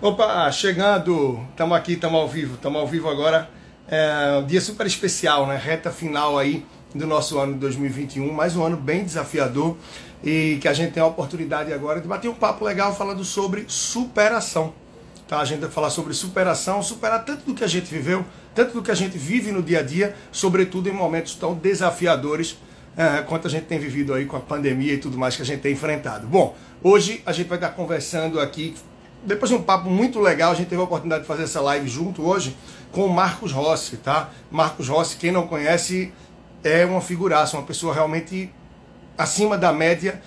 Opa, 0.00 0.48
chegando, 0.52 1.44
estamos 1.50 1.76
aqui, 1.76 1.94
estamos 1.94 2.20
ao 2.20 2.28
vivo, 2.28 2.54
estamos 2.54 2.80
ao 2.80 2.86
vivo 2.86 3.08
agora. 3.08 3.50
É 3.88 4.38
um 4.40 4.46
dia 4.46 4.60
super 4.60 4.86
especial, 4.86 5.44
né? 5.48 5.56
Reta 5.56 5.90
final 5.90 6.38
aí 6.38 6.64
do 6.94 7.04
nosso 7.04 7.36
ano 7.36 7.54
de 7.54 7.58
2021, 7.58 8.32
mais 8.32 8.54
um 8.54 8.62
ano 8.62 8.76
bem 8.76 9.02
desafiador 9.02 9.76
e 10.22 10.58
que 10.60 10.68
a 10.68 10.72
gente 10.72 10.92
tem 10.92 11.02
a 11.02 11.06
oportunidade 11.06 11.72
agora 11.72 12.00
de 12.00 12.06
bater 12.06 12.28
um 12.28 12.34
papo 12.34 12.64
legal 12.64 12.94
falando 12.94 13.24
sobre 13.24 13.64
superação. 13.66 14.72
Tá? 15.26 15.40
A 15.40 15.44
gente 15.44 15.62
vai 15.62 15.68
falar 15.68 15.90
sobre 15.90 16.14
superação, 16.14 16.80
superar 16.80 17.24
tanto 17.24 17.44
do 17.44 17.52
que 17.52 17.64
a 17.64 17.68
gente 17.68 17.86
viveu, 17.86 18.24
tanto 18.54 18.74
do 18.74 18.82
que 18.82 18.92
a 18.92 18.94
gente 18.94 19.18
vive 19.18 19.50
no 19.50 19.64
dia 19.64 19.80
a 19.80 19.82
dia, 19.82 20.14
sobretudo 20.30 20.88
em 20.88 20.92
momentos 20.92 21.34
tão 21.34 21.54
desafiadores 21.54 22.56
é, 22.96 23.22
quanto 23.22 23.48
a 23.48 23.50
gente 23.50 23.64
tem 23.64 23.80
vivido 23.80 24.14
aí 24.14 24.26
com 24.26 24.36
a 24.36 24.40
pandemia 24.40 24.94
e 24.94 24.98
tudo 24.98 25.18
mais 25.18 25.34
que 25.34 25.42
a 25.42 25.44
gente 25.44 25.60
tem 25.60 25.72
enfrentado. 25.72 26.24
Bom, 26.28 26.56
hoje 26.84 27.20
a 27.26 27.32
gente 27.32 27.48
vai 27.48 27.58
estar 27.58 27.70
conversando 27.70 28.38
aqui 28.38 28.76
depois 29.28 29.50
de 29.50 29.56
um 29.56 29.62
papo 29.62 29.90
muito 29.90 30.18
legal, 30.18 30.52
a 30.52 30.54
gente 30.54 30.68
teve 30.68 30.80
a 30.80 30.84
oportunidade 30.84 31.22
de 31.22 31.28
fazer 31.28 31.44
essa 31.44 31.60
live 31.60 31.86
junto 31.86 32.26
hoje 32.26 32.56
com 32.90 33.04
o 33.04 33.12
Marcos 33.12 33.52
Rossi, 33.52 33.98
tá? 33.98 34.30
Marcos 34.50 34.88
Rossi, 34.88 35.16
quem 35.18 35.30
não 35.30 35.46
conhece, 35.46 36.12
é 36.64 36.84
uma 36.86 37.02
figuraça, 37.02 37.56
uma 37.56 37.66
pessoa 37.66 37.92
realmente 37.92 38.50
acima 39.16 39.58
da 39.58 39.72
média 39.72 40.22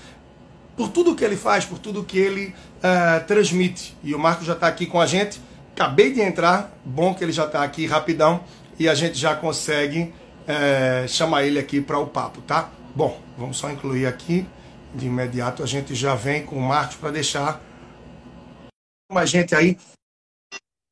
por 0.78 0.90
tudo 0.90 1.16
que 1.16 1.24
ele 1.24 1.36
faz, 1.36 1.66
por 1.66 1.80
tudo 1.80 2.04
que 2.04 2.18
ele 2.18 2.54
uh, 2.78 3.26
transmite. 3.26 3.98
E 4.04 4.14
o 4.14 4.20
Marcos 4.20 4.46
já 4.46 4.54
está 4.54 4.68
aqui 4.68 4.86
com 4.86 5.02
a 5.02 5.06
gente. 5.06 5.42
Acabei 5.76 6.14
de 6.14 6.22
entrar, 6.22 6.72
bom 6.86 7.14
que 7.14 7.24
ele 7.24 7.32
já 7.32 7.46
está 7.46 7.64
aqui 7.64 7.88
rapidão 7.88 8.42
e 8.78 8.88
a 8.88 8.94
gente 8.94 9.18
já 9.18 9.36
consegue 9.36 10.14
uh, 10.48 11.08
chamar 11.08 11.44
ele 11.44 11.58
aqui 11.58 11.82
para 11.82 11.98
o 11.98 12.06
papo, 12.06 12.42
tá? 12.42 12.70
Bom, 12.96 13.20
vamos 13.38 13.58
só 13.58 13.70
incluir 13.72 14.06
aqui 14.06 14.46
de 14.94 15.08
imediato. 15.08 15.64
A 15.64 15.66
gente 15.66 15.96
já 15.96 16.14
vem 16.14 16.46
com 16.46 16.56
o 16.56 16.62
Marcos 16.62 16.98
para 16.98 17.10
deixar 17.10 17.62
uma 19.12 19.26
gente 19.26 19.54
aí. 19.54 19.78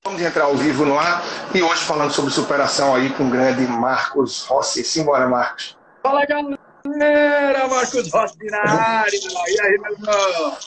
Vamos 0.04 0.22
entrar 0.22 0.46
ao 0.46 0.56
vivo 0.56 0.86
no 0.86 0.98
ar 0.98 1.24
e 1.54 1.62
hoje 1.62 1.84
falando 1.84 2.12
sobre 2.12 2.32
superação 2.32 2.96
aí 2.96 3.10
com 3.12 3.28
o 3.28 3.30
grande 3.30 3.66
Marcos 3.68 4.46
Rossi. 4.46 4.84
Simbora, 4.84 5.28
Marcos. 5.28 5.78
Fala, 6.04 6.26
galera! 6.26 7.68
Marcos 7.68 8.12
Rossi 8.12 8.46
na 8.46 8.60
área. 8.60 9.12
E 9.12 9.62
aí, 9.62 9.78
meu 9.80 9.92
irmão? 9.94 10.58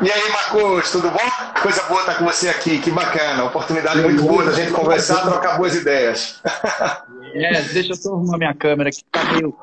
E 0.00 0.10
aí, 0.10 0.30
Marcos, 0.30 0.90
tudo 0.90 1.10
bom? 1.10 1.60
Coisa 1.62 1.82
boa 1.84 2.00
estar 2.00 2.18
com 2.18 2.24
você 2.24 2.48
aqui, 2.48 2.80
que 2.80 2.90
bacana. 2.90 3.44
Oportunidade 3.44 4.00
muito 4.00 4.22
boa 4.22 4.44
da 4.44 4.52
gente 4.52 4.72
conversar, 4.72 5.22
trocar 5.22 5.56
boas 5.58 5.74
ideias. 5.74 6.42
É, 7.38 7.60
deixa 7.60 7.92
eu 7.92 7.96
só 7.96 8.14
arrumar 8.14 8.38
minha 8.38 8.54
câmera 8.54 8.90
que 8.90 9.04
tá 9.12 9.22
meio, 9.24 9.54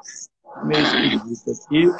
meio 0.64 0.84
esquisito 0.84 1.52
aqui. 1.66 1.92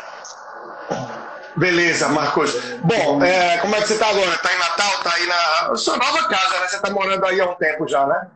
Beleza, 1.56 2.10
Marcos. 2.10 2.56
Bom, 2.84 3.24
é, 3.24 3.58
como 3.60 3.76
é 3.76 3.82
que 3.82 3.88
você 3.88 3.94
está 3.94 4.08
agora? 4.08 4.34
Está 4.34 4.54
em 4.54 4.58
Natal? 4.58 4.92
Está 4.94 5.14
aí 5.14 5.28
na 5.28 5.76
sua 5.76 5.98
nova 5.98 6.28
casa, 6.28 6.60
né? 6.60 6.68
Você 6.68 6.76
está 6.78 6.90
morando 6.90 7.26
aí 7.26 7.40
há 7.40 7.50
um 7.50 7.56
tempo 7.56 7.88
já, 7.88 8.06
né? 8.08 8.28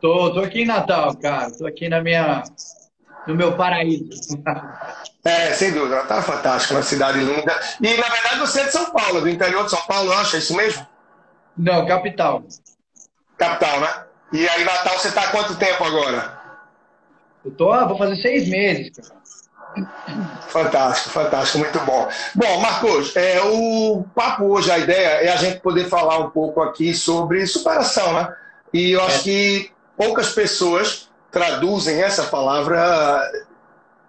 Tô, 0.00 0.32
tô 0.32 0.40
aqui 0.40 0.62
em 0.62 0.66
Natal, 0.66 1.16
cara. 1.16 1.50
Tô 1.50 1.66
aqui 1.66 1.88
na 1.88 2.02
minha, 2.02 2.42
no 3.26 3.34
meu 3.34 3.56
paraíso. 3.56 4.10
É, 5.24 5.52
sem 5.52 5.72
dúvida. 5.72 6.04
É 6.08 6.22
fantástico, 6.22 6.74
uma 6.74 6.82
cidade 6.82 7.18
linda. 7.18 7.58
E, 7.80 7.96
na 7.96 8.08
verdade, 8.08 8.38
você 8.40 8.60
é 8.60 8.64
de 8.64 8.72
São 8.72 8.90
Paulo, 8.90 9.22
do 9.22 9.28
interior 9.28 9.64
de 9.64 9.70
São 9.70 9.80
Paulo, 9.86 10.12
acha 10.12 10.36
isso 10.36 10.54
mesmo? 10.54 10.86
Não, 11.56 11.86
capital. 11.86 12.44
Capital, 13.38 13.80
né? 13.80 14.04
E 14.32 14.48
aí, 14.48 14.64
Natal, 14.64 14.98
você 14.98 15.08
está 15.08 15.22
há 15.22 15.28
quanto 15.28 15.56
tempo 15.56 15.82
agora? 15.82 16.36
Eu 17.44 17.50
tô, 17.52 17.86
vou 17.86 17.96
fazer 17.96 18.16
seis 18.16 18.48
meses, 18.48 18.90
cara. 18.90 19.25
Fantástico, 20.48 21.10
fantástico, 21.10 21.58
muito 21.58 21.78
bom. 21.80 22.08
Bom, 22.34 22.60
Marcos, 22.60 23.14
é, 23.16 23.40
o 23.42 24.04
papo 24.14 24.44
hoje, 24.44 24.70
a 24.70 24.78
ideia 24.78 25.24
é 25.24 25.28
a 25.28 25.36
gente 25.36 25.60
poder 25.60 25.88
falar 25.88 26.18
um 26.18 26.30
pouco 26.30 26.62
aqui 26.62 26.94
sobre 26.94 27.46
superação, 27.46 28.14
né? 28.14 28.34
E 28.72 28.92
eu 28.92 29.04
acho 29.04 29.20
é. 29.20 29.22
que 29.22 29.72
poucas 29.96 30.30
pessoas 30.30 31.10
traduzem 31.30 32.02
essa 32.02 32.24
palavra, 32.24 33.20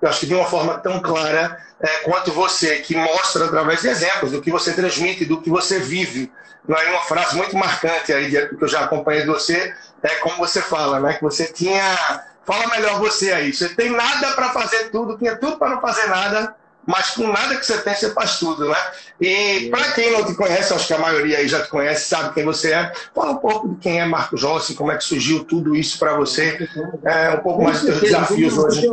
eu 0.02 0.08
acho 0.08 0.22
que 0.22 0.26
de 0.28 0.33
uma 0.33 0.45
forma 0.45 0.78
tão 0.78 1.02
clara 1.02 1.58
é, 1.82 1.88
quanto 2.04 2.32
você, 2.32 2.78
que 2.78 2.95
mostra 2.95 3.45
através 3.45 3.82
de 3.82 3.89
exemplos 3.89 4.32
do 4.32 4.42
que 4.42 4.52
você 4.52 4.73
transmite, 4.73 5.26
do 5.26 5.42
que 5.42 5.49
você 5.49 5.80
vive. 5.80 6.32
Não 6.67 6.78
é 6.78 6.89
uma 6.89 7.02
frase 7.02 7.36
muito 7.36 7.55
marcante 7.55 8.14
aí 8.14 8.30
que 8.30 8.64
eu 8.64 8.67
já 8.67 8.82
acompanhei 8.82 9.22
de 9.22 9.28
você, 9.28 9.73
é 10.04 10.16
como 10.16 10.38
você 10.38 10.61
fala, 10.61 10.99
né? 10.99 11.14
Que 11.14 11.23
você 11.23 11.45
tinha 11.45 12.23
Fala 12.48 12.68
melhor 12.70 12.98
você 13.00 13.34
aí. 13.34 13.54
Você 13.54 13.68
tem 13.76 13.92
nada 13.92 14.32
para 14.32 14.50
fazer 14.52 14.90
tudo, 14.90 15.18
tinha 15.18 15.36
tudo 15.36 15.58
para 15.58 15.72
não 15.72 15.82
fazer 15.82 16.08
nada, 16.08 16.56
mas 16.86 17.10
com 17.10 17.28
nada 17.28 17.58
que 17.58 17.66
você 17.66 17.78
tem, 17.80 17.94
você 17.94 18.14
faz 18.14 18.40
tudo, 18.40 18.70
né? 18.70 18.78
E 19.20 19.70
para 19.70 19.92
quem 19.92 20.14
não 20.14 20.26
te 20.26 20.34
conhece, 20.34 20.74
acho 20.74 20.88
que 20.88 20.94
a 20.94 20.98
maioria 20.98 21.40
aí 21.40 21.48
já 21.50 21.62
te 21.62 21.70
conhece, 21.70 22.08
sabe 22.08 22.34
quem 22.34 22.46
você 22.46 22.72
é. 22.72 22.94
Fala 23.14 23.32
um 23.32 23.38
pouco 23.38 23.68
de 23.68 23.76
quem 23.76 24.00
é 24.00 24.06
Marcos 24.06 24.44
Rossi, 24.44 24.76
como 24.76 24.94
é 24.94 24.96
que 24.96 25.04
surgiu 25.04 25.44
tudo 25.44 25.76
isso 25.76 26.00
para 26.00 26.16
você, 26.16 26.58
é, 27.04 27.32
um 27.32 27.40
pouco 27.40 27.62
mais 27.62 27.82
dos 27.82 27.90
seus 27.90 28.02
desafios 28.02 28.58
hoje. 28.58 28.90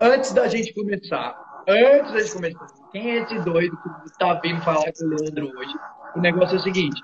Antes 0.00 0.32
da 0.32 0.48
gente 0.48 0.74
começar, 0.74 1.62
antes 1.68 2.12
da 2.12 2.20
gente 2.20 2.32
começar, 2.32 2.66
quem 2.90 3.10
é 3.12 3.22
esse 3.22 3.38
doido 3.38 3.78
que 3.80 4.10
está 4.10 4.34
vindo 4.34 4.60
falar 4.62 4.90
com 4.92 5.04
o 5.04 5.08
Leandro 5.08 5.52
hoje? 5.56 5.74
O 6.16 6.20
negócio 6.20 6.56
é 6.56 6.58
o 6.58 6.62
seguinte, 6.62 7.00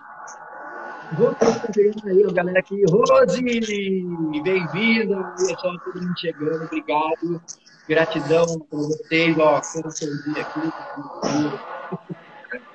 Você 1.16 1.90
aí, 2.06 2.32
galera 2.32 2.58
aqui. 2.58 2.82
Rose, 2.90 3.42
bem-vinda. 3.42 5.34
E 5.38 5.52
é 5.52 5.56
só 5.56 5.78
todo 5.78 6.02
mundo 6.02 6.18
chegando, 6.18 6.64
obrigado. 6.64 7.42
Gratidão 7.88 8.60
por 8.70 8.88
vocês, 8.88 9.38
ó, 9.38 9.60
pelo 9.72 9.90
seu 9.90 10.10
dia 10.24 10.42
aqui. 10.42 10.60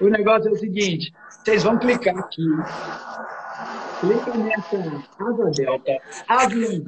O 0.01 0.09
negócio 0.09 0.49
é 0.49 0.51
o 0.51 0.55
seguinte: 0.57 1.13
vocês 1.29 1.61
vão 1.63 1.77
clicar 1.77 2.17
aqui. 2.17 2.47
Clica 3.99 4.33
nessa 4.35 4.77
asa 5.19 5.51
delta, 5.51 5.97
aviãozinho, 6.27 6.83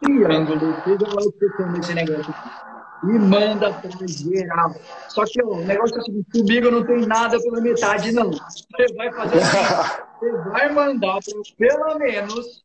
triângulo, 0.00 0.74
seja 0.84 1.06
lá 1.06 1.22
o 1.22 1.32
que 1.32 1.48
você 1.48 1.66
nesse 1.66 1.94
negócio 1.94 2.34
aqui 2.34 2.67
e 3.04 3.18
manda 3.18 3.72
para 3.72 4.06
geral. 4.06 4.74
Só 5.08 5.24
que 5.24 5.42
ó, 5.42 5.48
o 5.48 5.64
negócio 5.64 5.96
é 5.96 6.00
o 6.00 6.02
seguinte, 6.02 6.30
comigo 6.32 6.70
não 6.70 6.84
tem 6.84 7.06
nada 7.06 7.40
pela 7.40 7.60
metade, 7.60 8.12
não. 8.12 8.30
Você 8.30 8.94
vai 8.96 9.12
fazer 9.12 9.38
assim, 9.38 10.02
você 10.18 10.32
vai 10.50 10.72
mandar 10.72 11.18
para 11.24 11.42
pelo 11.56 11.98
menos, 11.98 12.64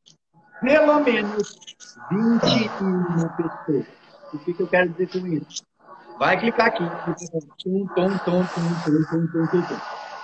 pelo 0.61 0.99
menos 1.01 1.59
21 2.11 3.29
pessoas. 3.37 3.85
O 4.33 4.39
que, 4.39 4.53
que 4.53 4.63
eu 4.63 4.67
quero 4.67 4.89
dizer 4.89 5.09
com 5.09 5.27
isso? 5.27 5.63
Vai 6.17 6.39
clicar 6.39 6.67
aqui. 6.67 6.83
Tum, 7.63 7.85
tum, 7.87 8.17
tum, 8.17 8.17
tum, 8.17 8.45
tum, 8.83 9.27
tum, 9.27 9.47
tum, 9.47 9.75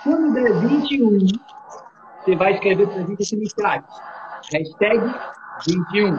Quando 0.02 0.34
der 0.34 0.52
21, 0.54 1.26
você 2.24 2.36
vai 2.36 2.54
escrever 2.54 2.88
para 2.88 3.02
gente 3.02 3.22
esse 3.22 3.36
mensagem. 3.36 3.84
Hashtag 4.52 5.00
21. 5.66 6.16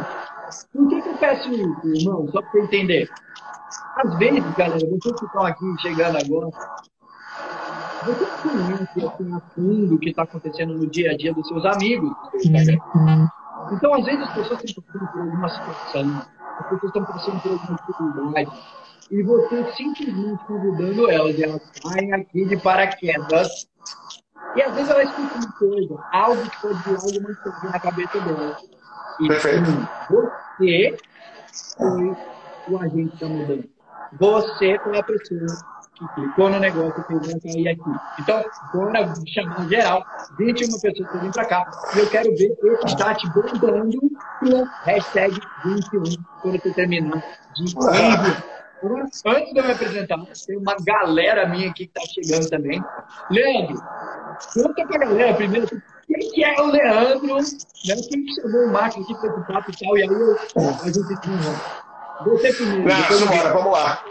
Por 0.73 0.89
que, 0.89 1.01
que 1.01 1.09
eu 1.09 1.17
peço 1.17 1.51
isso, 1.51 1.87
irmão? 1.87 2.27
Só 2.31 2.41
para 2.41 2.51
você 2.51 2.61
entender. 2.61 3.09
Às 4.03 4.17
vezes, 4.17 4.43
galera, 4.55 4.79
vocês 4.79 5.19
que 5.19 5.25
estão 5.25 5.45
aqui 5.45 5.65
chegando 5.79 6.17
agora, 6.17 6.49
você 8.03 8.25
conhece 8.41 9.05
assim, 9.05 9.33
a 9.35 9.39
fundo 9.53 9.95
o 9.95 9.99
que 9.99 10.09
está 10.09 10.23
acontecendo 10.23 10.73
no 10.73 10.87
dia 10.87 11.11
a 11.11 11.17
dia 11.17 11.31
dos 11.33 11.47
seus 11.47 11.63
amigos. 11.65 12.11
Então, 13.71 13.93
às 13.93 14.03
vezes, 14.03 14.21
as 14.21 14.33
pessoas 14.33 14.63
estão 14.63 14.83
passando 14.83 15.11
por 15.11 15.21
alguma 15.21 15.49
situação, 15.49 16.21
as 16.59 16.69
pessoas 16.69 16.83
estão 16.83 17.05
passando 17.05 17.41
por 17.41 17.51
alguma 17.51 17.77
dificuldade, 17.77 18.51
e 19.11 19.23
você 19.23 19.73
simplesmente 19.73 20.45
convidando 20.45 21.11
elas, 21.11 21.37
e 21.37 21.43
elas 21.43 21.61
saem 21.83 22.13
aqui 22.13 22.45
de 22.45 22.57
paraquedas, 22.57 23.67
e 24.55 24.61
às 24.63 24.73
vezes 24.73 24.89
elas 24.89 25.09
escutam 25.09 25.41
uma 25.41 25.51
coisa, 25.59 26.03
algo 26.11 26.49
que 26.49 26.61
pode 26.61 26.83
virar 26.83 27.01
alguma 27.01 27.35
coisa 27.35 27.71
na 27.71 27.79
cabeça 27.79 28.19
delas. 28.19 28.57
E 29.19 29.27
Perfeito. 29.27 29.87
você 30.09 30.97
foi 31.77 32.17
o 32.67 32.79
agente 32.79 33.15
da 33.17 33.27
mudança. 33.27 33.80
Você 34.19 34.79
foi 34.83 34.97
a 34.97 35.03
pessoa 35.03 35.47
que 35.95 36.07
clicou 36.15 36.49
no 36.49 36.59
negócio 36.59 37.05
e 37.09 37.25
fez 37.25 37.43
cair 37.43 37.67
aqui. 37.69 37.99
Então, 38.19 38.43
bora 38.73 39.13
chamar 39.27 39.67
geral, 39.69 40.05
21 40.37 40.79
pessoas 40.79 41.11
que 41.11 41.17
vêm 41.17 41.31
para 41.31 41.45
cá, 41.45 41.71
e 41.95 41.99
eu 41.99 42.09
quero 42.09 42.35
ver 42.35 42.57
esse 42.63 42.97
chat 42.97 43.29
bombando 43.29 43.99
com 44.39 44.65
hashtag 44.83 45.39
21 45.65 46.03
quando 46.41 46.61
você 46.61 46.73
terminar 46.73 47.23
de 47.55 47.63
enviar. 47.63 48.43
Antes 48.83 49.21
de 49.53 49.59
eu 49.59 49.63
me 49.63 49.71
apresentar, 49.71 50.17
tem 50.47 50.57
uma 50.57 50.75
galera 50.83 51.47
minha 51.47 51.69
aqui 51.69 51.85
que 51.85 51.99
está 51.99 52.13
chegando 52.13 52.49
também. 52.49 52.83
Leandro, 53.29 53.79
conta 54.55 54.87
para 54.87 54.95
a 54.95 55.09
galera 55.09 55.33
primeiro 55.35 55.67
quem 55.67 56.31
que 56.31 56.43
é 56.43 56.59
o 56.59 56.65
Leandro, 56.65 57.35
né? 57.35 57.43
quem 58.09 58.25
que 58.25 58.41
chamou 58.41 58.65
o 58.65 58.73
Marcos 58.73 59.03
aqui 59.03 59.13
para 59.15 59.39
o 59.39 59.45
papo 59.45 59.71
e 59.71 59.85
tal, 59.85 59.97
e 59.97 60.01
aí 60.01 60.09
eu, 60.09 60.35
a 60.81 60.87
gente 60.87 61.21
você 62.23 62.53
primeiro. 62.53 62.83
Não, 62.83 63.53
vamos 63.53 63.71
lá. 63.71 64.03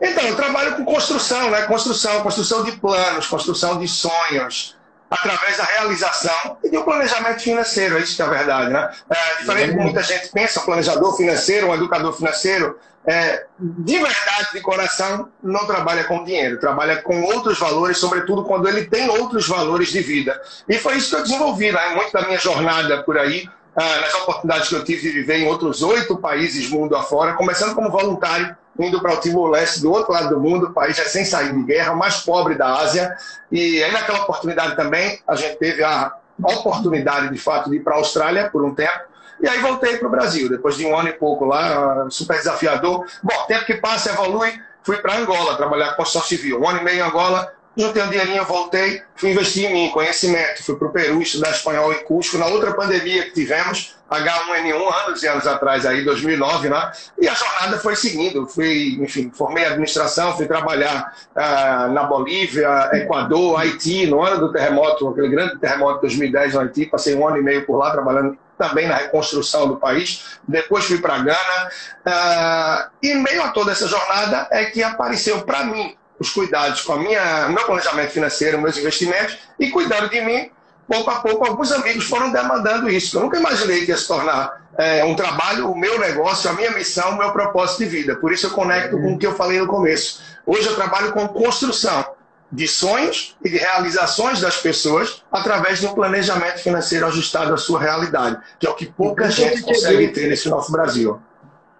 Então, 0.00 0.24
eu 0.24 0.36
trabalho 0.36 0.76
com 0.76 0.84
construção, 0.84 1.50
né? 1.50 1.62
Construção, 1.62 2.22
construção 2.22 2.64
de 2.64 2.72
planos, 2.72 3.26
construção 3.26 3.78
de 3.78 3.88
sonhos. 3.88 4.76
através 5.10 5.56
da 5.56 5.64
realização 5.64 6.58
e 6.62 6.70
do 6.70 6.84
planejamento 6.84 7.40
financeiro, 7.42 7.98
é 7.98 8.00
isso 8.00 8.14
que 8.14 8.22
é 8.22 8.24
a 8.24 8.28
verdade, 8.28 8.70
né? 8.70 8.90
É, 9.10 9.38
diferente 9.40 9.72
do 9.72 9.78
que 9.78 9.82
muita 9.82 10.02
gente 10.04 10.28
pensa, 10.28 10.60
um 10.60 10.64
planejador 10.64 11.16
financeiro, 11.16 11.66
um 11.66 11.74
educador 11.74 12.12
financeiro, 12.12 12.78
é, 13.04 13.46
de 13.58 13.98
verdade, 13.98 14.52
de 14.52 14.60
coração, 14.60 15.28
não 15.42 15.66
trabalha 15.66 16.04
com 16.04 16.22
dinheiro, 16.22 16.60
trabalha 16.60 17.02
com 17.02 17.22
outros 17.22 17.58
valores, 17.58 17.98
sobretudo 17.98 18.44
quando 18.44 18.68
ele 18.68 18.84
tem 18.84 19.08
outros 19.08 19.48
valores 19.48 19.88
de 19.88 20.00
vida. 20.00 20.40
E 20.68 20.78
foi 20.78 20.96
isso 20.96 21.10
que 21.10 21.16
eu 21.16 21.22
desenvolvi, 21.22 21.72
né? 21.72 21.88
muito 21.88 22.12
da 22.12 22.22
minha 22.22 22.38
jornada 22.38 23.02
por 23.02 23.18
aí, 23.18 23.48
ah, 23.76 24.00
nas 24.00 24.14
oportunidades 24.14 24.68
que 24.68 24.74
eu 24.74 24.84
tive 24.84 25.02
de 25.02 25.10
viver 25.10 25.38
em 25.38 25.46
outros 25.46 25.82
oito 25.82 26.16
países 26.16 26.68
mundo 26.68 26.96
afora, 26.96 27.34
começando 27.34 27.74
como 27.74 27.90
voluntário, 27.90 28.56
indo 28.78 29.00
para 29.00 29.14
o 29.14 29.16
Timor-Leste, 29.18 29.80
do 29.80 29.92
outro 29.92 30.12
lado 30.12 30.30
do 30.30 30.40
mundo, 30.40 30.70
país 30.70 30.96
sem 30.96 31.24
sair 31.24 31.52
de 31.54 31.62
guerra, 31.62 31.94
mais 31.94 32.20
pobre 32.22 32.54
da 32.54 32.74
Ásia. 32.74 33.14
E 33.50 33.82
aí, 33.82 33.92
naquela 33.92 34.22
oportunidade 34.22 34.74
também, 34.76 35.20
a 35.26 35.36
gente 35.36 35.56
teve 35.56 35.84
a 35.84 36.12
oportunidade, 36.42 37.30
de 37.30 37.38
fato, 37.38 37.70
de 37.70 37.76
ir 37.76 37.80
para 37.80 37.94
a 37.94 37.98
Austrália 37.98 38.50
por 38.50 38.64
um 38.64 38.74
tempo. 38.74 39.10
E 39.40 39.48
aí 39.48 39.58
voltei 39.60 39.96
para 39.96 40.08
o 40.08 40.10
Brasil, 40.10 40.48
depois 40.48 40.76
de 40.76 40.84
um 40.84 40.96
ano 40.96 41.08
e 41.08 41.12
pouco 41.12 41.44
lá, 41.44 42.06
super 42.10 42.36
desafiador. 42.36 43.06
Bom, 43.22 43.44
tempo 43.46 43.64
que 43.64 43.74
passa, 43.74 44.10
evolui, 44.10 44.52
fui 44.82 44.98
para 44.98 45.16
Angola 45.16 45.56
trabalhar 45.56 45.90
com 45.90 45.96
construção 45.96 46.28
civil. 46.28 46.60
Um 46.60 46.68
ano 46.68 46.80
e 46.80 46.84
meio 46.84 46.98
em 46.98 47.00
Angola, 47.00 47.50
juntei 47.80 48.02
um 48.02 48.10
dinheirinho, 48.10 48.44
voltei, 48.44 49.02
fui 49.16 49.30
investir 49.30 49.68
em 49.68 49.72
mim, 49.72 49.90
conhecimento, 49.90 50.62
fui 50.62 50.76
para 50.76 50.88
o 50.88 50.92
Peru 50.92 51.20
estudar 51.22 51.50
espanhol 51.50 51.92
em 51.92 52.04
Cusco, 52.04 52.38
na 52.38 52.46
outra 52.46 52.72
pandemia 52.72 53.24
que 53.24 53.32
tivemos, 53.32 53.96
H1N1, 54.10 55.06
anos 55.06 55.22
e 55.22 55.28
anos 55.28 55.46
atrás, 55.46 55.86
aí, 55.86 56.04
2009, 56.04 56.68
né? 56.68 56.92
E 57.20 57.28
a 57.28 57.34
jornada 57.34 57.78
foi 57.78 57.94
seguindo, 57.94 58.46
fui, 58.46 58.98
enfim, 59.00 59.30
formei 59.32 59.64
administração, 59.64 60.36
fui 60.36 60.46
trabalhar 60.46 61.14
ah, 61.36 61.88
na 61.88 62.02
Bolívia, 62.04 62.90
Equador, 62.92 63.60
Haiti, 63.60 64.06
no 64.06 64.20
ano 64.20 64.40
do 64.40 64.52
terremoto, 64.52 65.08
aquele 65.08 65.28
grande 65.28 65.58
terremoto 65.58 65.96
de 65.96 66.00
2010 66.02 66.54
no 66.54 66.60
Haiti, 66.60 66.86
passei 66.86 67.14
um 67.14 67.26
ano 67.26 67.38
e 67.38 67.42
meio 67.42 67.64
por 67.64 67.76
lá 67.76 67.92
trabalhando 67.92 68.36
também 68.58 68.86
na 68.86 68.96
reconstrução 68.96 69.68
do 69.68 69.76
país. 69.76 70.38
Depois 70.46 70.84
fui 70.84 70.98
para 70.98 71.18
Gana. 71.18 71.70
Uh, 72.06 72.90
e 73.02 73.14
meio 73.14 73.42
a 73.42 73.48
toda 73.48 73.72
essa 73.72 73.88
jornada 73.88 74.48
é 74.50 74.66
que 74.66 74.82
apareceu 74.82 75.40
para 75.42 75.64
mim 75.64 75.96
os 76.20 76.30
cuidados 76.30 76.82
com 76.82 76.92
a 76.92 76.98
minha, 76.98 77.48
meu 77.48 77.64
planejamento 77.64 78.10
financeiro, 78.10 78.60
meus 78.60 78.76
investimentos 78.76 79.38
e 79.58 79.70
cuidando 79.70 80.10
de 80.10 80.20
mim. 80.20 80.50
Pouco 80.86 81.08
a 81.08 81.20
pouco, 81.20 81.46
alguns 81.46 81.72
amigos 81.72 82.04
foram 82.04 82.30
demandando 82.30 82.90
isso. 82.90 83.16
Eu 83.16 83.22
nunca 83.22 83.38
imaginei 83.38 83.84
que 83.84 83.92
ia 83.92 83.96
se 83.96 84.06
tornar 84.06 84.68
é, 84.76 85.04
um 85.04 85.14
trabalho, 85.14 85.70
o 85.70 85.78
meu 85.78 85.98
negócio, 85.98 86.50
a 86.50 86.52
minha 86.52 86.72
missão, 86.72 87.12
o 87.12 87.16
meu 87.16 87.32
propósito 87.32 87.78
de 87.78 87.86
vida. 87.86 88.16
Por 88.16 88.32
isso 88.32 88.46
eu 88.46 88.50
conecto 88.50 89.00
com 89.00 89.14
o 89.14 89.18
que 89.18 89.26
eu 89.26 89.34
falei 89.34 89.60
no 89.60 89.66
começo. 89.66 90.20
Hoje 90.44 90.66
eu 90.66 90.74
trabalho 90.74 91.12
com 91.12 91.26
construção 91.28 92.04
de 92.52 92.66
sonhos 92.66 93.36
e 93.42 93.48
de 93.48 93.56
realizações 93.56 94.40
das 94.40 94.56
pessoas 94.56 95.22
através 95.30 95.78
de 95.78 95.86
um 95.86 95.94
planejamento 95.94 96.58
financeiro 96.58 97.06
ajustado 97.06 97.54
à 97.54 97.56
sua 97.56 97.80
realidade, 97.80 98.38
que 98.58 98.66
é 98.66 98.70
o 98.70 98.74
que 98.74 98.86
pouca 98.86 99.22
Como 99.22 99.32
gente 99.32 99.62
consegue 99.62 100.08
ter 100.08 100.28
nesse 100.28 100.48
nosso 100.48 100.72
Brasil. 100.72 101.20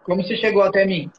Como 0.04 0.22
você 0.22 0.36
chegou 0.36 0.62
até 0.62 0.86
mim? 0.86 1.10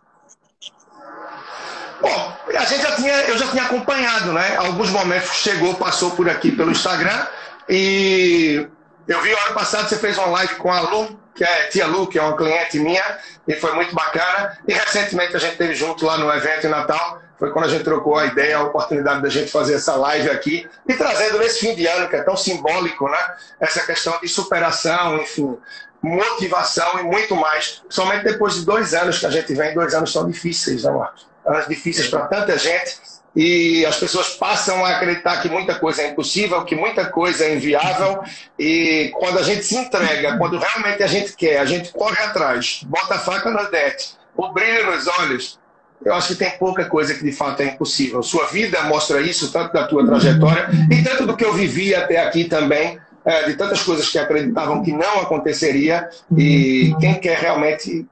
Bom, 2.02 2.38
a 2.56 2.66
gente 2.66 2.82
já 2.82 2.96
tinha, 2.96 3.14
eu 3.24 3.38
já 3.38 3.48
tinha 3.48 3.64
acompanhado, 3.64 4.34
né? 4.34 4.56
Alguns 4.58 4.90
momentos 4.90 5.30
chegou, 5.36 5.76
passou 5.76 6.12
por 6.12 6.30
aqui 6.30 6.52
pelo 6.52 6.72
Instagram 6.72 7.28
e 7.70 8.68
eu 9.08 9.22
vi 9.22 9.32
ano 9.32 9.54
passado 9.54 9.88
você 9.88 9.98
fez 9.98 10.18
uma 10.18 10.28
live 10.28 10.56
com 10.56 10.72
a 10.72 10.82
Lu, 10.82 11.20
que 11.36 11.44
é 11.44 11.68
tia 11.68 11.88
Lu, 11.88 12.08
que 12.08 12.18
é 12.18 12.22
uma 12.22 12.36
cliente 12.36 12.80
minha, 12.80 13.04
e 13.48 13.54
foi 13.54 13.74
muito 13.74 13.94
bacana. 13.94 14.58
E 14.68 14.74
recentemente 14.74 15.36
a 15.36 15.40
gente 15.40 15.58
teve 15.58 15.76
junto 15.76 16.06
lá 16.06 16.18
no 16.18 16.32
evento 16.34 16.68
em 16.68 16.70
Natal 16.70 17.22
foi 17.42 17.50
quando 17.50 17.66
a 17.66 17.70
gente 17.70 17.84
trocou 17.84 18.20
a 18.20 18.28
ideia, 18.28 18.58
a 18.58 18.64
oportunidade 18.64 19.24
da 19.24 19.28
gente 19.28 19.50
fazer 19.50 19.74
essa 19.74 19.96
live 19.96 20.30
aqui 20.30 20.70
e 20.88 20.94
trazendo 20.94 21.40
nesse 21.40 21.60
fim 21.60 21.74
de 21.74 21.88
ano, 21.88 22.08
que 22.08 22.16
é 22.16 22.22
tão 22.22 22.38
simbólico, 22.38 23.10
né? 23.10 23.18
Essa 23.60 23.84
questão 23.84 24.20
de 24.22 24.28
superação, 24.28 25.18
enfim, 25.18 25.58
motivação 26.04 27.00
e 27.00 27.04
muito 27.04 27.36
mais. 27.36 27.82
Somente 27.90 28.26
depois 28.26 28.54
de 28.54 28.64
dois 28.64 28.94
anos 28.94 29.18
que 29.18 29.26
a 29.26 29.32
gente 29.32 29.52
vem, 29.56 29.74
dois 29.74 29.92
anos 29.96 30.14
são 30.14 30.30
difíceis, 30.30 30.84
né, 30.84 30.92
Marcos? 30.92 31.31
Anos 31.46 31.68
difíceis 31.68 32.08
para 32.08 32.28
tanta 32.28 32.58
gente 32.58 32.98
e 33.36 33.86
as 33.86 33.98
pessoas 33.98 34.32
passam 34.32 34.86
a 34.86 34.92
acreditar 34.92 35.42
que 35.42 35.50
muita 35.50 35.76
coisa 35.76 36.02
é 36.02 36.10
impossível, 36.10 36.64
que 36.66 36.76
muita 36.76 37.06
coisa 37.06 37.46
é 37.46 37.56
inviável 37.56 38.22
e 38.60 39.12
quando 39.14 39.40
a 39.40 39.44
gente 39.44 39.64
se 39.64 39.76
entrega, 39.76 40.38
quando 40.38 40.58
realmente 40.58 41.02
a 41.02 41.08
gente 41.08 41.36
quer, 41.36 41.60
a 41.60 41.66
gente 41.66 41.92
corre 41.94 42.22
atrás, 42.24 42.82
bota 42.86 43.16
a 43.16 43.20
faca 43.20 43.50
no 43.50 43.72
dente, 43.72 44.16
o 44.36 44.52
brilho 44.52 44.92
nos 44.92 45.08
olhos, 45.08 45.60
eu 46.04 46.14
acho 46.14 46.30
que 46.30 46.36
tem 46.36 46.52
pouca 46.58 46.86
coisa 46.86 47.14
que 47.14 47.24
de 47.24 47.32
fato 47.32 47.62
é 47.62 47.66
impossível. 47.68 48.24
Sua 48.24 48.48
vida 48.48 48.82
mostra 48.84 49.22
isso, 49.22 49.52
tanto 49.52 49.72
da 49.74 49.86
tua 49.86 50.06
trajetória 50.06 50.68
e 50.90 51.04
tanto 51.04 51.28
do 51.28 51.38
que 51.38 51.46
eu 51.46 51.54
vivi 51.54 51.94
até 51.94 52.18
aqui 52.18 52.46
também, 52.46 53.00
é, 53.24 53.44
de 53.44 53.54
tantas 53.54 53.84
coisas 53.84 54.10
que 54.10 54.18
acreditavam 54.18 54.84
que 54.84 54.92
não 54.92 55.22
aconteceria. 55.22 56.10
E 56.36 56.94
quem 57.00 57.20
quer 57.20 57.38
realmente 57.38 58.08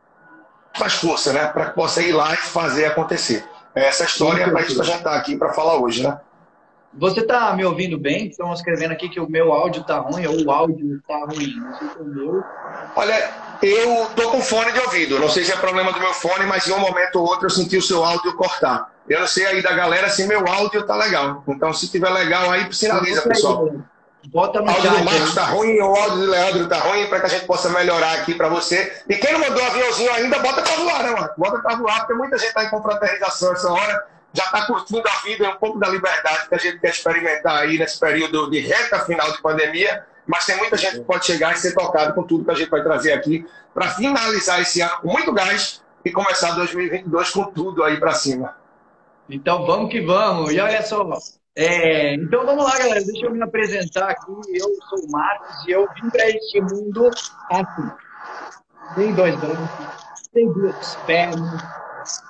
faz 0.74 0.94
força, 0.94 1.34
né? 1.34 1.48
Para 1.48 1.68
que 1.68 1.76
possa 1.76 2.02
ir 2.02 2.12
lá 2.12 2.34
e 2.34 2.38
fazer 2.38 2.86
acontecer. 2.86 3.44
Essa 3.74 4.04
história 4.04 4.44
é 4.44 4.50
para 4.50 4.62
isso 4.62 4.76
que 4.76 4.82
a 4.82 4.86
gente 4.86 4.98
está 4.98 5.16
aqui 5.16 5.38
para 5.38 5.54
falar 5.54 5.78
hoje, 5.78 6.04
né? 6.04 6.20
Você 6.94 7.20
está 7.20 7.54
me 7.54 7.64
ouvindo 7.64 8.00
bem? 8.00 8.28
Estão 8.28 8.52
escrevendo 8.52 8.92
aqui 8.92 9.10
que 9.10 9.20
o 9.20 9.30
meu 9.30 9.54
áudio 9.54 9.82
está 9.82 10.00
ruim 10.00 10.26
ou 10.26 10.44
o 10.44 10.52
áudio 10.52 10.98
está 10.98 11.20
ruim. 11.20 11.54
Não 11.56 11.78
sei 11.78 11.88
se 11.88 11.98
é 11.98 12.02
o 12.02 12.06
meu. 12.06 12.44
Olha, 12.96 13.30
eu 13.62 14.08
tô 14.16 14.32
com 14.32 14.42
fone 14.42 14.72
de 14.72 14.80
ouvido. 14.80 15.20
Não 15.20 15.30
sei 15.30 15.44
se 15.44 15.52
é 15.52 15.56
problema 15.56 15.94
do 15.94 16.00
meu 16.00 16.14
fone, 16.14 16.48
mas 16.48 16.68
em 16.68 16.72
um 16.72 16.80
momento 16.80 17.18
ou 17.18 17.28
outro 17.28 17.46
eu 17.46 17.50
senti 17.52 17.78
o 17.78 17.82
seu 17.82 18.04
áudio 18.04 18.36
cortar. 18.36 18.92
Eu 19.08 19.20
não 19.20 19.28
sei 19.28 19.46
aí 19.46 19.62
da 19.62 19.74
galera 19.74 20.10
se 20.10 20.28
meu 20.28 20.48
áudio 20.48 20.84
tá 20.84 20.96
legal. 20.96 21.44
Então, 21.48 21.72
se 21.74 21.90
tiver 21.90 22.10
legal 22.10 22.50
aí, 22.50 22.72
sinaliza, 22.74 23.22
pessoal. 23.22 23.72
Bota 24.28 24.60
no 24.60 24.68
o 24.68 24.70
áudio 24.70 24.92
do 24.92 25.04
Marcos 25.06 25.34
tá 25.34 25.46
ruim, 25.46 25.80
o 25.80 25.96
áudio 25.96 26.18
do 26.18 26.26
Leandro 26.26 26.68
tá 26.68 26.78
ruim, 26.80 27.08
para 27.08 27.22
que 27.22 27.26
a 27.26 27.30
gente 27.30 27.46
possa 27.46 27.70
melhorar 27.70 28.14
aqui 28.14 28.36
para 28.36 28.50
você. 28.50 29.02
E 29.08 29.16
quem 29.16 29.32
não 29.34 29.40
mandou 29.40 29.64
aviãozinho 29.64 30.12
ainda, 30.14 30.40
bota 30.40 30.62
para 30.62 30.76
voar, 30.76 31.04
né, 31.04 31.12
mano? 31.12 31.30
Bota 31.38 31.60
para 31.60 31.76
voar, 31.78 32.00
porque 32.00 32.14
muita 32.14 32.38
gente 32.38 32.54
tá 32.54 32.66
em 32.66 32.70
confraternização 32.70 33.54
essa 33.54 33.72
hora 33.72 34.08
já 34.34 34.44
está 34.46 34.66
curtindo 34.66 35.08
a 35.08 35.22
vida, 35.24 35.46
é 35.46 35.50
um 35.50 35.56
pouco 35.56 35.80
da 35.80 35.90
liberdade 35.90 36.48
que 36.48 36.56
a 36.56 36.58
gente 36.58 36.80
quer 36.80 36.92
experimentar 36.92 37.62
aí 37.62 37.78
nesse 37.78 38.00
período 38.00 38.50
de 38.50 38.60
reta 38.60 39.00
final 39.00 39.32
de 39.32 39.42
pandemia, 39.42 40.06
mas 40.28 40.46
tem 40.46 40.56
muita 40.58 40.78
gente 40.78 41.00
que 41.00 41.04
pode 41.04 41.26
chegar 41.26 41.56
e 41.56 41.58
ser 41.58 41.74
tocado 41.74 42.14
com 42.14 42.24
tudo 42.24 42.46
que 42.46 42.52
a 42.52 42.56
gente 42.56 42.70
vai 42.70 42.84
trazer 42.84 43.14
aqui 43.14 43.46
para 43.74 43.90
finalizar 43.90 44.62
esse 44.62 44.82
ano 44.82 44.98
com 45.02 45.12
muito 45.12 45.34
gás 45.34 45.82
e 46.06 46.12
começar 46.12 46.52
2022 46.52 47.30
com 47.32 47.46
tudo 47.46 47.84
aí 47.84 48.00
para 48.00 48.14
cima. 48.14 48.56
Então 49.28 49.66
vamos 49.66 49.92
que 49.92 50.02
vamos. 50.02 50.54
E 50.54 50.60
olha 50.60 50.84
só, 50.84 51.04
é, 51.62 52.14
então 52.16 52.46
vamos 52.46 52.64
lá, 52.64 52.78
galera. 52.78 53.04
Deixa 53.04 53.26
eu 53.26 53.32
me 53.32 53.44
apresentar 53.44 54.10
aqui. 54.10 54.32
Eu 54.54 54.74
sou 54.90 55.06
o 55.06 55.12
Marcos 55.12 55.68
e 55.68 55.72
eu 55.72 55.88
vim 55.96 56.10
para 56.10 56.30
este 56.30 56.62
mundo 56.62 57.10
assim. 57.52 57.92
Tem 58.96 59.14
dois 59.14 59.36
brancos, 59.36 60.28
tem 60.34 60.52
duas 60.54 60.96
pernas, 61.06 61.62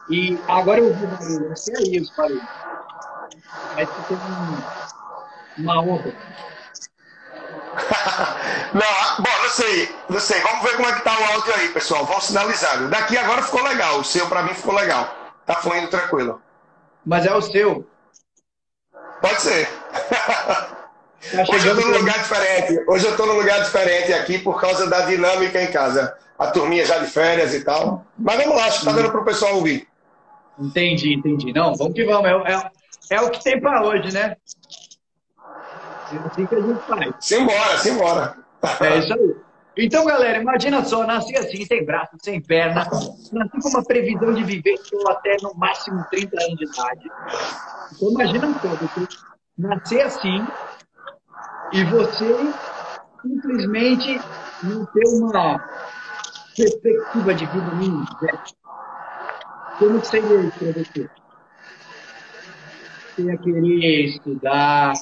e 0.10 0.40
agora 0.48 0.80
eu 0.80 0.94
vou, 0.94 1.40
não 1.48 1.56
sei 1.56 1.76
aí 1.78 2.00
os 2.00 2.10
parei. 2.12 2.42
Mas 3.76 3.90
tem 4.08 4.18
uma 5.60 5.80
obra. 5.80 6.14
não, 8.74 9.24
bom, 9.24 9.44
não 9.44 9.50
sei, 9.50 9.95
não 10.09 10.19
sei. 10.19 10.42
Vamos 10.42 10.64
ver 10.64 10.76
como 10.76 10.90
é 10.90 10.94
que 10.94 11.04
tá 11.04 11.18
o 11.18 11.24
áudio 11.33 11.54
aí, 11.56 11.69
pessoal. 11.69 12.06
Vamos 12.06 12.26
sinalizando. 12.26 12.90
Daqui 12.90 13.18
agora 13.18 13.44
ficou 13.44 13.64
legal. 13.64 14.00
O 14.00 14.04
seu 14.04 14.28
para 14.28 14.44
mim 14.44 14.54
ficou 14.54 14.74
legal. 14.74 15.16
Tá 15.45 15.56
fluindo 15.56 15.88
tranquilo. 15.88 16.42
Mas 17.06 17.26
é 17.26 17.33
o 17.33 17.42
seu. 17.42 17.88
Pode 19.21 19.42
ser. 19.42 19.68
Tá 21.31 21.44
Hoje 21.49 21.68
eu 21.68 21.76
tô 21.76 21.85
num 21.85 21.97
lugar 21.97 22.18
diferente. 22.19 22.83
Hoje 22.88 23.06
eu 23.06 23.18
tô 23.18 23.26
num 23.26 23.33
lugar 23.33 23.61
diferente 23.61 24.14
aqui 24.14 24.40
por 24.40 24.59
causa 24.59 24.90
da 24.90 25.02
dinâmica 25.02 25.61
em 25.61 25.71
casa. 25.71 26.16
A 26.38 26.47
turminha 26.47 26.85
já 26.85 26.97
de 26.99 27.07
férias 27.07 27.54
e 27.54 27.64
tal. 27.64 28.06
Mas 28.18 28.38
vamos 28.38 28.56
lá, 28.56 28.66
acho 28.66 28.80
que 28.80 28.85
tá 28.85 28.94
dando 28.94 29.11
pro 29.11 29.26
pessoal 29.26 29.56
ouvir. 29.56 29.85
Entendi, 30.57 31.14
entendi. 31.14 31.52
Não, 31.54 31.76
vamos 31.76 31.94
que 31.94 32.06
vamos. 32.06 32.26
É, 32.26 32.54
é, 32.54 33.18
é 33.18 33.21
o 33.21 33.30
que 33.30 33.44
tem 33.44 33.59
para 33.59 33.83
hoje, 33.83 34.14
né? 34.14 34.38
É 36.11 36.18
assim 36.28 36.45
que 36.45 36.56
a 36.56 36.61
gente 36.61 36.81
faz. 36.88 37.14
Simbora, 37.19 37.78
simbora. 37.78 38.38
É 38.80 38.97
isso 38.97 39.14
aí. 39.14 39.35
Então, 39.81 40.06
galera, 40.06 40.42
imagina 40.42 40.83
só, 40.83 41.06
nasci 41.06 41.38
assim, 41.38 41.66
sem 41.66 41.86
braço, 41.86 42.18
sem 42.21 42.42
perna, 42.42 42.86
nasci 43.31 43.62
com 43.62 43.69
uma 43.69 43.83
previsão 43.83 44.33
de 44.33 44.44
viver 44.44 44.76
até 45.07 45.38
no 45.42 45.54
máximo 45.56 46.04
30 46.12 46.44
anos 46.44 46.57
de 46.57 46.66
idade. 46.66 47.09
Então, 47.95 48.12
imagina 48.12 48.59
só, 48.59 48.68
você 48.76 49.07
nascer 49.57 50.02
assim 50.02 50.45
e 51.71 51.83
você 51.86 52.36
simplesmente 53.21 54.19
não 54.64 54.86
ter 54.88 55.07
uma 55.07 55.59
perspectiva 56.57 57.33
de 57.33 57.45
vida 57.45 57.71
mínima, 57.76 58.06
como 59.78 60.04
seria 60.04 60.42
isso 60.42 60.59
para 60.59 60.74
você? 60.74 61.09
Você 63.16 63.21
ia 63.21 63.38
querer 63.38 64.06
estudar, 64.06 64.94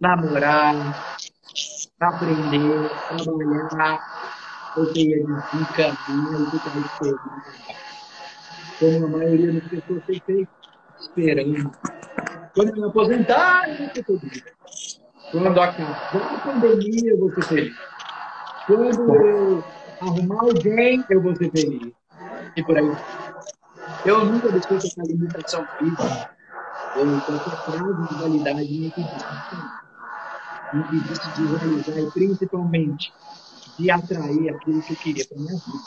namorar, 0.00 1.18
aprender, 2.00 2.90
trabalhar, 3.08 4.00
ou 4.76 4.84
você 4.84 5.00
ia 5.00 5.16
desencanar 5.18 5.96
e 6.08 6.50
ficar 6.50 6.78
esperando. 6.78 7.42
Como 8.78 9.06
a 9.06 9.08
maioria 9.08 9.52
das 9.52 9.64
pessoas 9.64 10.04
tem 10.06 10.22
feito, 10.24 10.50
esperando. 11.00 11.72
Quando 12.54 12.72
me 12.74 12.84
aposentar, 12.84 13.68
eu 13.68 13.76
vou 13.78 13.88
ter 13.88 14.04
tudo. 14.04 14.30
Quando 15.32 15.60
acabar 15.60 16.34
a 16.34 16.38
pandemia, 16.38 17.10
eu 17.10 17.18
vou 17.18 17.34
ser 17.34 17.42
feliz. 17.42 17.76
Quando 18.66 19.14
eu 19.14 19.64
arrumar 20.00 20.40
alguém, 20.42 21.04
eu 21.10 21.20
vou 21.20 21.34
ser 21.36 21.50
feliz. 21.50 21.92
E 22.56 22.62
por 22.62 22.78
aí. 22.78 22.96
Eu 24.04 24.24
nunca 24.24 24.50
deixei 24.50 24.76
essa 24.76 25.02
limitação 25.02 25.66
física 25.78 26.30
ou 26.96 27.20
qualquer 27.20 27.56
prazo 27.64 28.08
de 28.08 28.14
validade 28.14 28.58
me 28.58 28.86
impedisse. 28.86 29.87
Impedisse 30.74 31.32
de 31.32 31.46
realizar 31.56 32.00
e 32.00 32.10
principalmente 32.10 33.12
de 33.78 33.90
atrair 33.90 34.50
aquilo 34.50 34.82
que 34.82 34.92
eu 34.92 34.96
queria 34.96 35.26
para 35.26 35.38
minha 35.38 35.54
vida. 35.54 35.78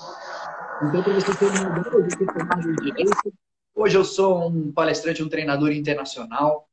Então, 0.83 1.03
para 1.03 1.13
você 1.13 1.38
ter 1.38 1.45
uma 1.45 1.79
ideia 1.79 2.03
de 2.07 2.25
tomado 2.25 2.75
direito, 2.83 3.33
hoje 3.75 3.97
eu 3.97 4.05
sou 4.05 4.47
um 4.47 4.71
palestrante, 4.71 5.21
um 5.21 5.29
treinador 5.29 5.71
internacional. 5.71 6.67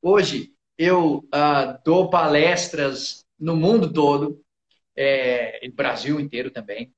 Hoje 0.00 0.52
eu 0.76 1.24
uh, 1.34 1.78
dou 1.84 2.08
palestras 2.08 3.24
no 3.38 3.56
mundo 3.56 3.92
todo, 3.92 4.40
é, 4.96 5.66
no 5.66 5.74
Brasil 5.74 6.20
inteiro 6.20 6.50
também. 6.50 6.92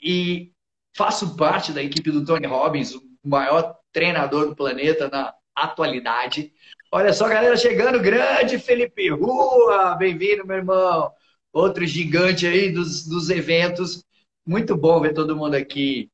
E 0.00 0.52
faço 0.96 1.36
parte 1.36 1.72
da 1.72 1.82
equipe 1.82 2.10
do 2.10 2.24
Tony 2.24 2.46
Robbins, 2.46 2.94
o 2.94 3.02
maior 3.22 3.76
treinador 3.92 4.48
do 4.48 4.56
planeta 4.56 5.08
na 5.08 5.34
atualidade. 5.54 6.52
Olha 6.96 7.12
só, 7.12 7.28
galera, 7.28 7.56
chegando 7.56 7.98
grande, 8.00 8.56
Felipe 8.56 9.10
Rua, 9.10 9.96
bem-vindo, 9.96 10.46
meu 10.46 10.58
irmão. 10.58 11.10
Outro 11.52 11.84
gigante 11.84 12.46
aí 12.46 12.70
dos, 12.70 13.04
dos 13.08 13.30
eventos. 13.30 14.04
Muito 14.46 14.76
bom 14.76 15.00
ver 15.00 15.12
todo 15.12 15.34
mundo 15.34 15.56
aqui. 15.56 16.08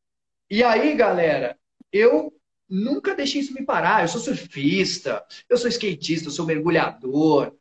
E 0.48 0.64
aí, 0.64 0.94
galera, 0.94 1.54
eu 1.92 2.32
nunca 2.66 3.14
deixei 3.14 3.42
isso 3.42 3.52
me 3.52 3.62
parar. 3.62 4.04
Eu 4.04 4.08
sou 4.08 4.22
surfista, 4.22 5.22
eu 5.50 5.58
sou 5.58 5.68
skatista, 5.68 6.28
eu 6.28 6.32
sou 6.32 6.46
mergulhador, 6.46 7.52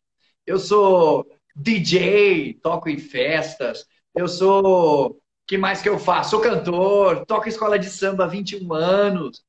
eu 0.48 0.58
sou 0.58 1.28
DJ, 1.54 2.54
toco 2.64 2.88
em 2.88 2.98
festas, 2.98 3.86
eu 4.16 4.30
sou. 4.30 5.22
que 5.46 5.58
mais 5.58 5.82
que 5.82 5.90
eu 5.90 6.00
faço? 6.00 6.30
Sou 6.30 6.40
cantor, 6.40 7.26
toco 7.26 7.50
escola 7.50 7.78
de 7.78 7.90
samba 7.90 8.24
há 8.24 8.28
21 8.28 8.74
anos, 8.74 9.44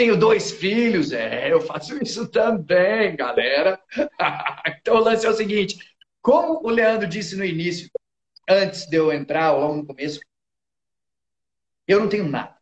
tenho 0.00 0.16
dois 0.16 0.50
filhos, 0.50 1.12
é, 1.12 1.52
eu 1.52 1.60
faço 1.60 2.02
isso 2.02 2.26
também, 2.26 3.14
galera. 3.14 3.78
então 4.80 4.96
o 4.96 5.00
lance 5.00 5.26
é 5.26 5.28
o 5.28 5.34
seguinte: 5.34 5.94
como 6.22 6.66
o 6.66 6.70
Leandro 6.70 7.06
disse 7.06 7.36
no 7.36 7.44
início, 7.44 7.90
antes 8.48 8.86
de 8.86 8.96
eu 8.96 9.12
entrar, 9.12 9.52
ou 9.52 9.76
no 9.76 9.84
começo, 9.84 10.18
eu 11.86 12.00
não 12.00 12.08
tenho 12.08 12.26
nada. 12.26 12.56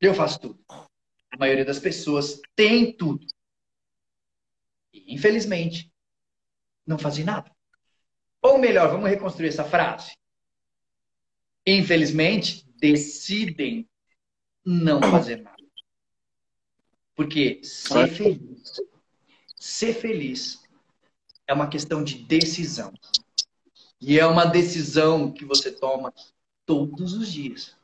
Eu 0.00 0.14
faço 0.14 0.40
tudo. 0.40 0.64
A 0.66 1.36
maioria 1.38 1.64
das 1.64 1.78
pessoas 1.78 2.40
tem 2.56 2.96
tudo. 2.96 3.26
E, 4.94 5.14
infelizmente, 5.14 5.92
não 6.86 6.98
fazem 6.98 7.22
nada. 7.22 7.54
Ou 8.40 8.56
melhor, 8.56 8.88
vamos 8.88 9.10
reconstruir 9.10 9.48
essa 9.48 9.64
frase. 9.64 10.16
Infelizmente, 11.66 12.66
decidem 12.78 13.86
não 14.64 15.02
fazer 15.02 15.36
nada. 15.36 15.61
Porque 17.22 17.62
ser 17.62 18.08
feliz, 18.08 18.80
ser 19.56 19.94
feliz 19.94 20.68
é 21.46 21.54
uma 21.54 21.68
questão 21.68 22.02
de 22.02 22.18
decisão. 22.18 22.92
E 24.00 24.18
é 24.18 24.26
uma 24.26 24.44
decisão 24.44 25.30
que 25.30 25.44
você 25.44 25.70
toma 25.70 26.12
todos 26.66 27.12
os 27.12 27.30
dias. 27.30 27.76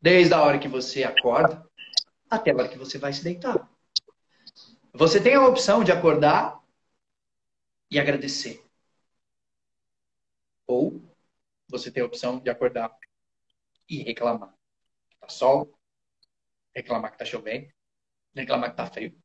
Desde 0.00 0.32
a 0.32 0.40
hora 0.40 0.58
que 0.58 0.66
você 0.66 1.04
acorda 1.04 1.62
até 2.30 2.52
a 2.52 2.54
hora 2.54 2.68
que 2.70 2.78
você 2.78 2.96
vai 2.96 3.12
se 3.12 3.22
deitar. 3.22 3.70
Você 4.94 5.22
tem 5.22 5.34
a 5.34 5.46
opção 5.46 5.84
de 5.84 5.92
acordar 5.92 6.58
e 7.90 8.00
agradecer. 8.00 8.64
Ou 10.66 11.02
você 11.68 11.90
tem 11.90 12.02
a 12.02 12.06
opção 12.06 12.40
de 12.40 12.48
acordar 12.48 12.96
e 13.86 14.02
reclamar. 14.02 14.54
Tá 15.20 15.28
sol, 15.28 15.78
reclamar 16.74 17.12
que 17.12 17.18
tá 17.18 17.26
chovendo, 17.26 17.70
reclamar 18.34 18.70
que 18.70 18.76
tá 18.76 18.86
frio, 18.86 19.16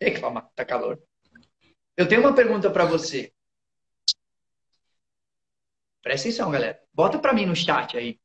reclamar 0.00 0.48
que 0.48 0.54
tá 0.54 0.64
calor. 0.64 1.02
Eu 1.96 2.08
tenho 2.08 2.20
uma 2.20 2.34
pergunta 2.34 2.70
para 2.70 2.84
você. 2.84 3.32
Presta 6.02 6.28
atenção, 6.28 6.50
galera. 6.50 6.80
Bota 6.92 7.18
para 7.18 7.32
mim 7.32 7.46
no 7.46 7.56
chat 7.56 7.96
aí. 7.96 8.20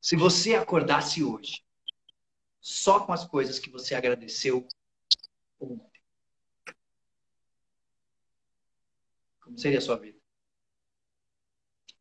Se 0.00 0.16
você 0.16 0.54
acordasse 0.54 1.22
hoje 1.22 1.64
só 2.60 3.04
com 3.04 3.12
as 3.12 3.26
coisas 3.26 3.58
que 3.58 3.70
você 3.70 3.94
agradeceu 3.94 4.66
ontem. 5.58 6.00
Como 9.40 9.58
seria 9.58 9.78
a 9.78 9.82
sua 9.82 9.96
vida? 9.98 10.18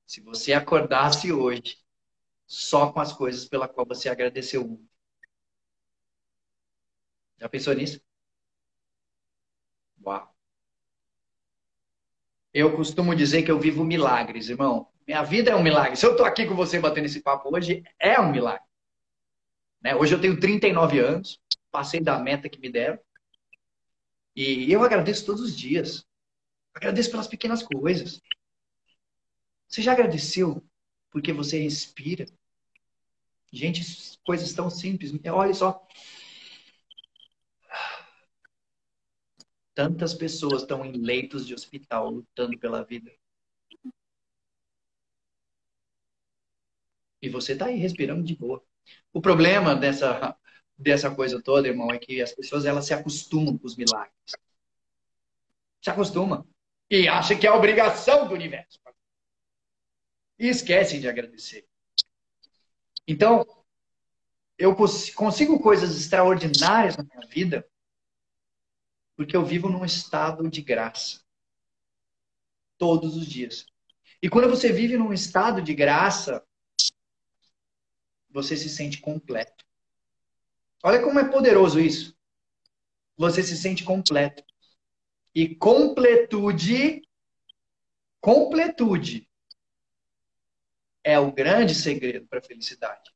Se 0.06 0.22
você 0.22 0.54
acordasse 0.54 1.32
hoje 1.32 1.78
só 2.46 2.92
com 2.92 3.00
as 3.00 3.14
coisas 3.14 3.46
pela 3.46 3.68
qual 3.68 3.86
você 3.86 4.10
agradeceu 4.10 4.64
ontem. 4.64 4.89
Já 7.40 7.48
pensou 7.48 7.74
nisso? 7.74 8.02
Uau. 10.06 10.36
Eu 12.54 12.76
costumo 12.76 13.16
dizer 13.16 13.44
que 13.44 13.52
eu 13.52 13.60
vivo 13.60 13.84
milagres, 13.84 14.50
irmão. 14.50 14.88
Minha 15.08 15.24
vida 15.24 15.52
é 15.52 15.56
um 15.56 15.64
milagre. 15.64 15.96
Se 15.96 16.06
eu 16.06 16.12
estou 16.12 16.26
aqui 16.26 16.46
com 16.46 16.56
você 16.56 16.80
batendo 16.80 17.06
esse 17.06 17.22
papo 17.22 17.56
hoje, 17.56 17.84
é 18.00 18.20
um 18.20 18.32
milagre. 18.32 18.68
Né? 19.82 19.96
Hoje 19.96 20.14
eu 20.14 20.22
tenho 20.22 20.40
39 20.40 21.00
anos, 21.00 21.40
passei 21.72 22.00
da 22.02 22.20
meta 22.20 22.50
que 22.50 22.60
me 22.60 22.70
deram. 22.70 23.00
E 24.36 24.72
eu 24.72 24.84
agradeço 24.84 25.26
todos 25.26 25.42
os 25.42 25.58
dias. 25.58 26.06
Agradeço 26.74 27.12
pelas 27.12 27.28
pequenas 27.28 27.64
coisas. 27.64 28.22
Você 29.68 29.82
já 29.82 29.92
agradeceu 29.92 30.64
porque 31.12 31.34
você 31.34 31.60
respira? 31.60 32.26
Gente, 33.52 33.82
coisas 34.24 34.54
tão 34.54 34.70
simples. 34.70 35.12
Olha 35.26 35.54
só. 35.54 35.86
Tantas 39.80 40.14
pessoas 40.14 40.64
estão 40.64 40.86
em 40.86 40.92
leitos 40.92 41.48
de 41.48 41.54
hospital 41.54 42.10
lutando 42.10 42.60
pela 42.60 42.84
vida. 42.84 43.10
E 47.22 47.30
você 47.30 47.54
está 47.54 47.68
aí 47.68 47.78
respirando 47.78 48.22
de 48.22 48.36
boa. 48.36 48.62
O 49.14 49.22
problema 49.22 49.74
dessa, 49.74 50.38
dessa 50.78 51.16
coisa 51.16 51.42
toda, 51.42 51.70
irmão, 51.70 51.90
é 51.92 51.98
que 51.98 52.22
as 52.22 52.34
pessoas 52.34 52.66
elas 52.66 52.88
se 52.88 52.94
acostumam 52.94 53.58
com 53.58 53.66
os 53.66 53.78
milagres. 53.78 54.14
Se 55.82 55.90
acostumam. 55.90 56.46
E 56.90 57.08
acham 57.08 57.40
que 57.40 57.48
é 57.48 57.52
obrigação 57.54 58.28
do 58.28 58.34
universo. 58.34 58.82
E 60.38 60.50
esquecem 60.50 61.00
de 61.00 61.08
agradecer. 61.08 61.66
Então, 63.08 63.46
eu 64.58 64.76
consigo 64.76 65.58
coisas 65.62 65.96
extraordinárias 65.96 66.98
na 66.98 67.06
minha 67.06 67.26
vida 67.30 67.66
porque 69.20 69.36
eu 69.36 69.44
vivo 69.44 69.68
num 69.68 69.84
estado 69.84 70.50
de 70.50 70.62
graça. 70.62 71.22
Todos 72.78 73.18
os 73.18 73.26
dias. 73.26 73.66
E 74.22 74.30
quando 74.30 74.48
você 74.48 74.72
vive 74.72 74.96
num 74.96 75.12
estado 75.12 75.62
de 75.62 75.74
graça, 75.74 76.42
você 78.30 78.56
se 78.56 78.70
sente 78.70 79.02
completo. 79.02 79.66
Olha 80.82 81.04
como 81.04 81.20
é 81.20 81.30
poderoso 81.30 81.82
isso. 81.82 82.18
Você 83.18 83.44
se 83.44 83.58
sente 83.58 83.84
completo. 83.84 84.42
E 85.36 85.54
completude, 85.54 87.02
completude 88.22 89.30
é 91.04 91.20
o 91.20 91.30
grande 91.30 91.76
segredo 91.76 92.26
para 92.26 92.40
a 92.40 92.44
felicidade. 92.44 93.14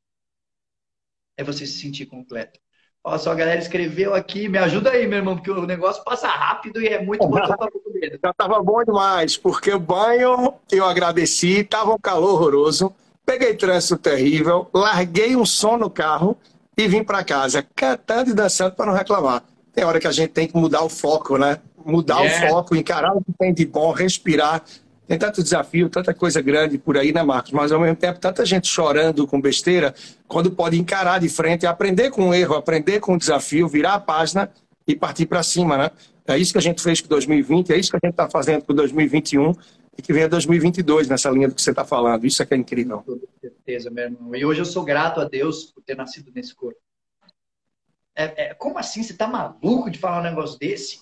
É 1.34 1.42
você 1.42 1.66
se 1.66 1.78
sentir 1.78 2.04
completo. 2.04 2.60
Olha 3.06 3.18
só, 3.18 3.32
a 3.32 3.34
galera 3.34 3.60
escreveu 3.60 4.14
aqui. 4.14 4.48
Me 4.48 4.56
ajuda 4.56 4.90
aí, 4.90 5.06
meu 5.06 5.18
irmão, 5.18 5.36
porque 5.36 5.50
o 5.50 5.66
negócio 5.66 6.02
passa 6.02 6.26
rápido 6.26 6.80
e 6.80 6.88
é 6.88 7.04
muito 7.04 7.26
bom. 7.28 7.36
Já 7.36 8.30
estava 8.30 8.62
bom 8.62 8.82
demais, 8.82 9.36
porque 9.36 9.70
o 9.72 9.78
banho 9.78 10.54
eu 10.72 10.86
agradeci, 10.86 11.60
estava 11.60 11.92
um 11.92 11.98
calor 11.98 12.32
horroroso. 12.32 12.94
Peguei 13.26 13.54
trânsito 13.54 13.98
terrível, 13.98 14.68
larguei 14.72 15.36
um 15.36 15.44
som 15.44 15.76
no 15.76 15.90
carro 15.90 16.36
e 16.76 16.88
vim 16.88 17.04
para 17.04 17.22
casa, 17.22 17.66
cantando 17.74 18.30
e 18.30 18.34
dançando 18.34 18.74
para 18.74 18.86
não 18.86 18.94
reclamar. 18.94 19.42
Tem 19.74 19.84
hora 19.84 20.00
que 20.00 20.06
a 20.06 20.12
gente 20.12 20.30
tem 20.30 20.48
que 20.48 20.56
mudar 20.56 20.82
o 20.82 20.88
foco, 20.88 21.36
né? 21.36 21.58
Mudar 21.84 22.20
yeah. 22.20 22.46
o 22.46 22.48
foco, 22.48 22.74
encarar 22.74 23.14
o 23.14 23.22
que 23.22 23.32
tem 23.38 23.52
de 23.52 23.66
bom, 23.66 23.92
respirar. 23.92 24.62
Tem 25.06 25.18
tanto 25.18 25.42
desafio, 25.42 25.90
tanta 25.90 26.14
coisa 26.14 26.40
grande 26.40 26.78
por 26.78 26.96
aí, 26.96 27.12
né, 27.12 27.22
Marcos? 27.22 27.52
Mas 27.52 27.70
ao 27.70 27.80
mesmo 27.80 27.96
tempo, 27.96 28.18
tanta 28.18 28.44
gente 28.46 28.66
chorando 28.66 29.26
com 29.26 29.40
besteira, 29.40 29.94
quando 30.26 30.50
pode 30.50 30.78
encarar 30.78 31.20
de 31.20 31.28
frente, 31.28 31.66
aprender 31.66 32.10
com 32.10 32.30
o 32.30 32.34
erro, 32.34 32.54
aprender 32.54 33.00
com 33.00 33.14
o 33.14 33.18
desafio, 33.18 33.68
virar 33.68 33.94
a 33.94 34.00
página 34.00 34.50
e 34.86 34.96
partir 34.96 35.26
para 35.26 35.42
cima, 35.42 35.76
né? 35.76 35.90
É 36.26 36.38
isso 36.38 36.52
que 36.52 36.58
a 36.58 36.62
gente 36.62 36.82
fez 36.82 37.02
com 37.02 37.08
2020, 37.08 37.70
é 37.72 37.76
isso 37.76 37.90
que 37.90 37.96
a 37.96 38.00
gente 38.02 38.14
está 38.14 38.30
fazendo 38.30 38.64
com 38.64 38.72
2021 38.72 39.52
e 39.96 40.02
que 40.02 40.12
venha 40.12 40.26
2022 40.26 41.06
nessa 41.06 41.30
linha 41.30 41.48
do 41.48 41.54
que 41.54 41.60
você 41.60 41.70
está 41.70 41.84
falando. 41.84 42.24
Isso 42.24 42.42
é 42.42 42.46
que 42.46 42.54
é 42.54 42.56
incrível. 42.56 43.02
Com 43.02 43.20
certeza, 43.40 43.90
meu 43.90 44.04
irmão. 44.04 44.34
E 44.34 44.44
hoje 44.44 44.60
eu 44.60 44.64
sou 44.64 44.84
grato 44.84 45.20
a 45.20 45.24
Deus 45.24 45.64
por 45.66 45.82
ter 45.82 45.96
nascido 45.96 46.32
nesse 46.34 46.54
corpo. 46.54 46.80
É, 48.16 48.46
é, 48.46 48.54
como 48.54 48.78
assim? 48.78 49.02
Você 49.02 49.12
está 49.12 49.26
maluco 49.26 49.90
de 49.90 49.98
falar 49.98 50.20
um 50.20 50.22
negócio 50.22 50.58
desse? 50.58 51.00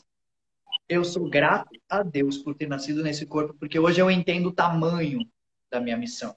Eu 0.92 1.04
sou 1.04 1.28
grato 1.28 1.70
a 1.88 2.02
Deus 2.02 2.38
por 2.38 2.54
ter 2.54 2.68
nascido 2.68 3.02
nesse 3.02 3.24
corpo, 3.24 3.54
porque 3.54 3.78
hoje 3.78 4.00
eu 4.00 4.10
entendo 4.10 4.50
o 4.50 4.52
tamanho 4.52 5.20
da 5.70 5.80
minha 5.80 5.96
missão. 5.96 6.36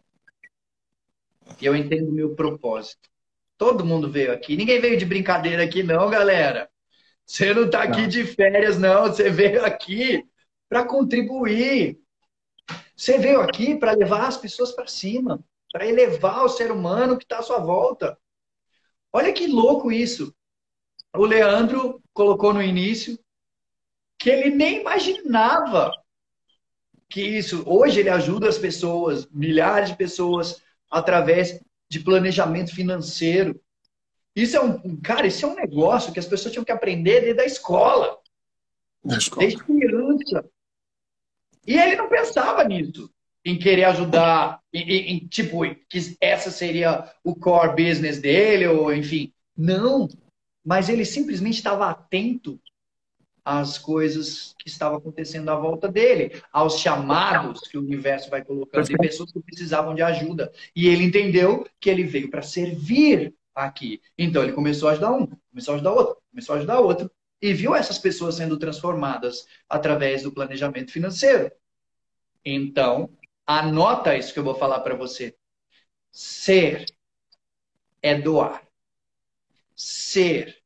E 1.61 1.65
eu 1.65 1.75
entendo 1.75 2.09
o 2.09 2.13
meu 2.13 2.35
propósito. 2.35 3.09
Todo 3.57 3.85
mundo 3.85 4.09
veio 4.09 4.31
aqui. 4.31 4.55
Ninguém 4.55 4.79
veio 4.79 4.97
de 4.97 5.05
brincadeira 5.05 5.63
aqui, 5.63 5.83
não, 5.83 6.09
galera. 6.09 6.69
Você 7.25 7.53
não 7.53 7.65
está 7.65 7.83
aqui 7.83 8.07
de 8.07 8.23
férias, 8.25 8.77
não. 8.77 9.07
Você 9.07 9.29
veio 9.29 9.63
aqui 9.65 10.23
para 10.69 10.85
contribuir. 10.85 11.99
Você 12.95 13.17
veio 13.17 13.41
aqui 13.41 13.75
para 13.75 13.91
levar 13.91 14.27
as 14.27 14.37
pessoas 14.37 14.71
para 14.71 14.87
cima, 14.87 15.43
para 15.71 15.85
elevar 15.85 16.43
o 16.45 16.49
ser 16.49 16.71
humano 16.71 17.17
que 17.17 17.25
está 17.25 17.39
à 17.39 17.43
sua 17.43 17.59
volta. 17.59 18.17
Olha 19.11 19.33
que 19.33 19.47
louco 19.47 19.91
isso. 19.91 20.33
O 21.13 21.25
Leandro 21.25 22.01
colocou 22.13 22.53
no 22.53 22.61
início 22.61 23.19
que 24.25 24.29
ele 24.31 24.49
nem 24.49 24.79
imaginava 24.79 25.91
que 27.07 27.21
isso. 27.21 27.61
Hoje 27.67 27.99
ele 27.99 28.09
ajuda 28.09 28.49
as 28.49 28.57
pessoas, 28.57 29.27
milhares 29.29 29.89
de 29.91 29.95
pessoas, 29.95 30.63
através 30.89 31.61
de 31.87 31.99
planejamento 31.99 32.73
financeiro. 32.73 33.61
Isso 34.35 34.57
é 34.57 34.61
um, 34.61 34.99
cara, 34.99 35.27
isso 35.27 35.45
é 35.45 35.49
um 35.49 35.53
negócio 35.53 36.11
que 36.11 36.17
as 36.17 36.25
pessoas 36.25 36.51
tinham 36.51 36.65
que 36.65 36.71
aprender 36.71 37.21
desde 37.21 37.39
a 37.39 37.45
escola. 37.45 38.17
Da 39.03 39.15
escola. 39.15 39.45
Desde 39.45 39.63
criança. 39.63 40.49
E 41.67 41.77
ele 41.77 41.95
não 41.95 42.09
pensava 42.09 42.63
nisso, 42.63 43.07
em 43.45 43.59
querer 43.59 43.83
ajudar, 43.83 44.59
em, 44.73 45.17
em, 45.17 45.27
tipo, 45.27 45.59
que 45.87 46.17
essa 46.19 46.49
seria 46.49 47.13
o 47.23 47.35
core 47.35 47.75
business 47.75 48.19
dele, 48.19 48.65
ou 48.65 48.91
enfim. 48.91 49.31
Não. 49.55 50.09
Mas 50.65 50.89
ele 50.89 51.05
simplesmente 51.05 51.57
estava 51.57 51.91
atento 51.91 52.59
às 53.45 53.77
coisas 53.77 54.55
que 54.57 54.67
estavam 54.67 54.97
acontecendo 54.97 55.49
à 55.49 55.55
volta 55.55 55.87
dele, 55.87 56.41
aos 56.51 56.79
chamados 56.79 57.61
que 57.61 57.77
o 57.77 57.81
universo 57.81 58.27
vai 58.27 58.43
colocando 58.43 58.87
de 58.87 58.97
pessoas 58.97 59.31
que 59.31 59.39
precisavam 59.39 59.93
de 59.93 60.01
ajuda. 60.01 60.51
E 60.75 60.87
ele 60.87 61.03
entendeu 61.03 61.67
que 61.79 61.87
ele 61.87 62.03
veio 62.03 62.31
para 62.31 62.41
servir 62.41 63.35
aqui. 63.53 64.01
Então 64.17 64.41
ele 64.41 64.53
começou 64.53 64.89
a 64.89 64.93
ajudar 64.93 65.11
um, 65.11 65.27
começou 65.51 65.73
a 65.73 65.75
ajudar 65.75 65.93
outro, 65.93 66.17
começou 66.31 66.55
a 66.55 66.57
ajudar 66.57 66.79
outro 66.79 67.11
e 67.39 67.53
viu 67.53 67.75
essas 67.75 67.99
pessoas 67.99 68.35
sendo 68.35 68.57
transformadas 68.57 69.45
através 69.69 70.23
do 70.23 70.31
planejamento 70.31 70.91
financeiro. 70.91 71.51
Então, 72.43 73.11
anota 73.45 74.17
isso 74.17 74.33
que 74.33 74.39
eu 74.39 74.43
vou 74.43 74.55
falar 74.55 74.79
para 74.79 74.95
você. 74.95 75.35
Ser 76.11 76.85
é 78.01 78.15
doar. 78.15 78.63
Ser 79.75 80.57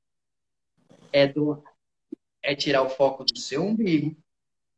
é 1.12 1.27
doar 1.27 1.68
é 2.41 2.55
tirar 2.55 2.81
o 2.81 2.89
foco 2.89 3.24
do 3.24 3.38
seu 3.38 3.63
umbigo 3.63 4.15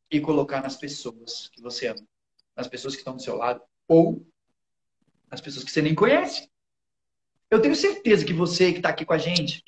e 0.10 0.20
colocar 0.20 0.62
nas 0.62 0.76
pessoas 0.76 1.50
que 1.50 1.62
você 1.62 1.88
ama, 1.88 2.06
nas 2.56 2.68
pessoas 2.68 2.96
que 2.96 3.02
estão 3.02 3.16
do 3.16 3.22
seu 3.22 3.36
lado 3.36 3.62
ou 3.88 4.26
nas 5.30 5.40
pessoas 5.40 5.64
que 5.64 5.72
você 5.72 5.82
nem 5.82 5.96
conhece. 5.96 6.50
Eu 7.50 7.62
tenho 7.62 7.76
certeza 7.76 8.26
que 8.26 8.34
você 8.34 8.72
que 8.72 8.78
está 8.80 8.90
aqui 8.90 9.06
com 9.06 9.14
a 9.14 9.18
gente, 9.18 9.64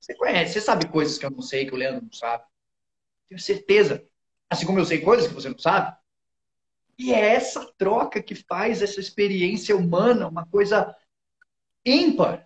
você 0.00 0.14
conhece, 0.14 0.52
você 0.52 0.60
sabe 0.60 0.88
coisas 0.88 1.18
que 1.18 1.26
eu 1.26 1.30
não 1.30 1.42
sei, 1.42 1.66
que 1.66 1.74
o 1.74 1.76
Leandro 1.76 2.02
não 2.02 2.12
sabe. 2.12 2.44
Tenho 3.28 3.40
certeza. 3.40 4.06
Assim 4.48 4.64
como 4.64 4.78
eu 4.78 4.84
sei 4.84 5.00
coisas 5.00 5.26
que 5.26 5.34
você 5.34 5.48
não 5.48 5.58
sabe. 5.58 5.96
E 6.98 7.12
é 7.12 7.34
essa 7.34 7.66
troca 7.76 8.22
que 8.22 8.34
faz 8.34 8.82
essa 8.82 9.00
experiência 9.00 9.76
humana 9.76 10.28
uma 10.28 10.46
coisa 10.46 10.96
ímpar. 11.84 12.45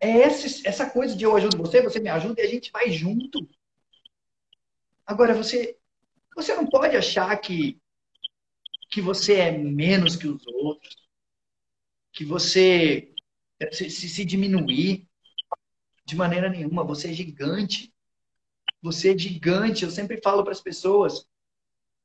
É 0.00 0.22
essa, 0.22 0.68
essa 0.68 0.88
coisa 0.88 1.14
de 1.14 1.24
eu 1.24 1.36
ajudo 1.36 1.58
você, 1.58 1.82
você 1.82 2.00
me 2.00 2.08
ajuda 2.08 2.40
e 2.40 2.44
a 2.44 2.48
gente 2.48 2.72
vai 2.72 2.90
junto. 2.90 3.48
Agora, 5.06 5.34
você, 5.34 5.76
você 6.34 6.54
não 6.54 6.66
pode 6.66 6.96
achar 6.96 7.36
que, 7.36 7.78
que 8.90 9.00
você 9.00 9.34
é 9.34 9.52
menos 9.52 10.16
que 10.16 10.26
os 10.26 10.46
outros, 10.46 10.96
que 12.12 12.24
você 12.24 13.12
se, 13.72 13.90
se 13.90 14.24
diminuir 14.24 15.06
de 16.04 16.16
maneira 16.16 16.48
nenhuma. 16.48 16.84
Você 16.84 17.10
é 17.10 17.12
gigante. 17.12 17.92
Você 18.82 19.14
é 19.14 19.18
gigante. 19.18 19.84
Eu 19.84 19.90
sempre 19.90 20.20
falo 20.22 20.42
para 20.42 20.52
as 20.52 20.60
pessoas: 20.60 21.26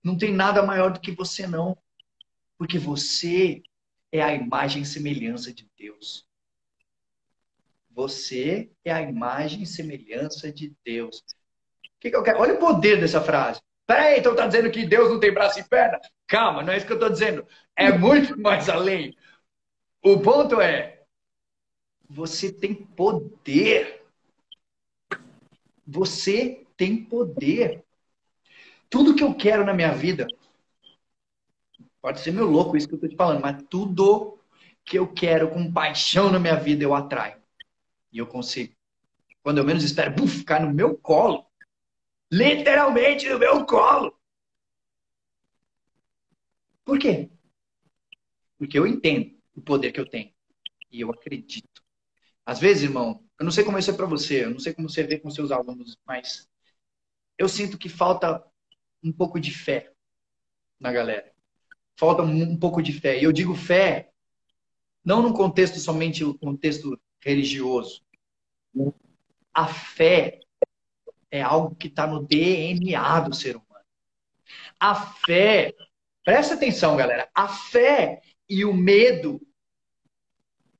não 0.04 0.18
tem 0.18 0.34
nada 0.34 0.62
maior 0.62 0.92
do 0.92 1.00
que 1.00 1.12
você, 1.12 1.48
não. 1.48 1.78
Porque 2.58 2.78
você 2.78 3.64
é 4.12 4.22
a 4.22 4.34
imagem 4.34 4.84
e 4.84 4.86
semelhança 4.86 5.54
de 5.54 5.70
Deus. 5.78 6.28
Você 7.96 8.70
é 8.84 8.92
a 8.92 9.02
imagem 9.02 9.64
e 9.64 9.66
semelhança 9.66 10.52
de 10.52 10.76
Deus. 10.84 11.20
O 11.20 12.00
que, 12.02 12.10
que 12.10 12.16
eu 12.16 12.24
quero? 12.24 12.40
Olha 12.40 12.56
o 12.56 12.60
poder 12.60 13.00
dessa 13.00 13.22
frase. 13.22 13.62
Peraí, 13.88 14.20
então 14.20 14.36
tá 14.36 14.46
dizendo 14.46 14.70
que 14.70 14.86
Deus 14.86 15.10
não 15.10 15.20
tem 15.20 15.34
braço 15.34 15.60
e 15.60 15.64
perna? 15.64 16.02
Calma, 16.28 16.62
não 16.62 16.74
é 16.74 16.78
isso 16.78 16.86
que 16.86 16.92
eu 16.92 16.98
estou 16.98 17.10
dizendo. 17.10 17.48
É 17.74 17.98
muito 17.98 18.38
mais 18.42 18.68
além. 18.68 19.16
O 20.04 20.20
ponto 20.20 20.60
é, 20.60 21.04
você 22.10 22.52
tem 22.52 22.76
poder. 22.76 24.04
Você 25.88 26.68
tem 26.76 27.02
poder. 27.02 27.82
Tudo 28.90 29.16
que 29.16 29.24
eu 29.24 29.34
quero 29.34 29.64
na 29.64 29.74
minha 29.74 29.94
vida, 29.94 30.28
pode 32.02 32.20
ser 32.20 32.32
meu 32.32 32.46
louco 32.46 32.76
isso 32.76 32.88
que 32.88 32.96
eu 32.96 32.98
estou 32.98 33.10
te 33.10 33.16
falando, 33.16 33.42
mas 33.42 33.64
tudo 33.70 34.38
que 34.84 35.00
eu 35.00 35.08
quero 35.08 35.50
com 35.50 35.72
paixão 35.72 36.30
na 36.30 36.40
minha 36.40 36.56
vida 36.56 36.84
eu 36.84 36.94
atraio. 36.94 37.45
E 38.16 38.18
eu 38.18 38.26
consigo. 38.26 38.74
Quando 39.44 39.58
eu 39.58 39.66
menos 39.66 39.84
espero, 39.84 40.16
buf, 40.16 40.38
ficar 40.38 40.62
no 40.62 40.74
meu 40.74 40.98
colo. 40.98 41.46
Literalmente 42.32 43.28
no 43.28 43.38
meu 43.38 43.66
colo. 43.66 44.18
Por 46.86 46.98
quê? 46.98 47.30
Porque 48.58 48.80
eu 48.80 48.88
entendo 48.88 49.38
o 49.54 49.62
poder 49.62 49.92
que 49.92 50.00
eu 50.00 50.10
tenho. 50.10 50.34
E 50.90 51.02
eu 51.02 51.12
acredito. 51.12 51.84
Às 52.46 52.58
vezes, 52.58 52.84
irmão, 52.84 53.22
eu 53.38 53.44
não 53.44 53.52
sei 53.52 53.66
como 53.66 53.78
isso 53.78 53.92
é 53.92 53.94
para 53.94 54.06
você, 54.06 54.46
eu 54.46 54.52
não 54.52 54.60
sei 54.60 54.74
como 54.74 54.90
você 54.90 55.04
vê 55.04 55.20
com 55.20 55.30
seus 55.30 55.52
alunos, 55.52 55.98
mas 56.06 56.50
eu 57.38 57.50
sinto 57.50 57.78
que 57.78 57.90
falta 57.90 58.42
um 59.04 59.12
pouco 59.12 59.42
de 59.42 59.52
fé 59.52 59.92
na 60.80 60.94
galera. 60.94 61.34
Falta 61.98 62.24
um 62.24 62.58
pouco 62.58 62.82
de 62.82 62.94
fé. 62.94 63.20
E 63.20 63.26
eu 63.26 63.34
digo 63.34 63.54
fé 63.56 64.14
não 65.04 65.22
no 65.22 65.34
contexto 65.34 65.80
somente 65.80 66.24
o 66.24 66.34
contexto 66.38 66.98
religioso, 67.20 68.05
a 69.54 69.68
fé 69.68 70.40
é 71.32 71.42
algo 71.42 71.76
que 71.76 71.88
está 71.88 72.06
no 72.06 72.26
DNA 72.26 73.20
do 73.22 73.34
ser 73.34 73.56
humano. 73.56 73.86
A 74.80 74.96
fé, 74.96 75.74
presta 76.24 76.56
atenção, 76.56 76.96
galera, 76.96 77.30
a 77.34 77.48
fé 77.48 78.22
e 78.50 78.66
o 78.66 78.74
medo 78.74 79.42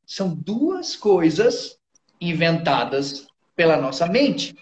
são 0.06 0.34
duas 0.34 0.96
coisas 0.96 1.80
inventadas 2.22 3.28
pela 3.56 3.78
nossa 3.78 4.08
mente, 4.08 4.56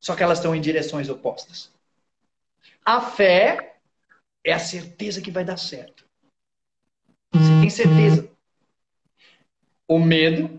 só 0.00 0.16
que 0.16 0.22
elas 0.22 0.38
estão 0.38 0.54
em 0.54 0.60
direções 0.60 1.08
opostas. 1.08 1.72
A 2.84 3.00
fé 3.00 3.78
é 4.44 4.52
a 4.52 4.58
certeza 4.58 5.20
que 5.20 5.30
vai 5.30 5.44
dar 5.44 5.56
certo. 5.56 6.06
Você 7.32 7.60
tem 7.60 7.70
certeza. 7.70 8.30
O 9.88 9.98
medo 9.98 10.58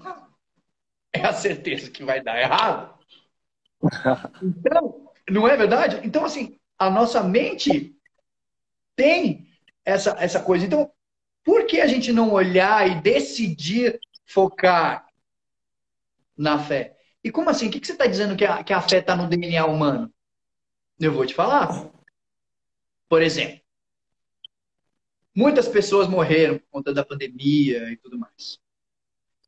é 1.14 1.26
a 1.26 1.34
certeza 1.34 1.90
que 1.90 2.04
vai 2.04 2.22
dar 2.22 2.40
errado. 2.40 2.98
Então, 4.42 5.12
não 5.30 5.48
é 5.48 5.56
verdade? 5.56 6.00
Então, 6.04 6.26
assim, 6.26 6.60
a 6.78 6.90
nossa 6.90 7.24
mente 7.24 7.96
tem 8.96 9.48
essa, 9.86 10.16
essa 10.20 10.42
coisa. 10.42 10.66
Então, 10.66 10.92
por 11.44 11.66
que 11.66 11.80
a 11.80 11.88
gente 11.88 12.12
não 12.12 12.32
olhar 12.32 12.90
e 12.90 13.02
decidir 13.02 14.00
focar 14.26 15.08
na 16.36 16.60
fé? 16.60 16.98
E 17.24 17.32
como 17.32 17.50
assim? 17.50 17.68
O 17.68 17.72
que, 17.72 17.86
você 17.86 17.94
está 17.94 18.06
dizendo 18.06 18.36
que 18.36 18.46
a, 18.46 18.64
que 18.64 18.74
a 18.74 18.82
fé 18.82 19.00
está 19.00 19.16
no 19.16 19.28
DNA 19.28 19.66
humano? 19.66 20.14
Eu 21.00 21.14
vou 21.14 21.26
te 21.26 21.34
falar. 21.34 21.90
Por 23.08 23.22
exemplo, 23.22 23.62
muitas 25.34 25.68
pessoas 25.68 26.08
morreram 26.08 26.58
por 26.58 26.68
conta 26.70 26.94
da 26.94 27.06
pandemia 27.06 27.92
e 27.92 27.98
tudo 27.98 28.18
mais. 28.18 28.60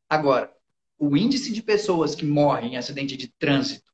Agora, 0.08 0.56
o 1.00 1.16
índice 1.16 1.54
de 1.54 1.64
pessoas 1.64 2.14
que 2.14 2.26
morrem 2.26 2.74
em 2.74 2.78
acidente 2.78 3.16
de 3.16 3.30
trânsito 3.30 3.90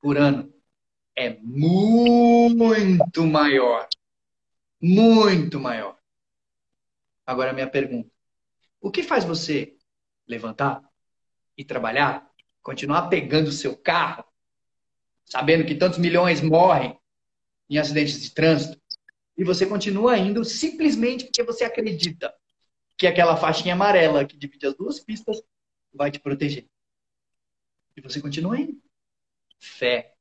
por 0.00 0.16
ano 0.16 0.50
é 1.14 1.36
muito 1.42 3.26
maior. 3.26 3.86
Muito 4.80 5.60
maior. 5.60 5.98
Agora, 7.26 7.52
minha 7.52 7.68
pergunta: 7.68 8.10
o 8.80 8.90
que 8.90 9.02
faz 9.02 9.24
você 9.24 9.76
levantar 10.26 10.82
e 11.56 11.64
trabalhar, 11.64 12.30
continuar 12.62 13.08
pegando 13.08 13.48
o 13.48 13.52
seu 13.52 13.76
carro, 13.76 14.24
sabendo 15.24 15.66
que 15.66 15.74
tantos 15.74 15.98
milhões 15.98 16.40
morrem 16.40 16.98
em 17.68 17.76
acidentes 17.76 18.22
de 18.22 18.30
trânsito, 18.30 18.80
e 19.36 19.44
você 19.44 19.66
continua 19.66 20.16
indo 20.16 20.42
simplesmente 20.44 21.24
porque 21.24 21.42
você 21.42 21.64
acredita 21.64 22.32
que 22.96 23.06
aquela 23.06 23.36
faixinha 23.36 23.74
amarela 23.74 24.24
que 24.24 24.36
divide 24.36 24.66
as 24.66 24.74
duas 24.74 25.00
pistas 25.00 25.42
vai 25.98 26.10
te 26.10 26.20
proteger. 26.20 26.66
E 27.96 28.00
você 28.00 28.20
continua 28.20 28.58
indo. 28.58 28.80
Fé. 29.58 30.14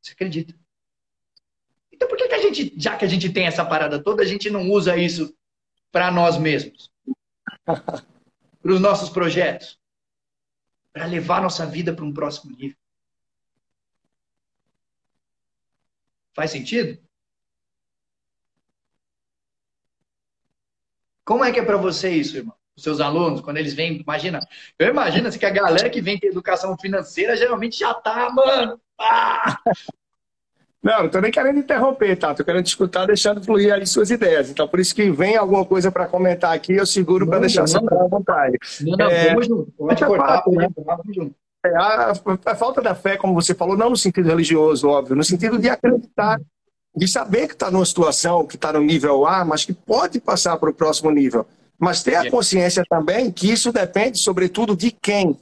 Você 0.00 0.12
acredita? 0.12 0.54
Então 1.92 2.08
por 2.08 2.16
que, 2.16 2.28
que 2.28 2.34
a 2.34 2.40
gente, 2.40 2.72
já 2.80 2.96
que 2.96 3.04
a 3.04 3.08
gente 3.08 3.32
tem 3.32 3.46
essa 3.46 3.64
parada 3.64 4.02
toda, 4.02 4.22
a 4.22 4.26
gente 4.26 4.48
não 4.48 4.70
usa 4.70 4.96
isso 4.96 5.36
para 5.90 6.10
nós 6.10 6.38
mesmos? 6.38 6.92
para 7.66 8.72
os 8.72 8.80
nossos 8.80 9.10
projetos? 9.10 9.78
Para 10.92 11.06
levar 11.06 11.42
nossa 11.42 11.66
vida 11.66 11.92
para 11.92 12.04
um 12.04 12.14
próximo 12.14 12.56
nível? 12.56 12.78
Faz 16.32 16.50
sentido? 16.52 17.02
Como 21.24 21.42
é 21.42 21.52
que 21.52 21.58
é 21.58 21.64
para 21.64 21.76
você 21.76 22.10
isso, 22.10 22.36
irmão? 22.36 22.56
Os 22.76 22.82
seus 22.82 23.00
alunos, 23.00 23.40
quando 23.40 23.58
eles 23.58 23.72
vêm, 23.72 24.00
imagina, 24.00 24.40
eu 24.78 24.88
imagino 24.88 25.28
assim, 25.28 25.38
que 25.38 25.46
a 25.46 25.50
galera 25.50 25.88
que 25.88 26.00
vem 26.00 26.18
ter 26.18 26.28
educação 26.28 26.76
financeira 26.76 27.36
geralmente 27.36 27.78
já 27.78 27.94
tá, 27.94 28.30
mano. 28.30 28.80
Ah! 28.98 29.58
Não, 30.84 31.04
não 31.04 31.08
tô 31.08 31.18
nem 31.18 31.32
querendo 31.32 31.58
interromper, 31.58 32.14
tá? 32.14 32.34
Tô 32.34 32.44
querendo 32.44 32.66
escutar, 32.66 33.06
deixando 33.06 33.42
fluir 33.42 33.72
aí 33.72 33.86
suas 33.86 34.10
ideias. 34.10 34.50
Então, 34.50 34.68
por 34.68 34.78
isso 34.78 34.94
que 34.94 35.10
vem 35.10 35.34
alguma 35.34 35.64
coisa 35.64 35.90
para 35.90 36.06
comentar 36.06 36.54
aqui, 36.54 36.74
eu 36.74 36.84
seguro 36.84 37.26
para 37.26 37.38
deixar 37.38 37.62
você 37.62 37.78
à 37.78 38.06
vontade. 38.06 38.58
Não, 38.82 38.96
não, 38.98 39.10
é, 39.10 39.30
vamos 39.30 39.46
junto. 39.46 39.72
Pode 39.72 40.04
cortar, 40.04 40.26
fato, 40.26 40.50
né? 40.50 40.68
vamos 40.76 41.14
junto. 41.14 41.34
É, 41.64 41.74
a, 41.74 42.12
a, 42.44 42.54
falta 42.54 42.82
da 42.82 42.94
fé, 42.94 43.16
como 43.16 43.32
você 43.32 43.54
falou, 43.54 43.78
não 43.78 43.88
no 43.88 43.96
sentido 43.96 44.28
religioso, 44.28 44.86
óbvio, 44.86 45.16
no 45.16 45.24
sentido 45.24 45.58
de 45.58 45.70
acreditar, 45.70 46.38
de 46.94 47.08
saber 47.08 47.46
que 47.46 47.54
está 47.54 47.70
numa 47.70 47.86
situação, 47.86 48.46
que 48.46 48.56
está 48.56 48.70
no 48.70 48.82
nível 48.82 49.26
A, 49.26 49.42
mas 49.42 49.64
que 49.64 49.72
pode 49.72 50.20
passar 50.20 50.58
para 50.58 50.68
o 50.68 50.74
próximo 50.74 51.10
nível. 51.10 51.46
Mas 51.78 52.02
ter 52.02 52.16
a 52.16 52.30
consciência 52.30 52.84
também 52.88 53.30
que 53.30 53.50
isso 53.50 53.72
depende, 53.72 54.18
sobretudo, 54.18 54.76
de 54.76 54.90
quem. 54.90 55.36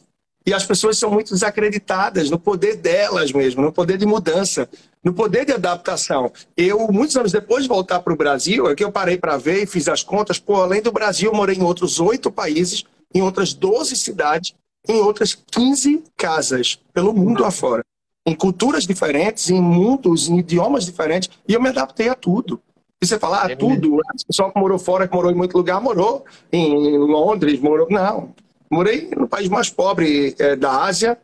E 0.44 0.52
as 0.52 0.66
pessoas 0.66 0.98
são 0.98 1.10
muito 1.10 1.32
desacreditadas 1.32 2.28
no 2.28 2.38
poder 2.38 2.76
delas 2.76 3.30
mesmo, 3.32 3.62
no 3.62 3.72
poder 3.72 3.96
de 3.96 4.04
mudança, 4.04 4.68
no 5.02 5.12
poder 5.12 5.44
de 5.44 5.52
adaptação. 5.52 6.32
Eu, 6.56 6.88
muitos 6.90 7.16
anos 7.16 7.30
depois 7.30 7.62
de 7.62 7.68
voltar 7.68 8.00
para 8.00 8.12
o 8.12 8.16
Brasil, 8.16 8.68
é 8.68 8.74
que 8.74 8.82
eu 8.82 8.90
parei 8.90 9.16
para 9.16 9.36
ver 9.36 9.62
e 9.62 9.66
fiz 9.66 9.88
as 9.88 10.02
contas. 10.02 10.38
Pô, 10.38 10.56
além 10.56 10.82
do 10.82 10.90
Brasil, 10.90 11.30
eu 11.30 11.36
morei 11.36 11.56
em 11.56 11.62
outros 11.62 12.00
oito 12.00 12.30
países, 12.30 12.84
em 13.14 13.22
outras 13.22 13.52
12 13.52 13.94
cidades, 13.94 14.54
em 14.88 15.00
outras 15.00 15.34
15 15.34 16.02
casas 16.16 16.78
pelo 16.92 17.12
mundo 17.12 17.44
afora. 17.44 17.84
Em 18.26 18.34
culturas 18.34 18.84
diferentes, 18.84 19.50
em 19.50 19.60
mundos, 19.60 20.28
em 20.28 20.38
idiomas 20.38 20.84
diferentes, 20.86 21.30
e 21.46 21.54
eu 21.54 21.62
me 21.62 21.68
adaptei 21.68 22.08
a 22.08 22.14
tudo. 22.14 22.60
E 23.02 23.06
você 23.06 23.18
fala, 23.18 23.46
ah, 23.46 23.50
é 23.50 23.56
tudo, 23.56 23.96
o 23.96 24.00
pessoal 24.28 24.52
que 24.52 24.60
morou 24.60 24.78
fora, 24.78 25.08
que 25.08 25.14
morou 25.14 25.32
em 25.32 25.34
muito 25.34 25.56
lugar, 25.56 25.80
morou 25.80 26.24
em 26.52 26.96
Londres, 26.96 27.58
morou. 27.58 27.88
Não. 27.90 28.32
Morei 28.70 29.10
no 29.16 29.26
país 29.26 29.48
mais 29.48 29.68
pobre 29.68 30.36
é, 30.38 30.54
da 30.54 30.84
Ásia, 30.84 31.18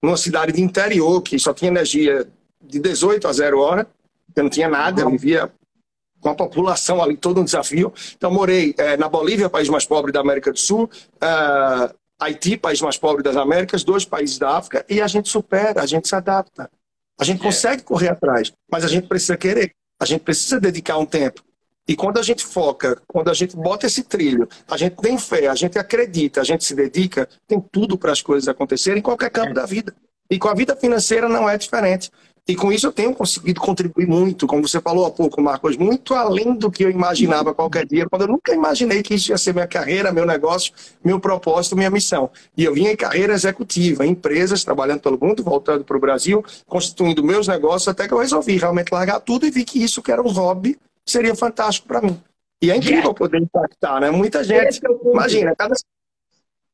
numa 0.00 0.16
cidade 0.16 0.52
de 0.52 0.62
interior, 0.62 1.20
que 1.20 1.36
só 1.36 1.52
tinha 1.52 1.68
energia 1.68 2.28
de 2.62 2.78
18 2.78 3.26
a 3.26 3.32
0 3.32 3.58
hora, 3.58 3.88
eu 4.36 4.44
não 4.44 4.50
tinha 4.50 4.68
nada, 4.68 5.02
eu 5.02 5.10
vivia 5.10 5.50
com 6.20 6.28
a 6.28 6.34
população 6.34 7.02
ali, 7.02 7.16
todo 7.16 7.40
um 7.40 7.44
desafio. 7.44 7.92
Então, 8.16 8.30
morei 8.30 8.72
é, 8.78 8.96
na 8.96 9.08
Bolívia, 9.08 9.50
país 9.50 9.68
mais 9.68 9.84
pobre 9.84 10.12
da 10.12 10.20
América 10.20 10.52
do 10.52 10.58
Sul, 10.60 10.84
uh, 10.84 11.94
Haiti, 12.20 12.56
país 12.56 12.80
mais 12.80 12.96
pobre 12.96 13.24
das 13.24 13.36
Américas, 13.36 13.82
dois 13.82 14.04
países 14.04 14.38
da 14.38 14.56
África, 14.56 14.86
e 14.88 15.00
a 15.00 15.08
gente 15.08 15.28
supera, 15.28 15.82
a 15.82 15.86
gente 15.86 16.06
se 16.06 16.14
adapta. 16.14 16.70
A 17.18 17.24
gente 17.24 17.40
é. 17.40 17.42
consegue 17.42 17.82
correr 17.82 18.10
atrás, 18.10 18.52
mas 18.70 18.84
a 18.84 18.88
gente 18.88 19.08
precisa 19.08 19.36
querer, 19.36 19.74
a 20.00 20.04
gente 20.04 20.20
precisa 20.20 20.60
dedicar 20.60 20.98
um 20.98 21.06
tempo. 21.06 21.42
E 21.88 21.94
quando 21.94 22.18
a 22.18 22.22
gente 22.22 22.44
foca, 22.44 23.00
quando 23.06 23.30
a 23.30 23.34
gente 23.34 23.54
bota 23.56 23.86
esse 23.86 24.02
trilho, 24.02 24.48
a 24.68 24.76
gente 24.76 24.96
tem 24.96 25.16
fé, 25.16 25.46
a 25.46 25.54
gente 25.54 25.78
acredita, 25.78 26.40
a 26.40 26.44
gente 26.44 26.64
se 26.64 26.74
dedica, 26.74 27.28
tem 27.46 27.60
tudo 27.60 27.96
para 27.96 28.10
as 28.10 28.20
coisas 28.20 28.48
acontecerem 28.48 28.98
em 28.98 29.02
qualquer 29.02 29.30
campo 29.30 29.50
é. 29.50 29.54
da 29.54 29.64
vida. 29.64 29.94
E 30.28 30.38
com 30.38 30.48
a 30.48 30.54
vida 30.54 30.74
financeira 30.74 31.28
não 31.28 31.48
é 31.48 31.56
diferente. 31.56 32.10
E 32.48 32.54
com 32.54 32.70
isso 32.72 32.86
eu 32.86 32.92
tenho 32.92 33.12
conseguido 33.12 33.60
contribuir 33.60 34.06
muito, 34.06 34.46
como 34.46 34.66
você 34.66 34.80
falou 34.80 35.04
há 35.04 35.10
pouco, 35.10 35.42
Marcos, 35.42 35.76
muito 35.76 36.14
além 36.14 36.54
do 36.54 36.70
que 36.70 36.84
eu 36.84 36.90
imaginava 36.90 37.52
qualquer 37.52 37.84
dia, 37.84 38.06
quando 38.08 38.22
eu 38.22 38.28
nunca 38.28 38.54
imaginei 38.54 39.02
que 39.02 39.14
isso 39.14 39.32
ia 39.32 39.38
ser 39.38 39.52
minha 39.52 39.66
carreira, 39.66 40.12
meu 40.12 40.24
negócio, 40.24 40.72
meu 41.04 41.18
propósito, 41.18 41.76
minha 41.76 41.90
missão. 41.90 42.30
E 42.56 42.62
eu 42.62 42.72
vinha 42.72 42.92
em 42.92 42.96
carreira 42.96 43.32
executiva, 43.32 44.06
em 44.06 44.10
empresas, 44.10 44.62
trabalhando 44.62 45.00
pelo 45.00 45.18
mundo, 45.20 45.42
voltando 45.42 45.82
para 45.82 45.96
o 45.96 46.00
Brasil, 46.00 46.44
constituindo 46.68 47.24
meus 47.24 47.48
negócios, 47.48 47.88
até 47.88 48.06
que 48.06 48.14
eu 48.14 48.18
resolvi 48.18 48.56
realmente 48.56 48.92
largar 48.92 49.18
tudo 49.18 49.44
e 49.44 49.50
vi 49.50 49.64
que 49.64 49.82
isso 49.82 50.00
que 50.00 50.12
era 50.12 50.22
um 50.22 50.30
hobby 50.30 50.78
seria 51.04 51.34
fantástico 51.34 51.88
para 51.88 52.00
mim. 52.00 52.16
E 52.62 52.70
é 52.70 52.76
incrível 52.76 53.12
poder 53.12 53.42
impactar, 53.42 54.00
né? 54.00 54.10
Muita 54.12 54.44
gente, 54.44 54.80
é 54.86 55.10
imagina, 55.10 55.54
cada 55.56 55.74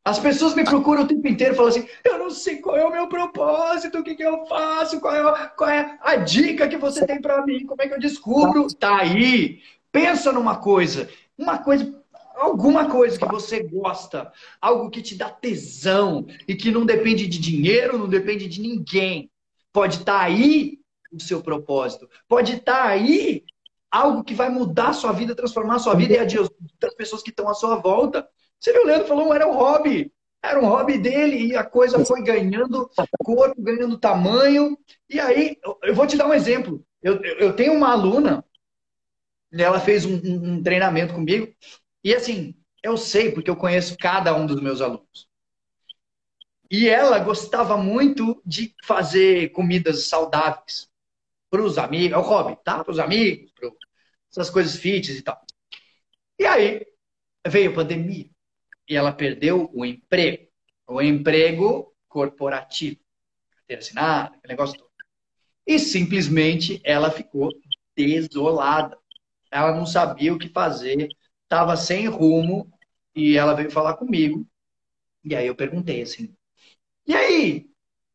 as 0.04 0.18
pessoas 0.18 0.54
me 0.54 0.64
procuram 0.64 1.04
o 1.04 1.06
tempo 1.06 1.26
inteiro 1.28 1.54
e 1.54 1.56
falam 1.56 1.70
assim: 1.70 1.86
eu 2.04 2.18
não 2.18 2.30
sei 2.30 2.56
qual 2.56 2.76
é 2.76 2.84
o 2.84 2.90
meu 2.90 3.08
propósito, 3.08 3.98
o 3.98 4.02
que, 4.02 4.16
que 4.16 4.24
eu 4.24 4.46
faço, 4.46 5.00
qual 5.00 5.14
é, 5.14 5.48
qual 5.56 5.70
é 5.70 5.98
a 6.00 6.16
dica 6.16 6.68
que 6.68 6.76
você 6.76 7.06
tem 7.06 7.20
para 7.20 7.44
mim, 7.46 7.64
como 7.66 7.80
é 7.80 7.88
que 7.88 7.94
eu 7.94 8.00
descubro? 8.00 8.66
Tá 8.74 8.98
aí. 8.98 9.60
Pensa 9.92 10.32
numa 10.32 10.56
coisa, 10.56 11.08
uma 11.38 11.58
coisa, 11.58 12.02
alguma 12.34 12.88
coisa 12.88 13.18
que 13.18 13.26
você 13.26 13.62
gosta, 13.62 14.32
algo 14.60 14.90
que 14.90 15.02
te 15.02 15.14
dá 15.14 15.30
tesão 15.30 16.26
e 16.48 16.54
que 16.54 16.70
não 16.70 16.84
depende 16.84 17.26
de 17.26 17.38
dinheiro, 17.38 17.98
não 17.98 18.08
depende 18.08 18.48
de 18.48 18.60
ninguém. 18.60 19.30
Pode 19.72 19.98
estar 19.98 20.18
tá 20.18 20.24
aí 20.24 20.78
o 21.12 21.20
seu 21.20 21.42
propósito, 21.42 22.08
pode 22.26 22.54
estar 22.54 22.84
tá 22.84 22.88
aí 22.88 23.44
algo 23.90 24.24
que 24.24 24.34
vai 24.34 24.48
mudar 24.48 24.88
a 24.88 24.94
sua 24.94 25.12
vida, 25.12 25.34
transformar 25.34 25.76
a 25.76 25.78
sua 25.78 25.94
vida 25.94 26.14
e 26.14 26.18
a 26.18 26.24
das 26.80 26.94
pessoas 26.94 27.22
que 27.22 27.30
estão 27.30 27.48
à 27.48 27.54
sua 27.54 27.76
volta. 27.76 28.26
Você 28.62 28.72
viu, 28.72 28.83
o 28.83 28.87
Leandro 28.87 29.09
falou, 29.09 29.35
era 29.35 29.48
um 29.48 29.55
hobby. 29.55 30.12
Era 30.40 30.61
um 30.61 30.66
hobby 30.66 30.96
dele 30.96 31.46
e 31.46 31.57
a 31.57 31.64
coisa 31.64 32.05
foi 32.05 32.22
ganhando 32.22 32.88
corpo, 33.25 33.61
ganhando 33.61 33.98
tamanho. 33.98 34.79
E 35.11 35.18
aí, 35.18 35.59
eu 35.83 35.94
vou 35.94 36.07
te 36.07 36.16
dar 36.16 36.29
um 36.29 36.35
exemplo. 36.35 36.85
Eu, 37.03 37.20
eu 37.22 37.57
tenho 37.57 37.72
uma 37.75 37.90
aluna, 37.90 38.44
ela 39.53 39.81
fez 39.81 40.05
um, 40.05 40.14
um 40.25 40.62
treinamento 40.62 41.12
comigo, 41.12 41.53
e 42.05 42.14
assim, 42.14 42.55
eu 42.83 42.96
sei 42.96 43.33
porque 43.33 43.51
eu 43.51 43.57
conheço 43.57 43.96
cada 43.98 44.35
um 44.35 44.46
dos 44.46 44.61
meus 44.61 44.81
alunos. 44.81 45.29
E 46.70 46.88
ela 46.88 47.18
gostava 47.18 47.77
muito 47.77 48.40
de 48.46 48.75
fazer 48.85 49.51
comidas 49.51 50.05
saudáveis 50.05 50.88
para 51.51 51.62
os 51.62 51.79
amigos, 51.79 52.12
é 52.14 52.18
o 52.18 52.22
hobby, 52.22 52.57
tá? 52.64 52.83
Para 52.83 52.92
os 52.92 52.98
amigos, 52.98 53.51
para 53.53 53.70
essas 54.31 54.48
coisas 54.48 54.77
fitness 54.77 55.18
e 55.18 55.22
tal. 55.22 55.44
E 56.38 56.46
aí 56.46 56.87
veio 57.46 57.72
a 57.72 57.75
pandemia 57.75 58.32
e 58.92 58.96
ela 58.96 59.11
perdeu 59.11 59.70
o 59.72 59.87
emprego. 59.87 60.48
O 60.87 61.00
emprego 61.00 61.94
corporativo. 62.07 63.00
Carteira 63.57 63.81
assinada, 63.81 64.37
aquele 64.37 64.52
negócio 64.52 64.78
todo. 64.78 64.90
E 65.66 65.78
simplesmente 65.78 66.78
ela 66.85 67.11
ficou 67.11 67.48
desolada. 67.96 68.98
Ela 69.50 69.74
não 69.74 69.87
sabia 69.87 70.35
o 70.35 70.38
que 70.38 70.50
fazer, 70.50 71.09
estava 71.42 71.74
sem 71.74 72.07
rumo 72.07 72.70
e 73.16 73.35
ela 73.35 73.55
veio 73.55 73.70
falar 73.70 73.96
comigo. 73.96 74.46
E 75.24 75.35
aí 75.35 75.46
eu 75.46 75.57
perguntei 75.57 76.02
assim: 76.02 76.37
"E 77.07 77.14
aí, 77.14 77.70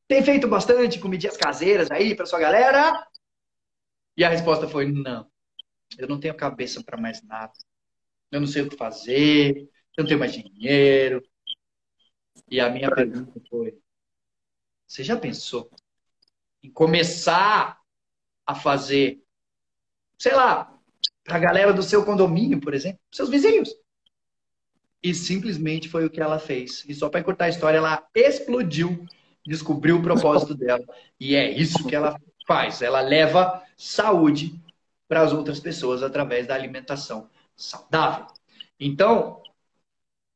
tem 0.08 0.24
feito 0.24 0.48
bastante 0.48 1.00
comidinhas 1.00 1.38
caseiras 1.38 1.90
aí 1.90 2.16
para 2.16 2.28
sua 2.28 2.40
galera?" 2.40 3.04
E 4.16 4.24
a 4.24 4.30
resposta 4.30 4.68
foi: 4.68 4.92
"Não. 4.92 5.28
Eu 5.98 6.08
não 6.08 6.20
tenho 6.20 6.36
cabeça 6.36 6.84
para 6.84 7.02
mais 7.02 7.24
nada. 7.24 7.54
Eu 8.32 8.42
não 8.42 8.48
sei 8.48 8.62
o 8.62 8.70
que 8.70 8.78
fazer 8.78 9.68
eu 9.98 10.04
não 10.04 10.08
tenho 10.08 10.20
mais 10.20 10.32
dinheiro. 10.32 11.24
E 12.50 12.60
a 12.62 12.70
minha 12.70 12.90
pergunta 12.90 13.42
foi: 13.50 13.78
você 14.86 15.04
já 15.04 15.18
pensou 15.18 15.70
em 16.64 16.72
começar 16.72 17.80
a 18.46 18.56
fazer, 18.56 19.22
sei 20.18 20.34
lá, 20.34 20.74
para 21.24 21.36
a 21.36 21.40
galera 21.40 21.74
do 21.74 21.84
seu 21.84 22.06
condomínio, 22.06 22.62
por 22.62 22.74
exemplo, 22.74 23.00
seus 23.12 23.30
vizinhos? 23.30 23.76
E 25.04 25.14
simplesmente 25.14 25.90
foi 25.90 26.06
o 26.06 26.10
que 26.10 26.22
ela 26.22 26.40
fez. 26.40 26.86
E 26.88 26.94
só 26.94 27.10
para 27.10 27.20
encurtar 27.20 27.46
a 27.46 27.50
história, 27.50 27.78
ela 27.78 28.08
explodiu, 28.16 29.06
descobriu 29.46 29.98
o 29.98 30.04
propósito 30.04 30.54
dela. 30.56 30.86
E 31.20 31.36
é 31.36 31.50
isso 31.52 31.86
que 31.86 31.96
ela 31.96 32.20
faz. 32.48 32.82
Ela 32.82 33.02
leva 33.02 33.64
saúde 33.76 34.60
para 35.08 35.22
as 35.22 35.34
outras 35.34 35.60
pessoas 35.60 36.04
através 36.04 36.48
da 36.48 36.56
alimentação 36.56 37.30
saudável. 37.56 38.28
Então, 38.80 39.42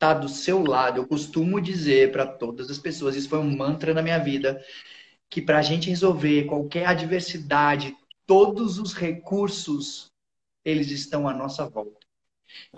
está 0.01 0.15
do 0.15 0.27
seu 0.27 0.63
lado. 0.63 0.99
Eu 0.99 1.07
costumo 1.07 1.61
dizer 1.61 2.11
para 2.11 2.25
todas 2.25 2.71
as 2.71 2.79
pessoas, 2.79 3.15
isso 3.15 3.29
foi 3.29 3.37
um 3.37 3.55
mantra 3.55 3.93
na 3.93 4.01
minha 4.01 4.17
vida, 4.17 4.59
que 5.29 5.39
para 5.39 5.59
a 5.59 5.61
gente 5.61 5.89
resolver 5.89 6.45
qualquer 6.45 6.87
adversidade, 6.87 7.95
todos 8.25 8.79
os 8.79 8.93
recursos, 8.93 10.07
eles 10.65 10.89
estão 10.89 11.27
à 11.27 11.33
nossa 11.33 11.69
volta. 11.69 11.99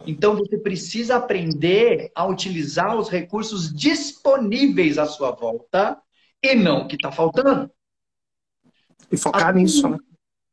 Então 0.06 0.36
você 0.36 0.58
precisa 0.58 1.16
aprender 1.16 2.12
a 2.14 2.28
utilizar 2.28 2.96
os 2.96 3.10
recursos 3.10 3.74
disponíveis 3.74 4.98
à 4.98 5.06
sua 5.06 5.32
volta 5.32 6.00
e 6.44 6.54
não 6.54 6.84
o 6.84 6.88
que 6.88 6.96
está 6.96 7.12
faltando. 7.12 7.72
E 9.10 9.16
focar 9.16 9.56
nisso, 9.56 9.88
né? 9.88 9.98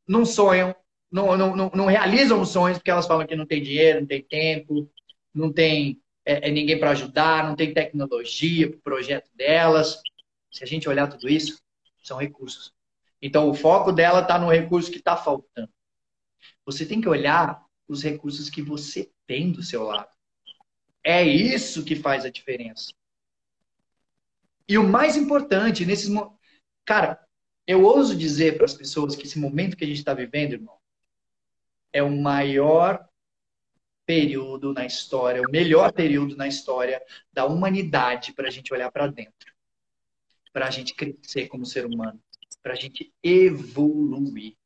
Não 0.07 0.25
sonham, 0.25 0.75
não, 1.11 1.37
não, 1.37 1.57
não, 1.57 1.71
não 1.75 1.87
realizam 1.87 2.41
os 2.41 2.51
sonhos 2.51 2.79
porque 2.79 2.91
elas 2.91 3.07
falam 3.07 3.27
que 3.27 3.37
não 3.37 3.47
tem 3.47 3.63
dinheiro, 3.63 4.01
não 4.01 4.07
tem 4.07 4.23
tempo, 4.23 4.91
não 5.35 5.53
tem 5.53 6.01
é, 6.31 6.49
é 6.49 6.51
ninguém 6.51 6.79
para 6.79 6.91
ajudar, 6.91 7.45
não 7.45 7.57
tem 7.57 7.75
tecnologia 7.75 8.69
para 8.69 8.79
o 8.79 8.83
projeto 8.83 9.29
delas. 9.35 10.01
Se 10.51 10.63
a 10.63 10.67
gente 10.67 10.89
olhar 10.89 11.09
tudo 11.09 11.29
isso, 11.29 11.61
são 12.03 12.19
recursos. 12.19 12.73
Então, 13.21 13.49
o 13.51 13.55
foco 13.55 13.93
dela 13.93 14.21
está 14.21 14.39
no 14.39 14.51
recurso 14.51 14.91
que 14.91 14.99
está 14.99 15.17
faltando. 15.17 15.71
Você 16.65 16.87
tem 16.87 17.01
que 17.01 17.09
olhar 17.09 17.63
os 17.89 18.03
recursos 18.03 18.49
que 18.49 18.63
você 18.63 19.11
tem 19.27 19.51
do 19.51 19.63
seu 19.63 19.83
lado. 19.83 20.09
É 21.03 21.23
isso 21.23 21.85
que 21.85 21.97
faz 21.97 22.25
a 22.25 22.31
diferença. 22.31 22.93
E 24.69 24.79
o 24.79 24.87
mais 24.87 25.17
importante, 25.17 25.85
nesses 25.85 26.09
Cara, 26.85 27.21
eu 27.67 27.83
ouso 27.83 28.17
dizer 28.17 28.57
para 28.57 28.67
as 28.67 28.75
pessoas 28.75 29.17
que 29.17 29.27
esse 29.27 29.39
momento 29.39 29.77
que 29.77 29.85
a 29.85 29.87
gente 29.87 29.99
está 29.99 30.15
vivendo, 30.15 30.53
irmão, 30.53 30.79
é 31.93 32.03
o 32.03 32.11
maior 32.11 33.10
período 34.11 34.73
na 34.73 34.85
história, 34.85 35.41
o 35.41 35.49
melhor 35.53 35.93
período 35.93 36.37
na 36.37 36.49
história 36.49 37.01
da 37.33 37.47
humanidade 37.47 38.33
para 38.33 38.49
a 38.49 38.51
gente 38.51 38.75
olhar 38.75 38.91
para 38.91 39.07
dentro, 39.07 39.55
para 40.53 40.67
a 40.67 40.71
gente 40.71 40.97
crescer 40.97 41.47
como 41.47 41.65
ser 41.65 41.87
humano, 41.87 42.21
para 42.61 42.73
a 42.73 42.77
gente 42.77 43.15
evoluir. 43.23 44.57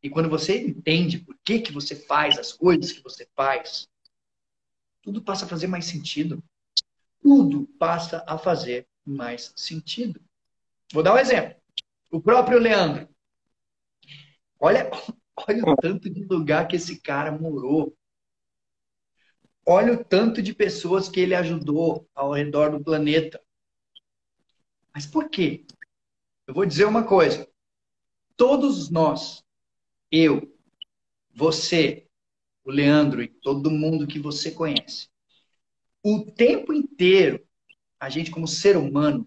E 0.00 0.08
quando 0.08 0.28
você 0.28 0.60
entende 0.60 1.18
por 1.18 1.36
que, 1.42 1.58
que 1.58 1.72
você 1.72 1.96
faz 1.96 2.38
as 2.38 2.52
coisas 2.52 2.92
que 2.92 3.02
você 3.02 3.26
faz, 3.34 3.88
tudo 5.02 5.20
passa 5.20 5.44
a 5.44 5.48
fazer 5.48 5.66
mais 5.66 5.86
sentido. 5.86 6.40
Tudo 7.20 7.66
passa 7.80 8.24
a 8.28 8.38
fazer 8.38 8.86
mais 9.04 9.52
sentido. 9.56 10.20
Vou 10.92 11.02
dar 11.02 11.14
um 11.14 11.18
exemplo. 11.18 11.60
O 12.12 12.20
próprio 12.20 12.60
Leandro. 12.60 13.08
Olha, 14.60 14.88
olha 15.48 15.64
o 15.64 15.74
tanto 15.74 16.08
de 16.08 16.24
lugar 16.26 16.68
que 16.68 16.76
esse 16.76 17.00
cara 17.00 17.32
morou. 17.32 17.92
Olha 19.64 19.92
o 19.92 20.04
tanto 20.04 20.42
de 20.42 20.54
pessoas 20.54 21.08
que 21.08 21.20
ele 21.20 21.34
ajudou 21.34 22.08
ao 22.14 22.32
redor 22.32 22.70
do 22.70 22.82
planeta. 22.82 23.40
Mas 24.92 25.06
por 25.06 25.28
quê? 25.28 25.64
Eu 26.46 26.54
vou 26.54 26.66
dizer 26.66 26.84
uma 26.84 27.04
coisa. 27.04 27.48
Todos 28.36 28.90
nós, 28.90 29.44
eu, 30.10 30.52
você, 31.34 32.06
o 32.64 32.70
Leandro 32.70 33.22
e 33.22 33.28
todo 33.28 33.70
mundo 33.70 34.06
que 34.06 34.18
você 34.18 34.50
conhece, 34.50 35.08
o 36.02 36.24
tempo 36.32 36.72
inteiro, 36.72 37.46
a 38.00 38.08
gente 38.08 38.30
como 38.30 38.48
ser 38.48 38.76
humano, 38.76 39.26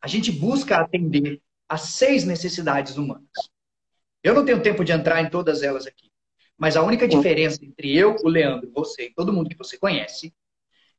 a 0.00 0.08
gente 0.08 0.32
busca 0.32 0.78
atender 0.78 1.40
as 1.68 1.82
seis 1.82 2.24
necessidades 2.24 2.96
humanas. 2.96 3.28
Eu 4.22 4.34
não 4.34 4.44
tenho 4.44 4.62
tempo 4.62 4.84
de 4.84 4.90
entrar 4.90 5.22
em 5.22 5.30
todas 5.30 5.62
elas 5.62 5.86
aqui. 5.86 6.10
Mas 6.58 6.76
a 6.76 6.82
única 6.82 7.06
diferença 7.06 7.64
entre 7.64 7.96
eu, 7.96 8.16
o 8.24 8.28
Leandro, 8.28 8.70
você 8.74 9.06
e 9.06 9.14
todo 9.14 9.32
mundo 9.32 9.50
que 9.50 9.58
você 9.58 9.76
conhece 9.76 10.34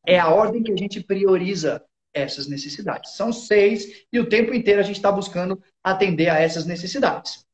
é 0.05 0.19
a 0.19 0.29
ordem 0.29 0.63
que 0.63 0.71
a 0.71 0.75
gente 0.75 1.01
prioriza 1.03 1.83
essas 2.13 2.47
necessidades. 2.47 3.15
São 3.15 3.33
seis 3.33 4.05
e 4.11 4.19
o 4.19 4.29
tempo 4.29 4.53
inteiro 4.53 4.79
a 4.79 4.83
gente 4.83 4.95
está 4.95 5.11
buscando 5.11 5.61
atender 5.83 6.29
a 6.29 6.39
essas 6.39 6.65
necessidades. 6.65 7.45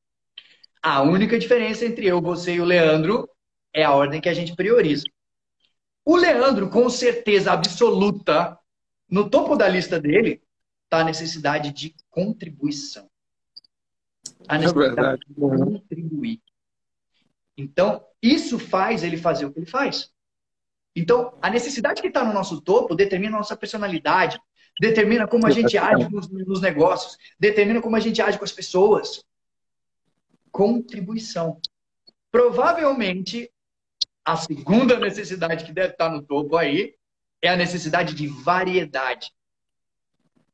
A 0.82 1.02
única 1.02 1.40
diferença 1.40 1.86
entre 1.86 2.06
eu, 2.06 2.22
você 2.22 2.56
e 2.56 2.62
o 2.62 2.66
Leandro 2.66 3.30
é 3.74 3.84
a 3.84 3.94
ordem 3.94 4.22
que 4.22 4.30
a 4.30 4.34
gente 4.34 4.56
prioriza. 4.56 5.06
O 6.06 6.18
Leandro, 6.18 6.70
com 6.70 6.90
certeza 6.90 7.54
absoluta, 7.54 8.58
no 9.10 9.30
topo 9.30 9.56
da 9.56 9.68
lista 9.68 10.00
dele, 10.00 10.42
está 10.84 11.00
a 11.00 11.04
necessidade 11.04 11.72
de 11.72 11.96
contribuição. 12.10 13.10
A 14.48 14.56
é 14.56 14.60
necessidade 14.60 15.22
é 15.22 15.34
de 15.34 15.34
contribuir. 15.34 16.42
Então, 17.58 18.04
isso 18.22 18.58
faz 18.58 19.04
ele 19.04 19.18
fazer 19.18 19.46
o 19.46 19.54
que 19.54 19.60
ele 19.60 19.66
faz. 19.66 20.12
Então, 20.96 21.38
a 21.42 21.50
necessidade 21.50 22.02
que 22.02 22.08
está 22.08 22.24
no 22.24 22.34
nosso 22.34 22.62
topo 22.62 22.96
determina 22.96 23.36
a 23.36 23.40
nossa 23.40 23.58
personalidade, 23.58 24.40
determina 24.80 25.28
como 25.28 25.46
a 25.46 25.52
gente 25.52 25.78
age 25.78 26.10
nos, 26.10 26.30
nos, 26.30 26.62
negócios, 26.62 27.18
determina 27.40 27.82
como 27.82 27.96
a 27.96 28.00
gente 28.00 28.22
age 28.22 28.38
com 28.38 28.46
as 28.46 28.52
pessoas. 28.52 29.24
Contribuição. 30.52 31.60
Provavelmente, 32.32 33.52
a 34.26 34.36
segunda 34.36 35.00
necessidade 35.00 35.66
que 35.66 35.74
deve 35.74 35.94
estar 35.94 36.10
no 36.10 36.22
topo 36.22 36.56
aí 36.56 36.96
é 37.42 37.50
a 37.50 37.58
necessidade 37.58 38.14
de 38.14 38.28
variedade. 38.28 39.32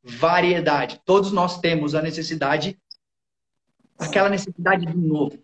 Variedade. 0.01 1.01
Todos 1.05 1.31
nós 1.31 1.59
temos 1.59 1.93
a 1.95 2.01
necessidade, 2.01 2.79
aquela 3.97 4.29
necessidade 4.29 4.85
do 4.85 4.97
novo 4.97 5.37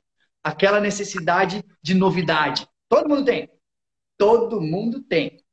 aquela 0.45 0.79
necessidade 0.79 1.65
de 1.81 1.95
novidade. 1.95 2.67
Todo 2.87 3.09
mundo 3.09 3.25
tem. 3.25 3.49
Todo 4.15 4.61
mundo 4.61 5.01
tem. 5.01 5.43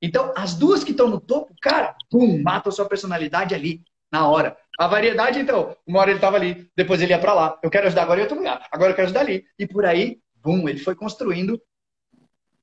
Então, 0.00 0.32
as 0.36 0.54
duas 0.54 0.84
que 0.84 0.92
estão 0.92 1.08
no 1.08 1.20
topo, 1.20 1.52
cara, 1.60 1.96
pum, 2.08 2.40
matam 2.40 2.70
sua 2.70 2.88
personalidade 2.88 3.52
ali, 3.52 3.82
na 4.12 4.28
hora. 4.28 4.56
A 4.78 4.86
variedade, 4.86 5.40
então, 5.40 5.76
uma 5.84 5.98
hora 5.98 6.10
ele 6.10 6.18
estava 6.18 6.36
ali, 6.36 6.70
depois 6.76 7.02
ele 7.02 7.12
ia 7.12 7.18
para 7.18 7.34
lá. 7.34 7.58
Eu 7.64 7.68
quero 7.68 7.88
ajudar 7.88 8.04
agora 8.04 8.20
em 8.20 8.22
outro 8.22 8.38
lugar, 8.38 8.64
agora 8.70 8.92
eu 8.92 8.94
quero 8.94 9.06
ajudar 9.06 9.20
ali. 9.22 9.44
E 9.58 9.66
por 9.66 9.84
aí, 9.84 10.20
bum, 10.36 10.68
ele 10.68 10.78
foi 10.78 10.94
construindo 10.94 11.60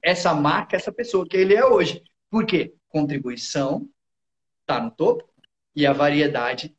essa 0.01 0.33
marca, 0.33 0.77
essa 0.77 0.93
pessoa 0.93 1.27
que 1.27 1.35
ele 1.35 1.53
é 1.53 1.65
hoje. 1.65 2.01
Por 2.29 2.45
quê? 2.45 2.73
Contribuição 2.87 3.85
está 4.61 4.79
no 4.79 4.91
topo 4.91 5.29
e 5.75 5.85
a 5.85 5.91
variedade 5.91 6.73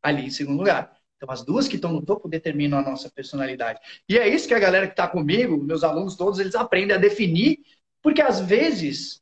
ali 0.00 0.26
em 0.26 0.30
segundo 0.30 0.58
lugar. 0.58 0.95
Então, 1.26 1.34
as 1.34 1.42
duas 1.42 1.66
que 1.66 1.74
estão 1.74 1.92
no 1.92 2.02
topo 2.02 2.28
determinam 2.28 2.78
a 2.78 2.82
nossa 2.82 3.10
personalidade. 3.10 3.80
E 4.08 4.16
é 4.16 4.28
isso 4.28 4.46
que 4.46 4.54
a 4.54 4.58
galera 4.60 4.86
que 4.86 4.92
está 4.92 5.08
comigo, 5.08 5.60
meus 5.62 5.82
alunos 5.82 6.14
todos, 6.14 6.38
eles 6.38 6.54
aprendem 6.54 6.96
a 6.96 7.00
definir, 7.00 7.58
porque 8.00 8.22
às 8.22 8.40
vezes 8.40 9.20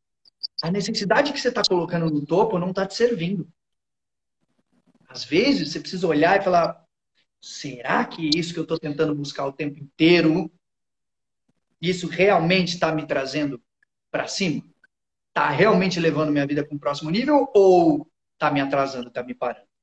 a 0.62 0.70
necessidade 0.70 1.32
que 1.32 1.40
você 1.40 1.48
está 1.48 1.62
colocando 1.66 2.10
no 2.10 2.26
topo 2.26 2.58
não 2.58 2.70
está 2.70 2.86
te 2.86 2.94
servindo. 2.94 3.48
Às 5.08 5.24
vezes 5.24 5.72
você 5.72 5.80
precisa 5.80 6.06
olhar 6.06 6.38
e 6.38 6.44
falar: 6.44 6.84
será 7.40 8.04
que 8.04 8.30
isso 8.36 8.52
que 8.52 8.58
eu 8.58 8.64
estou 8.64 8.78
tentando 8.78 9.14
buscar 9.14 9.46
o 9.46 9.52
tempo 9.52 9.78
inteiro, 9.78 10.52
isso 11.80 12.06
realmente 12.06 12.74
está 12.74 12.92
me 12.92 13.06
trazendo 13.06 13.62
para 14.10 14.26
cima? 14.26 14.62
Está 15.28 15.48
realmente 15.48 15.98
levando 15.98 16.30
minha 16.30 16.46
vida 16.46 16.64
para 16.64 16.74
um 16.74 16.78
próximo 16.78 17.10
nível 17.10 17.50
ou 17.54 18.06
está 18.34 18.50
me 18.50 18.60
atrasando, 18.60 19.08
está 19.08 19.22
me 19.22 19.34
parando? 19.34 19.73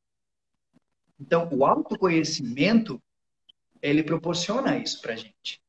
Então, 1.21 1.47
o 1.51 1.63
autoconhecimento, 1.63 2.99
ele 3.79 4.01
proporciona 4.01 4.77
isso 4.77 4.99
pra 4.99 5.15
gente. 5.15 5.61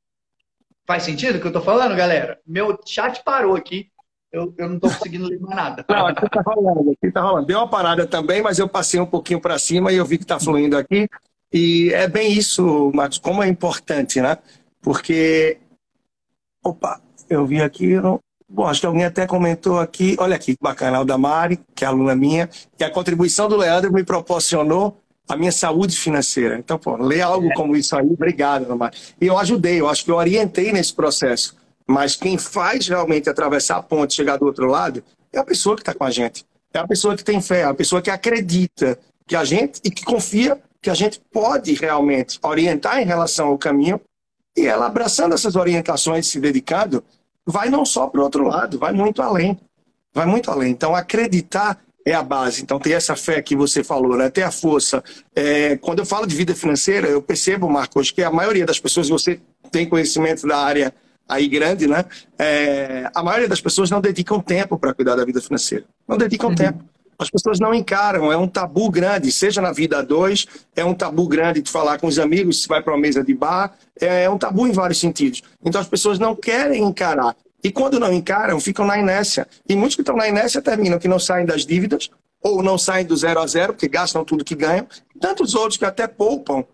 Faz 0.87 1.03
sentido 1.03 1.37
o 1.37 1.41
que 1.41 1.47
eu 1.47 1.53
tô 1.53 1.61
falando, 1.61 1.95
galera? 1.95 2.41
Meu 2.47 2.79
chat 2.87 3.23
parou 3.23 3.55
aqui. 3.55 3.91
Eu, 4.33 4.55
eu 4.57 4.67
não 4.71 4.81
tô 4.81 4.88
conseguindo 4.88 5.27
ler 5.27 5.38
mais 5.38 5.55
nada. 5.55 5.85
Não, 5.87 6.07
aqui 6.07 6.27
tá 6.31 6.41
rolando, 6.41 6.91
aqui 6.91 7.12
tá 7.12 7.21
rolando. 7.21 7.47
Deu 7.47 7.59
uma 7.59 7.69
parada 7.69 8.07
também, 8.07 8.41
mas 8.41 8.59
eu 8.59 8.67
passei 8.67 8.99
um 8.99 9.07
pouquinho 9.07 9.38
para 9.38 9.59
cima 9.59 9.93
e 9.93 9.97
eu 9.97 10.07
vi 10.07 10.17
que 10.17 10.25
tá 10.25 10.41
fluindo 10.41 10.77
aqui. 10.77 11.07
E 11.53 11.93
é 11.93 12.09
bem 12.09 12.33
isso, 12.33 12.91
Marcos, 12.95 13.19
como 13.19 13.43
é 13.43 13.49
importante, 13.49 14.23
né? 14.23 14.38
Porque. 14.81 15.59
Opa, 16.65 16.99
eu 17.29 17.45
vi 17.45 17.61
aqui. 17.61 18.01
Não... 18.01 18.19
Bom, 18.49 18.67
acho 18.67 18.81
que 18.81 18.87
alguém 18.87 19.05
até 19.05 19.27
comentou 19.27 19.79
aqui. 19.79 20.17
Olha 20.19 20.35
aqui, 20.35 20.57
bacana, 20.61 21.01
o 21.01 21.05
da 21.05 21.19
Mari, 21.19 21.61
que 21.75 21.85
é 21.85 21.88
aluna 21.88 22.17
minha, 22.17 22.49
que 22.77 22.85
a 22.85 22.91
contribuição 22.91 23.49
do 23.49 23.57
Leandro 23.57 23.93
me 23.93 24.03
proporcionou 24.03 25.02
a 25.28 25.37
minha 25.37 25.52
saúde 25.52 25.96
financeira. 25.96 26.58
Então, 26.58 26.78
pô, 26.78 26.96
ler 26.96 27.22
algo 27.22 27.50
é. 27.50 27.54
como 27.54 27.76
isso 27.76 27.96
aí, 27.96 28.06
obrigado, 28.06 28.68
Romar. 28.68 28.92
E 29.20 29.26
eu 29.26 29.38
ajudei, 29.38 29.80
eu 29.80 29.88
acho 29.88 30.04
que 30.04 30.11
eu 30.11 30.16
orientei 30.16 30.72
nesse 30.72 30.92
processo. 30.92 31.56
Mas 31.87 32.16
quem 32.16 32.38
faz 32.38 32.88
realmente 32.88 33.28
atravessar 33.28 33.76
a 33.76 33.82
ponte, 33.82 34.14
chegar 34.14 34.37
do 34.37 34.46
outro 34.46 34.66
lado, 34.66 35.02
é 35.32 35.38
a 35.38 35.44
pessoa 35.44 35.74
que 35.76 35.82
está 35.82 35.94
com 35.94 36.04
a 36.04 36.11
gente. 36.11 36.44
É 36.72 36.78
a 36.78 36.87
pessoa 36.87 37.16
que 37.16 37.24
tem 37.24 37.40
fé, 37.40 37.61
é 37.61 37.64
a 37.64 37.74
pessoa 37.74 38.00
que 38.00 38.11
acredita 38.11 38.98
que 39.26 39.37
a 39.37 39.44
gente 39.44 39.80
e 39.85 39.90
que 39.90 40.04
confia 40.04 40.61
que 40.80 40.90
a 40.90 40.94
gente 40.94 41.20
pode 41.32 41.74
realmente 41.74 42.38
orientar 42.42 43.00
em 43.00 43.04
relação 43.04 43.48
ao 43.48 43.58
caminho. 43.58 44.00
E 44.56 44.66
ela 44.66 44.87
abraçando 44.87 45.35
essas 45.35 45.56
orientações, 45.56 46.26
se 46.26 46.40
dedicando, 46.40 47.02
vai 47.46 47.70
não 47.70 47.85
só 47.85 48.06
para 48.06 48.20
o 48.20 48.24
outro 48.24 48.44
lado, 48.46 48.78
vai 48.78 48.92
muito 48.92 49.22
além. 49.22 49.58
Vai 50.12 50.26
muito 50.26 50.50
além. 50.50 50.72
Então, 50.72 50.94
acreditar 50.94 51.82
é 52.05 52.15
a 52.15 52.23
base. 52.23 52.62
Então, 52.62 52.79
ter 52.79 52.93
essa 52.93 53.17
fé 53.17 53.41
que 53.41 53.55
você 53.55 53.83
falou, 53.85 54.17
né? 54.17 54.31
ter 54.31 54.43
a 54.43 54.51
força. 54.51 55.03
É, 55.35 55.77
quando 55.77 56.01
eu 56.01 56.07
falo 56.07 56.27
de 56.27 56.35
vida 56.35 56.55
financeira, 56.55 57.09
eu 57.09 57.23
percebo, 57.23 57.69
Marcos, 57.69 58.11
que 58.11 58.23
a 58.23 58.31
maioria 58.31 58.67
das 58.67 58.81
pessoas, 58.81 59.09
você 59.09 59.41
tem 59.71 59.88
conhecimento 59.88 60.47
da 60.47 60.59
área 60.59 60.93
aí 61.29 61.49
grande, 61.49 61.87
né? 61.87 62.05
É, 62.38 63.09
a 63.15 63.23
maioria 63.23 63.49
das 63.49 63.61
pessoas 63.61 63.91
não 63.91 64.01
dedicam 64.01 64.41
tempo 64.41 64.79
para 64.79 64.93
cuidar 64.93 65.17
da 65.17 65.25
vida 65.25 65.41
financeira. 65.41 65.85
Não 66.07 66.19
dedicam 66.19 66.51
uhum. 66.51 66.55
tempo. 66.55 66.85
As 67.19 67.31
pessoas 67.31 67.61
não 67.61 67.73
encaram, 67.73 68.33
é 68.33 68.37
um 68.37 68.49
tabu 68.49 68.91
grande, 68.91 69.31
seja 69.31 69.62
na 69.62 69.71
vida 69.73 69.99
a 69.99 70.03
dois, 70.03 70.47
é 70.75 70.85
um 70.85 70.93
tabu 70.93 71.29
grande 71.29 71.62
de 71.62 71.71
falar 71.71 71.99
com 71.99 72.09
os 72.09 72.19
amigos, 72.19 72.62
se 72.62 72.69
vai 72.69 72.83
para 72.83 72.93
uma 72.93 72.99
mesa 72.99 73.23
de 73.23 73.33
bar, 73.33 73.73
é 74.01 74.29
um 74.29 74.37
tabu 74.37 74.67
em 74.67 74.73
vários 74.73 74.99
sentidos. 74.99 75.43
Então 75.65 75.81
as 75.81 75.87
pessoas 75.87 76.19
não 76.19 76.35
querem 76.35 76.83
encarar. 76.83 77.37
E 77.62 77.70
quando 77.70 78.01
não 78.01 78.12
encaram, 78.12 78.59
ficam 78.59 78.85
na 78.85 78.98
inércia. 78.98 79.46
E 79.68 79.77
muitos 79.77 79.94
que 79.94 80.03
estão 80.03 80.16
na 80.16 80.29
inércia 80.29 80.61
terminam 80.61 80.98
que 80.98 81.07
não 81.07 81.18
saem 81.18 81.46
das 81.46 81.64
dívidas, 81.64 82.11
ou 82.42 82.62
não 82.62 82.77
saem 82.77 83.07
do 83.07 83.16
zero 83.16 83.40
a 83.40 83.46
zero, 83.46 83.72
porque 83.72 83.88
gastam 83.88 84.25
tudo 84.25 84.44
que 84.44 84.57
ganham. 84.57 84.87
Tantos 85.20 85.55
outros 85.55 85.77
que 85.77 85.85
até 85.85 86.09
poupam, 86.09 86.64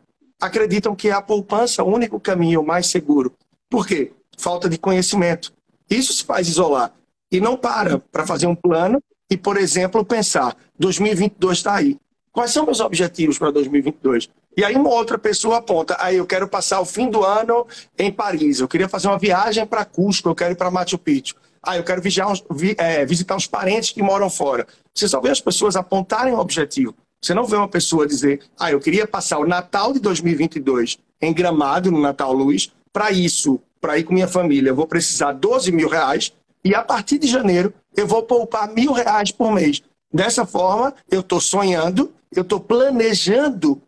acreditam 0.41 0.97
que 0.97 1.09
é 1.09 1.13
a 1.13 1.21
poupança 1.21 1.83
o 1.83 1.93
único 1.93 2.19
caminho 2.19 2.63
mais 2.65 2.87
seguro. 2.87 3.35
Por 3.69 3.87
quê? 3.87 4.13
Falta 4.39 4.69
de 4.69 4.79
conhecimento. 4.79 5.53
Isso 5.91 6.13
se 6.13 6.25
faz 6.25 6.49
isolar. 6.49 6.93
E 7.31 7.41
não 7.41 7.57
para 7.57 7.99
para 7.99 8.27
fazer 8.27 8.47
um 8.47 8.55
plano 8.55 9.03
e, 9.31 9.37
por 9.37 9.59
exemplo, 9.59 10.05
pensar: 10.05 10.57
2022 10.79 11.59
está 11.59 11.75
aí. 11.75 11.99
Quais 12.33 12.51
são 12.51 12.65
meus 12.65 12.81
objetivos 12.81 13.39
para 13.39 13.51
2022? 13.51 14.31
E 14.59 14.65
aí 14.65 14.75
uma 14.75 14.91
outra 14.91 15.17
pessoa 15.17 15.59
aponta, 15.59 15.97
aí 16.01 16.17
eu 16.17 16.27
quero 16.27 16.49
passar 16.49 16.81
o 16.81 16.85
fim 16.85 17.09
do 17.09 17.23
ano 17.23 17.65
em 17.97 18.11
Paris, 18.11 18.59
eu 18.59 18.67
queria 18.67 18.89
fazer 18.89 19.07
uma 19.07 19.17
viagem 19.17 19.65
para 19.65 19.85
Cusco, 19.85 20.29
eu 20.29 20.35
quero 20.35 20.51
ir 20.51 20.57
para 20.57 20.69
Machu 20.69 20.99
Picchu. 20.99 21.37
Ah, 21.63 21.77
eu 21.77 21.85
quero 21.85 22.03
uns, 22.29 22.45
vi, 22.51 22.75
é, 22.77 23.07
visitar 23.07 23.37
uns 23.37 23.47
parentes 23.47 23.93
que 23.93 24.03
moram 24.03 24.29
fora. 24.29 24.67
Você 24.93 25.07
só 25.07 25.21
vê 25.21 25.31
as 25.31 25.41
pessoas 25.41 25.77
apontarem 25.77 26.35
o 26.35 26.41
objetivo. 26.41 26.93
Você 27.23 27.35
não 27.35 27.45
vê 27.45 27.55
uma 27.55 27.69
pessoa 27.69 28.05
dizer, 28.05 28.41
ah, 28.59 28.69
eu 28.69 28.81
queria 28.81 29.07
passar 29.07 29.39
o 29.39 29.47
Natal 29.47 29.93
de 29.93 30.01
2022 30.01 30.99
em 31.23 31.33
Gramado, 31.33 31.93
no 31.93 32.01
Natal 32.01 32.33
Luz, 32.33 32.73
para 32.93 33.13
isso, 33.13 33.61
para 33.81 33.97
ir 33.97 34.03
com 34.03 34.13
minha 34.13 34.27
família, 34.27 34.71
eu 34.71 34.75
vou 34.75 34.89
precisar 34.89 35.35
12 35.35 35.71
mil 35.71 35.89
reais 35.89 36.33
e 36.65 36.75
a 36.75 36.83
partir 36.83 37.19
de 37.19 37.29
janeiro 37.29 37.73
eu 37.97 38.09
vou 38.09 38.25
poupar 38.25 38.69
mil 38.75 38.91
reais 38.91 39.31
por 39.31 39.53
mês. 39.53 39.85
Dessa 40.13 40.45
forma, 40.45 40.93
eu 41.09 41.21
estou 41.21 41.41
sonhando, 41.41 42.13
eu 42.35 42.43
estou 42.43 42.59
planejando 42.59 43.81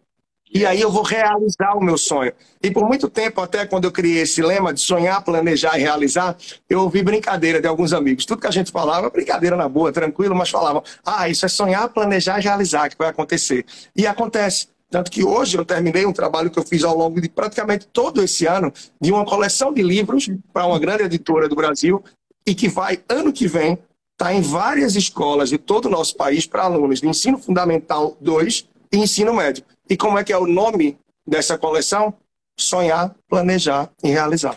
e 0.53 0.67
aí 0.67 0.81
eu 0.81 0.91
vou 0.91 1.03
realizar 1.03 1.77
o 1.77 1.83
meu 1.83 1.97
sonho. 1.97 2.33
E 2.61 2.71
por 2.71 2.85
muito 2.87 3.09
tempo, 3.09 3.41
até 3.41 3.65
quando 3.65 3.85
eu 3.85 3.93
criei 3.93 4.23
esse 4.23 4.43
lema 4.43 4.75
de 4.75 4.81
sonhar, 4.81 5.23
planejar 5.23 5.79
e 5.79 5.83
realizar, 5.83 6.37
eu 6.69 6.81
ouvi 6.81 7.03
brincadeira 7.03 7.61
de 7.61 7.69
alguns 7.69 7.93
amigos. 7.93 8.27
Tudo 8.27 8.41
que 8.41 8.49
a 8.49 8.51
gente 8.51 8.73
falava, 8.73 9.09
brincadeira 9.09 9.57
na 9.57 9.69
boa, 9.69 9.93
tranquilo, 9.93 10.35
mas 10.35 10.51
falavam, 10.51 10.83
ah, 11.07 11.29
isso 11.29 11.47
é 11.47 11.49
sonhar, 11.49 11.89
planejar 11.89 12.41
e 12.41 12.43
realizar 12.43 12.89
que 12.89 12.99
vai 12.99 13.09
acontecer. 13.09 13.65
E 13.95 14.07
acontece. 14.07 14.69
Tanto 14.91 15.09
que 15.09 15.23
hoje 15.23 15.57
eu 15.57 15.65
terminei 15.65 16.05
um 16.05 16.13
trabalho 16.13 16.51
que 16.51 16.59
eu 16.59 16.65
fiz 16.65 16.83
ao 16.83 16.97
longo 16.97 17.21
de 17.21 17.29
praticamente 17.29 17.87
todo 17.87 18.21
esse 18.21 18.45
ano, 18.45 18.73
de 19.01 19.13
uma 19.13 19.25
coleção 19.25 19.73
de 19.73 19.83
livros 19.83 20.29
para 20.53 20.67
uma 20.67 20.81
grande 20.81 21.05
editora 21.05 21.49
do 21.49 21.55
Brasil, 21.55 22.03
e 22.45 22.57
que 22.57 22.69
vai, 22.69 22.99
ano 23.09 23.33
que 23.33 23.47
vem, 23.47 23.75
estar 23.75 24.27
tá 24.27 24.35
em 24.35 24.41
várias 24.41 24.97
escolas 24.97 25.49
de 25.49 25.59
todo 25.59 25.87
o 25.87 25.91
nosso 25.91 26.17
país 26.17 26.45
para 26.45 26.65
alunos 26.65 27.01
de 27.01 27.07
ensino 27.07 27.39
fundamental 27.39 28.17
2 28.21 28.69
e 28.93 28.97
ensino 28.99 29.33
médio. 29.33 29.65
E 29.91 29.97
como 29.97 30.17
é 30.17 30.23
que 30.23 30.33
é 30.33 30.39
o 30.39 30.47
nome 30.47 30.97
dessa 31.27 31.59
coleção? 31.59 32.15
Sonhar, 32.57 33.13
planejar 33.29 33.91
e 34.05 34.09
realizar. 34.09 34.57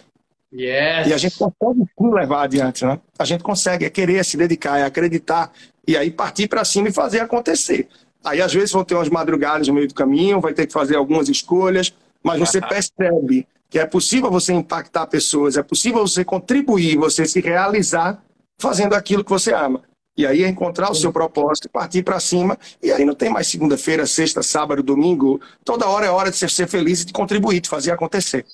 Yes. 0.53 1.07
E 1.07 1.13
a 1.13 1.17
gente 1.17 1.35
consegue 1.39 1.89
levar 1.99 2.43
adiante, 2.43 2.85
né? 2.85 2.99
A 3.17 3.25
gente 3.25 3.43
consegue, 3.43 3.85
é 3.85 3.89
querer 3.89 4.23
se 4.23 4.37
dedicar, 4.37 4.77
é 4.77 4.83
acreditar 4.83 5.51
e 5.87 5.97
aí 5.97 6.11
partir 6.11 6.47
para 6.47 6.63
cima 6.63 6.89
e 6.89 6.93
fazer 6.93 7.19
acontecer. 7.19 7.87
Aí 8.23 8.39
às 8.39 8.53
vezes 8.53 8.71
vão 8.71 8.83
ter 8.83 8.93
umas 8.93 9.09
madrugadas 9.09 9.67
no 9.67 9.73
meio 9.73 9.87
do 9.87 9.95
caminho, 9.95 10.39
vai 10.39 10.53
ter 10.53 10.67
que 10.67 10.73
fazer 10.73 10.95
algumas 10.95 11.27
escolhas, 11.27 11.91
mas 12.21 12.39
você 12.39 12.61
percebe 12.61 13.47
que 13.69 13.79
é 13.79 13.85
possível 13.87 14.29
você 14.29 14.53
impactar 14.53 15.07
pessoas, 15.07 15.57
é 15.57 15.63
possível 15.63 16.05
você 16.05 16.23
contribuir, 16.23 16.95
você 16.95 17.25
se 17.25 17.41
realizar 17.41 18.23
fazendo 18.59 18.93
aquilo 18.93 19.23
que 19.23 19.31
você 19.31 19.51
ama. 19.51 19.81
E 20.15 20.27
aí 20.27 20.43
é 20.43 20.47
encontrar 20.47 20.91
o 20.91 20.95
seu 20.95 21.11
propósito, 21.11 21.69
partir 21.69 22.03
para 22.03 22.19
cima. 22.19 22.57
E 22.81 22.91
aí 22.91 23.03
não 23.03 23.15
tem 23.15 23.29
mais 23.29 23.47
segunda-feira, 23.47 24.05
sexta, 24.05 24.43
sábado, 24.43 24.83
domingo. 24.83 25.41
Toda 25.65 25.87
hora 25.87 26.05
é 26.05 26.09
hora 26.09 26.29
de 26.29 26.37
ser 26.37 26.67
feliz 26.67 27.01
e 27.01 27.05
de 27.05 27.13
contribuir, 27.13 27.59
de 27.59 27.69
fazer 27.69 27.91
acontecer. 27.91 28.45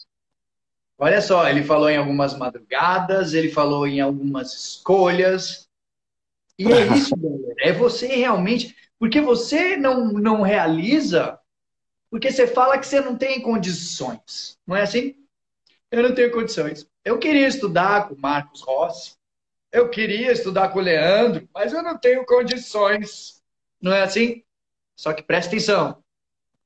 Olha 0.97 1.21
só, 1.21 1.47
ele 1.49 1.63
falou 1.63 1.89
em 1.89 1.97
algumas 1.97 2.37
madrugadas, 2.37 3.33
ele 3.33 3.49
falou 3.49 3.87
em 3.87 3.99
algumas 3.99 4.53
escolhas. 4.53 5.67
E 6.57 6.71
é 6.71 6.87
isso, 6.95 7.15
galera. 7.15 7.55
É 7.59 7.73
você 7.73 8.07
realmente. 8.07 8.75
Porque 8.97 9.21
você 9.21 9.77
não, 9.77 10.11
não 10.11 10.41
realiza 10.41 11.39
porque 12.09 12.31
você 12.31 12.47
fala 12.47 12.77
que 12.77 12.87
você 12.87 12.99
não 12.99 13.15
tem 13.15 13.39
condições. 13.39 14.57
Não 14.65 14.75
é 14.75 14.81
assim? 14.81 15.15
Eu 15.91 16.03
não 16.03 16.13
tenho 16.13 16.31
condições. 16.31 16.87
Eu 17.05 17.19
queria 17.19 17.47
estudar 17.47 18.07
com 18.07 18.15
Marcos 18.15 18.61
Rossi. 18.61 19.13
Eu 19.71 19.87
queria 19.89 20.31
estudar 20.31 20.69
com 20.69 20.79
o 20.79 20.81
Leandro, 20.81 21.47
mas 21.53 21.73
eu 21.73 21.83
não 21.83 21.95
tenho 21.95 22.25
condições. 22.25 23.39
Não 23.79 23.93
é 23.93 24.01
assim? 24.01 24.43
Só 24.95 25.13
que 25.13 25.21
presta 25.21 25.51
atenção. 25.51 26.03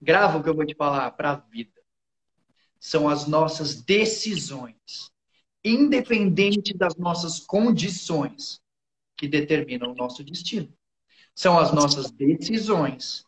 Grava 0.01 0.37
o 0.37 0.43
que 0.43 0.49
eu 0.49 0.55
vou 0.55 0.65
te 0.65 0.73
falar 0.73 1.11
para 1.11 1.31
a 1.31 1.35
vida. 1.35 1.81
São 2.79 3.09
as 3.09 3.27
nossas 3.27 3.81
decisões, 3.81 5.11
independente 5.63 6.75
das 6.75 6.95
nossas 6.95 7.39
condições, 7.39 8.61
que 9.17 9.27
determinam 9.27 9.91
o 9.91 9.95
nosso 9.95 10.23
destino. 10.23 10.73
São 11.35 11.59
as 11.59 11.73
nossas 11.73 12.09
decisões, 12.09 13.25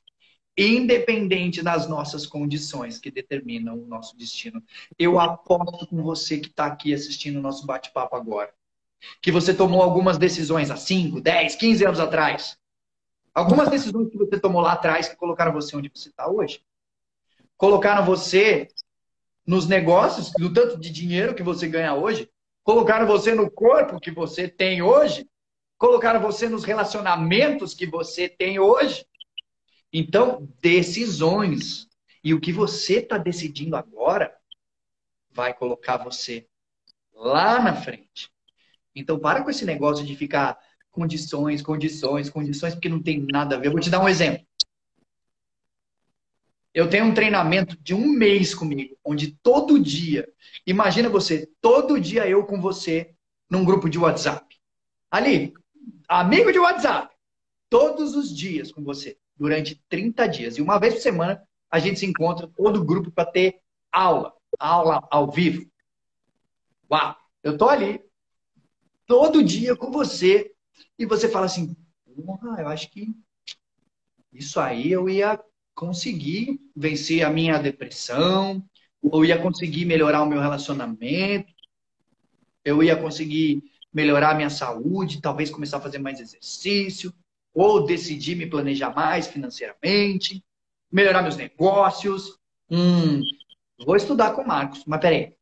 independente 0.57 1.61
das 1.61 1.88
nossas 1.88 2.25
condições, 2.25 2.97
que 2.97 3.11
determinam 3.11 3.77
o 3.77 3.85
nosso 3.85 4.15
destino. 4.17 4.63
Eu 4.97 5.19
aposto 5.19 5.88
com 5.88 6.01
você 6.01 6.39
que 6.39 6.47
está 6.47 6.67
aqui 6.67 6.93
assistindo 6.93 7.39
o 7.39 7.41
nosso 7.41 7.65
bate-papo 7.65 8.15
agora 8.15 8.53
que 9.21 9.31
você 9.31 9.53
tomou 9.53 9.81
algumas 9.81 10.17
decisões 10.17 10.71
há 10.71 10.77
5, 10.77 11.21
10, 11.21 11.55
15 11.55 11.86
anos 11.86 11.99
atrás. 11.99 12.58
Algumas 13.34 13.69
decisões 13.69 14.10
que 14.10 14.17
você 14.17 14.39
tomou 14.39 14.62
lá 14.62 14.73
atrás 14.73 15.10
que 15.10 15.15
colocaram 15.15 15.51
você 15.51 15.75
onde 15.75 15.91
você 15.93 16.10
está 16.10 16.29
hoje. 16.29 16.63
Colocaram 17.58 18.05
você 18.05 18.67
nos 19.45 19.67
negócios, 19.67 20.31
no 20.39 20.53
tanto 20.53 20.79
de 20.79 20.89
dinheiro 20.89 21.36
que 21.36 21.43
você 21.43 21.67
ganha 21.67 21.93
hoje. 21.93 22.29
Colocaram 22.63 23.05
você 23.05 23.36
no 23.36 23.49
corpo 23.49 23.99
que 23.99 24.12
você 24.12 24.47
tem 24.47 24.81
hoje. 24.81 25.29
Colocaram 25.77 26.21
você 26.21 26.47
nos 26.47 26.63
relacionamentos 26.63 27.73
que 27.73 27.86
você 27.86 28.29
tem 28.29 28.60
hoje. 28.60 29.05
Então, 29.91 30.49
decisões. 30.62 31.88
E 32.23 32.34
o 32.34 32.39
que 32.39 32.51
você 32.51 32.99
está 32.99 33.17
decidindo 33.17 33.75
agora 33.75 34.36
vai 35.29 35.53
colocar 35.53 35.97
você 35.97 36.47
lá 37.13 37.62
na 37.62 37.75
frente. 37.75 38.31
Então, 38.95 39.19
para 39.19 39.43
com 39.43 39.49
esse 39.49 39.65
negócio 39.65 40.05
de 40.05 40.15
ficar 40.15 40.58
condições, 40.89 41.62
condições, 41.62 42.29
condições, 42.29 42.73
porque 42.73 42.88
não 42.88 43.03
tem 43.03 43.19
nada 43.29 43.55
a 43.55 43.60
ver. 43.60 43.67
Eu 43.67 43.71
vou 43.73 43.81
te 43.81 43.89
dar 43.89 44.01
um 44.01 44.08
exemplo. 44.08 44.45
Eu 46.73 46.89
tenho 46.89 47.05
um 47.05 47.13
treinamento 47.13 47.77
de 47.81 47.93
um 47.93 48.08
mês 48.08 48.53
comigo, 48.53 48.97
onde 49.03 49.31
todo 49.41 49.79
dia, 49.79 50.27
imagina 50.65 51.08
você, 51.08 51.49
todo 51.62 51.99
dia 51.99 52.27
eu 52.27 52.45
com 52.45 52.60
você 52.60 53.13
num 53.49 53.63
grupo 53.63 53.89
de 53.89 53.97
WhatsApp. 53.97 54.45
Ali, 55.10 55.53
amigo 56.08 56.51
de 56.51 56.60
WhatsApp, 56.60 57.15
todos 57.69 58.15
os 58.15 58.36
dias 58.36 58.71
com 58.71 58.84
você, 58.84 59.17
durante 59.38 59.81
30 59.88 60.27
dias. 60.27 60.58
E 60.58 60.62
uma 60.62 60.77
vez 60.77 60.95
por 60.95 61.01
semana 61.01 61.41
a 61.69 61.79
gente 61.79 61.99
se 61.99 62.05
encontra 62.05 62.47
todo 62.47 62.84
grupo 62.84 63.10
para 63.10 63.31
ter 63.31 63.62
aula, 63.91 64.34
aula 64.60 65.05
ao 65.10 65.31
vivo. 65.31 65.65
Uau! 66.91 67.15
Eu 67.41 67.58
tô 67.58 67.69
ali 67.69 68.04
todo 69.05 69.43
dia 69.43 69.75
com 69.75 69.91
você 69.91 70.51
e 70.97 71.05
você 71.05 71.29
fala 71.29 71.45
assim: 71.45 71.75
eu 72.57 72.67
acho 72.67 72.89
que 72.89 73.13
isso 74.31 74.59
aí 74.59 74.91
eu 74.91 75.09
ia 75.09 75.39
conseguir 75.73 76.59
vencer 76.75 77.23
a 77.23 77.29
minha 77.29 77.57
depressão, 77.57 78.63
ou 79.01 79.25
ia 79.25 79.41
conseguir 79.41 79.85
melhorar 79.85 80.23
o 80.23 80.25
meu 80.25 80.39
relacionamento, 80.39 81.53
eu 82.63 82.81
ia 82.81 82.95
conseguir 82.95 83.63
melhorar 83.93 84.31
a 84.31 84.35
minha 84.35 84.49
saúde, 84.49 85.21
talvez 85.21 85.49
começar 85.49 85.77
a 85.77 85.81
fazer 85.81 85.99
mais 85.99 86.19
exercício, 86.19 87.13
ou 87.53 87.85
decidir 87.85 88.35
me 88.35 88.47
planejar 88.47 88.93
mais 88.93 89.27
financeiramente, 89.27 90.43
melhorar 90.91 91.21
meus 91.21 91.37
negócios. 91.37 92.37
Hum, 92.69 93.21
vou 93.85 93.95
estudar 93.95 94.33
com 94.33 94.41
o 94.41 94.47
Marcos, 94.47 94.83
mas 94.85 94.99
peraí. 94.99 95.35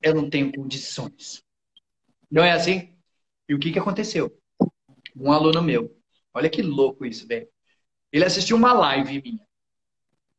Eu 0.00 0.14
não 0.14 0.28
tenho 0.28 0.52
condições. 0.52 1.42
Não 2.32 2.42
é 2.42 2.52
assim? 2.52 2.96
E 3.46 3.54
o 3.54 3.58
que, 3.58 3.70
que 3.70 3.78
aconteceu? 3.78 4.34
Um 5.14 5.30
aluno 5.30 5.60
meu, 5.60 5.94
olha 6.32 6.48
que 6.48 6.62
louco 6.62 7.04
isso, 7.04 7.28
velho. 7.28 7.46
Ele 8.10 8.24
assistiu 8.24 8.56
uma 8.56 8.72
live 8.72 9.20
minha. 9.22 9.46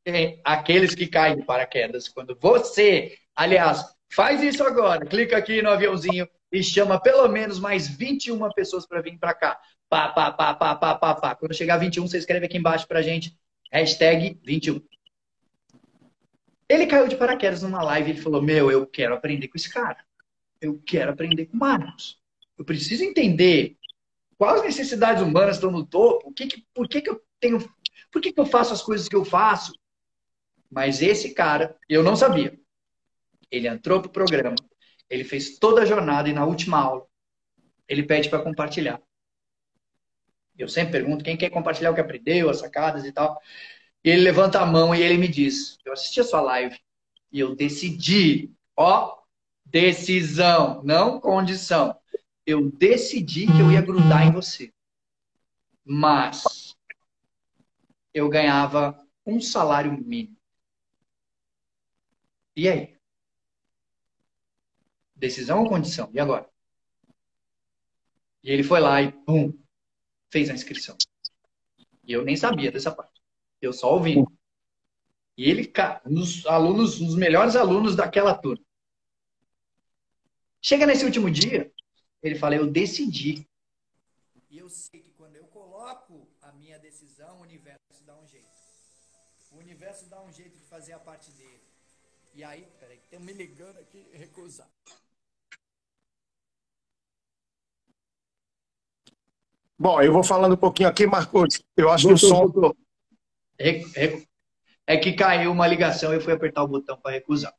É, 0.04 0.40
aqueles 0.44 0.96
que 0.96 1.06
caem 1.06 1.38
de 1.38 1.46
paraquedas, 1.46 2.08
quando 2.08 2.36
você, 2.42 3.16
aliás, 3.36 3.86
faz 4.12 4.42
isso 4.42 4.64
agora, 4.64 5.06
clica 5.06 5.38
aqui 5.38 5.62
no 5.62 5.70
aviãozinho 5.70 6.28
e 6.52 6.64
chama 6.64 7.00
pelo 7.00 7.28
menos 7.28 7.60
mais 7.60 7.88
21 7.88 8.50
pessoas 8.54 8.88
para 8.88 9.02
vir 9.02 9.20
para 9.20 9.36
cá. 9.36 9.62
Pá, 9.88 10.10
pá, 10.10 10.32
pá, 10.32 10.56
pá, 10.56 10.76
pá, 10.76 10.96
pá, 10.96 11.16
pá. 11.16 11.36
Quando 11.36 11.54
chegar 11.54 11.78
21, 11.78 12.08
você 12.08 12.18
escreve 12.18 12.48
aqui 12.48 12.58
embaixo 12.58 12.88
pra 12.88 13.04
gente, 13.04 13.38
hashtag 13.72 14.40
21. 14.44 14.82
Ele 16.68 16.88
caiu 16.88 17.08
de 17.08 17.16
paraquedas 17.16 17.62
numa 17.62 17.84
live 17.84 18.14
e 18.14 18.18
falou: 18.18 18.42
Meu, 18.42 18.72
eu 18.72 18.88
quero 18.88 19.14
aprender 19.14 19.48
com 19.48 19.58
esse 19.58 19.72
cara 19.72 20.04
eu 20.66 20.82
quero 20.86 21.12
aprender 21.12 21.48
com 21.48 21.58
Marcos. 21.58 22.20
Eu 22.58 22.66
preciso 22.66 23.04
entender 23.04 23.78
quais 24.38 24.64
necessidades 24.64 25.22
humanas 25.22 25.56
estão 25.56 25.72
no 25.72 25.86
topo, 25.86 26.34
que, 26.34 26.48
que 26.48 26.66
por 26.74 26.88
que, 26.88 27.02
que 27.02 27.10
eu 27.10 27.22
tenho, 27.40 27.60
por 28.12 28.22
que, 28.22 28.32
que 28.32 28.40
eu 28.40 28.46
faço 28.46 28.74
as 28.74 28.82
coisas 28.82 29.08
que 29.08 29.16
eu 29.16 29.26
faço. 29.26 29.74
Mas 30.70 31.02
esse 31.02 31.34
cara, 31.34 31.78
eu 31.88 32.04
não 32.04 32.16
sabia. 32.16 32.58
Ele 33.52 33.68
entrou 33.68 34.02
pro 34.02 34.12
programa, 34.12 34.56
ele 35.10 35.24
fez 35.24 35.60
toda 35.60 35.82
a 35.82 35.86
jornada 35.86 36.30
e 36.30 36.34
na 36.34 36.46
última 36.46 36.80
aula 36.80 37.06
ele 37.88 38.04
pede 38.04 38.30
para 38.30 38.42
compartilhar. 38.42 39.02
Eu 40.58 40.68
sempre 40.68 40.94
pergunto 40.94 41.24
quem 41.24 41.38
quer 41.38 41.50
compartilhar 41.50 41.92
o 41.92 41.96
que 41.96 42.02
aprendeu, 42.02 42.50
as 42.50 42.60
sacadas 42.60 43.06
e 43.06 43.12
tal. 43.12 43.40
E 44.04 44.10
ele 44.10 44.22
levanta 44.22 44.60
a 44.60 44.66
mão 44.66 44.94
e 44.94 45.02
ele 45.02 45.18
me 45.18 45.28
diz: 45.28 45.78
Eu 45.86 45.94
assisti 45.94 46.20
a 46.20 46.24
sua 46.24 46.42
live 46.42 46.78
e 47.32 47.40
eu 47.40 47.56
decidi, 47.56 48.52
ó, 48.78 49.23
Decisão, 49.74 50.84
não 50.84 51.20
condição. 51.20 52.00
Eu 52.46 52.70
decidi 52.70 53.48
que 53.48 53.60
eu 53.60 53.72
ia 53.72 53.82
grudar 53.82 54.22
em 54.28 54.32
você. 54.32 54.72
Mas 55.84 56.78
eu 58.14 58.30
ganhava 58.30 59.04
um 59.26 59.42
salário 59.42 59.92
mínimo. 59.92 60.38
E 62.56 62.70
aí? 62.70 62.96
Decisão 65.16 65.64
ou 65.64 65.70
condição? 65.70 66.08
E 66.14 66.20
agora? 66.20 66.48
E 68.44 68.52
ele 68.52 68.62
foi 68.62 68.80
lá 68.80 69.02
e, 69.02 69.12
pum, 69.12 69.58
fez 70.30 70.52
a 70.52 70.54
inscrição. 70.54 70.96
E 72.04 72.14
eu 72.14 72.24
nem 72.24 72.36
sabia 72.36 72.72
dessa 72.72 72.94
parte. 72.94 73.20
Eu 73.60 73.74
só 73.74 73.92
ouvi. 73.92 74.24
E 75.36 75.50
ele, 75.50 75.66
cara, 75.66 76.00
um 76.06 76.14
dos 76.14 76.46
alunos, 76.46 77.02
um 77.02 77.08
dos 77.08 77.16
melhores 77.16 77.56
alunos 77.56 77.96
daquela 77.96 78.36
turma. 78.36 78.64
Chega 80.66 80.86
nesse 80.86 81.04
último 81.04 81.30
dia, 81.30 81.70
ele 82.22 82.36
fala: 82.36 82.56
Eu 82.56 82.66
decidi. 82.66 83.46
E 84.50 84.58
eu 84.58 84.70
sei 84.70 85.02
que 85.02 85.12
quando 85.12 85.36
eu 85.36 85.44
coloco 85.48 86.26
a 86.42 86.54
minha 86.54 86.80
decisão, 86.80 87.40
o 87.40 87.42
universo 87.42 88.06
dá 88.06 88.16
um 88.16 88.26
jeito. 88.26 88.48
O 89.52 89.58
universo 89.58 90.10
dá 90.10 90.22
um 90.22 90.32
jeito 90.32 90.58
de 90.58 90.64
fazer 90.66 90.94
a 90.94 91.00
parte 91.00 91.30
dele. 91.32 91.62
E 92.34 92.44
aí, 92.46 92.66
peraí, 92.80 93.00
tem 93.10 93.20
me 93.20 93.34
ligando 93.34 93.78
aqui, 93.78 94.08
recusar. 94.14 94.70
Bom, 99.78 100.02
eu 100.02 100.14
vou 100.14 100.24
falando 100.24 100.54
um 100.54 100.58
pouquinho 100.58 100.88
aqui, 100.88 101.06
Marcos. 101.06 101.62
Eu 101.76 101.90
acho 101.90 102.08
voltou, 102.08 102.20
que 102.20 102.26
o 102.26 102.30
som. 102.30 102.48
Voltou. 102.48 102.78
É 104.88 104.98
que 104.98 105.14
caiu 105.14 105.52
uma 105.52 105.68
ligação 105.68 106.14
e 106.14 106.16
eu 106.16 106.22
fui 106.22 106.32
apertar 106.32 106.64
o 106.64 106.68
botão 106.68 107.00
para 107.00 107.12
recusar. 107.12 107.54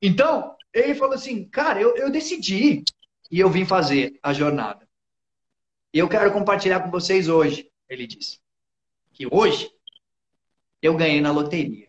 Então, 0.00 0.56
ele 0.72 0.94
falou 0.94 1.14
assim: 1.14 1.44
cara, 1.48 1.80
eu, 1.80 1.96
eu 1.96 2.10
decidi 2.10 2.82
e 3.30 3.40
eu 3.40 3.50
vim 3.50 3.64
fazer 3.64 4.18
a 4.22 4.32
jornada. 4.32 4.86
E 5.92 5.98
eu 5.98 6.08
quero 6.08 6.32
compartilhar 6.32 6.80
com 6.80 6.90
vocês 6.90 7.28
hoje, 7.28 7.70
ele 7.88 8.06
disse. 8.06 8.38
Que 9.12 9.26
hoje 9.30 9.70
eu 10.80 10.96
ganhei 10.96 11.20
na 11.20 11.32
loteria. 11.32 11.88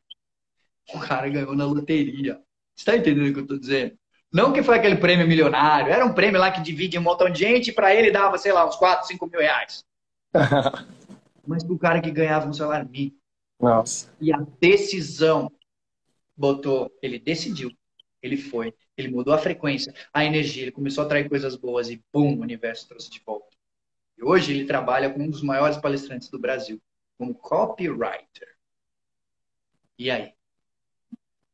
O 0.93 0.99
cara 0.99 1.29
ganhou 1.29 1.55
na 1.55 1.65
loteria. 1.65 2.35
Você 2.75 2.81
está 2.81 2.95
entendendo 2.95 3.29
o 3.29 3.33
que 3.33 3.39
eu 3.39 3.43
estou 3.43 3.59
dizendo? 3.59 3.97
Não 4.31 4.53
que 4.53 4.63
foi 4.63 4.77
aquele 4.77 4.95
prêmio 4.95 5.27
milionário, 5.27 5.91
era 5.91 6.05
um 6.05 6.13
prêmio 6.13 6.39
lá 6.39 6.51
que 6.51 6.61
divide 6.61 6.97
um 6.97 7.01
montão 7.01 7.29
de 7.29 7.39
gente 7.39 7.69
e 7.69 7.73
para 7.73 7.93
ele 7.93 8.11
dava, 8.11 8.37
sei 8.37 8.51
lá, 8.51 8.67
uns 8.67 8.75
4, 8.75 9.07
5 9.07 9.27
mil 9.27 9.39
reais. 9.39 9.83
Mas 11.47 11.63
para 11.63 11.73
o 11.73 11.79
cara 11.79 12.01
que 12.01 12.11
ganhava 12.11 12.47
um 12.47 12.53
salário 12.53 12.87
mínimo. 12.87 13.17
Nossa. 13.59 14.13
E 14.21 14.31
a 14.31 14.37
decisão 14.59 15.51
botou, 16.37 16.91
ele 17.01 17.19
decidiu, 17.19 17.71
ele 18.21 18.37
foi, 18.37 18.73
ele 18.97 19.09
mudou 19.09 19.33
a 19.33 19.37
frequência, 19.37 19.93
a 20.13 20.25
energia, 20.25 20.63
ele 20.63 20.71
começou 20.71 21.03
a 21.03 21.05
atrair 21.05 21.29
coisas 21.29 21.55
boas 21.55 21.89
e 21.89 21.97
pum, 22.11 22.37
o 22.37 22.41
universo 22.41 22.87
trouxe 22.87 23.09
de 23.09 23.19
volta. 23.19 23.55
E 24.17 24.23
hoje 24.23 24.51
ele 24.51 24.65
trabalha 24.65 25.09
com 25.09 25.21
um 25.21 25.29
dos 25.29 25.41
maiores 25.41 25.77
palestrantes 25.77 26.29
do 26.29 26.37
Brasil, 26.37 26.81
como 27.17 27.33
copywriter. 27.33 28.57
E 29.97 30.11
aí? 30.11 30.33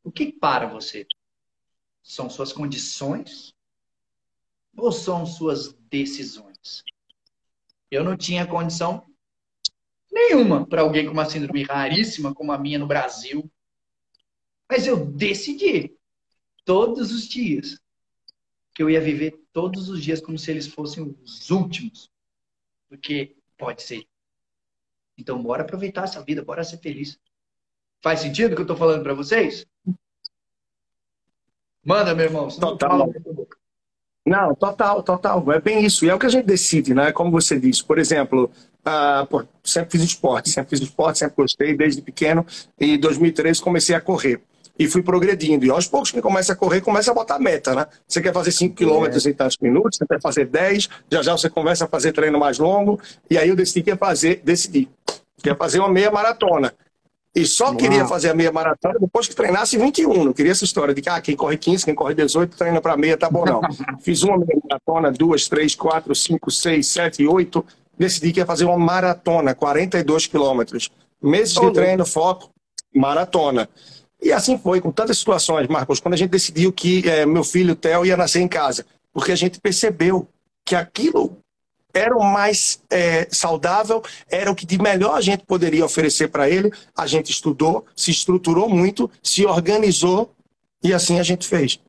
O 0.03 0.11
que 0.11 0.31
para 0.31 0.67
você? 0.67 1.07
São 2.03 2.29
suas 2.29 2.51
condições 2.51 3.55
ou 4.77 4.91
são 4.91 5.25
suas 5.25 5.73
decisões? 5.73 6.83
Eu 7.89 8.03
não 8.03 8.17
tinha 8.17 8.47
condição 8.47 9.05
nenhuma 10.11 10.65
para 10.65 10.81
alguém 10.81 11.05
com 11.05 11.11
uma 11.11 11.29
síndrome 11.29 11.63
raríssima 11.63 12.33
como 12.33 12.51
a 12.51 12.57
minha 12.57 12.79
no 12.79 12.87
Brasil. 12.87 13.49
Mas 14.69 14.87
eu 14.87 15.05
decidi 15.05 15.95
todos 16.65 17.11
os 17.11 17.27
dias 17.27 17.79
que 18.73 18.83
eu 18.83 18.89
ia 18.89 18.99
viver 18.99 19.39
todos 19.53 19.87
os 19.87 20.03
dias 20.03 20.19
como 20.19 20.37
se 20.37 20.51
eles 20.51 20.67
fossem 20.67 21.15
os 21.23 21.49
últimos. 21.49 22.11
Porque 22.89 23.35
pode 23.57 23.81
ser. 23.81 24.05
Então, 25.17 25.41
bora 25.41 25.63
aproveitar 25.63 26.03
essa 26.03 26.21
vida, 26.21 26.43
bora 26.43 26.63
ser 26.63 26.77
feliz. 26.77 27.17
Faz 28.01 28.19
sentido 28.19 28.51
o 28.51 28.55
que 28.55 28.61
eu 28.61 28.65
estou 28.65 28.75
falando 28.75 29.01
para 29.01 29.13
vocês? 29.13 29.65
Manda, 31.83 32.13
meu 32.13 32.25
irmão. 32.25 32.49
Total. 32.49 33.13
Não, 34.25 34.55
total, 34.55 35.03
total. 35.03 35.51
É 35.51 35.61
bem 35.61 35.85
isso. 35.85 36.03
E 36.03 36.09
é 36.09 36.15
o 36.15 36.19
que 36.19 36.25
a 36.25 36.29
gente 36.29 36.45
decide, 36.45 36.93
né? 36.93 37.11
Como 37.11 37.31
você 37.31 37.59
disse. 37.59 37.83
Por 37.83 37.97
exemplo, 37.97 38.51
uh, 38.81 39.25
pô, 39.27 39.45
sempre 39.63 39.91
fiz 39.91 40.01
esporte, 40.01 40.49
sempre 40.49 40.71
fiz 40.71 40.81
esporte, 40.81 41.19
sempre 41.19 41.35
gostei 41.37 41.77
desde 41.77 42.01
pequeno. 42.01 42.45
E 42.79 42.95
em 42.95 42.99
2013 42.99 43.61
comecei 43.61 43.95
a 43.95 44.01
correr. 44.01 44.41
E 44.77 44.87
fui 44.87 45.01
progredindo. 45.01 45.65
E 45.65 45.69
aos 45.69 45.87
poucos 45.87 46.11
que 46.11 46.21
começa 46.21 46.53
a 46.53 46.55
correr, 46.55 46.81
começa 46.81 47.11
a 47.11 47.13
botar 47.13 47.39
meta, 47.39 47.73
né? 47.73 47.87
Você 48.07 48.21
quer 48.21 48.33
fazer 48.33 48.51
5 48.51 48.75
km 48.75 49.05
é. 49.05 49.29
em 49.29 49.33
tantos 49.33 49.57
minutos, 49.61 49.97
você 49.97 50.05
quer 50.05 50.21
fazer 50.21 50.45
10, 50.47 50.89
já 51.09 51.21
já 51.21 51.31
você 51.31 51.49
começa 51.49 51.85
a 51.85 51.87
fazer 51.87 52.11
treino 52.11 52.37
mais 52.37 52.59
longo. 52.59 52.99
E 53.29 53.37
aí 53.37 53.47
eu 53.49 53.55
decidi 53.55 53.83
que 53.83 53.89
ia 53.89 53.97
fazer, 53.97 54.41
decidi, 54.43 54.89
que 55.41 55.49
ia 55.49 55.55
fazer 55.55 55.79
uma 55.79 55.89
meia 55.89 56.11
maratona. 56.11 56.73
E 57.35 57.45
só 57.45 57.65
Uau. 57.65 57.75
queria 57.75 58.05
fazer 58.05 58.29
a 58.29 58.33
meia 58.33 58.51
maratona 58.51 58.95
depois 58.97 59.27
que 59.27 59.35
treinasse 59.35 59.77
21. 59.77 60.23
Não 60.23 60.31
queria 60.31 60.53
essa 60.53 60.63
história 60.63 60.93
de 60.93 61.01
que 61.01 61.09
ah, 61.09 61.19
quem 61.19 61.35
corre 61.35 61.57
15, 61.57 61.83
quem 61.83 61.93
corre 61.93 62.15
18, 62.15 62.55
treina 62.55 62.79
para 62.79 62.95
meia, 62.95 63.17
tá 63.17 63.29
bom, 63.29 63.43
não. 63.43 63.59
Fiz 63.99 64.23
uma 64.23 64.37
meia 64.37 64.57
maratona, 64.63 65.11
duas, 65.11 65.49
três, 65.49 65.75
quatro, 65.75 66.15
cinco, 66.15 66.49
seis, 66.49 66.87
sete, 66.87 67.27
oito. 67.27 67.65
Decidi 67.97 68.31
que 68.31 68.39
ia 68.39 68.45
fazer 68.45 68.63
uma 68.63 68.77
maratona, 68.77 69.53
42 69.53 70.27
quilômetros. 70.27 70.89
Meses 71.21 71.53
de 71.53 71.73
treino, 71.73 72.05
foco, 72.05 72.49
maratona. 72.93 73.67
E 74.21 74.31
assim 74.31 74.57
foi, 74.57 74.81
com 74.81 74.91
tantas 74.91 75.17
situações, 75.17 75.67
Marcos, 75.67 75.99
quando 75.99 76.13
a 76.13 76.17
gente 76.17 76.29
decidiu 76.29 76.71
que 76.71 77.07
é, 77.07 77.25
meu 77.25 77.43
filho, 77.43 77.75
Theo, 77.75 78.05
ia 78.05 78.17
nascer 78.17 78.41
em 78.41 78.47
casa. 78.47 78.85
Porque 79.13 79.31
a 79.31 79.35
gente 79.35 79.59
percebeu 79.59 80.27
que 80.65 80.75
aquilo 80.75 81.37
era 81.93 82.15
o 82.15 82.23
mais 82.23 82.81
é, 82.89 83.27
saudável, 83.31 84.03
era 84.29 84.51
o 84.51 84.55
que 84.55 84.65
de 84.65 84.81
melhor 84.81 85.15
a 85.15 85.21
gente 85.21 85.45
poderia 85.45 85.85
oferecer 85.85 86.27
para 86.27 86.49
ele. 86.49 86.71
A 86.95 87.07
gente 87.07 87.31
estudou, 87.31 87.85
se 87.95 88.11
estruturou 88.11 88.67
muito, 88.67 89.09
se 89.23 89.45
organizou 89.45 90.33
e 90.83 90.93
assim 90.93 91.19
a 91.19 91.23
gente 91.23 91.47
fez. 91.47 91.79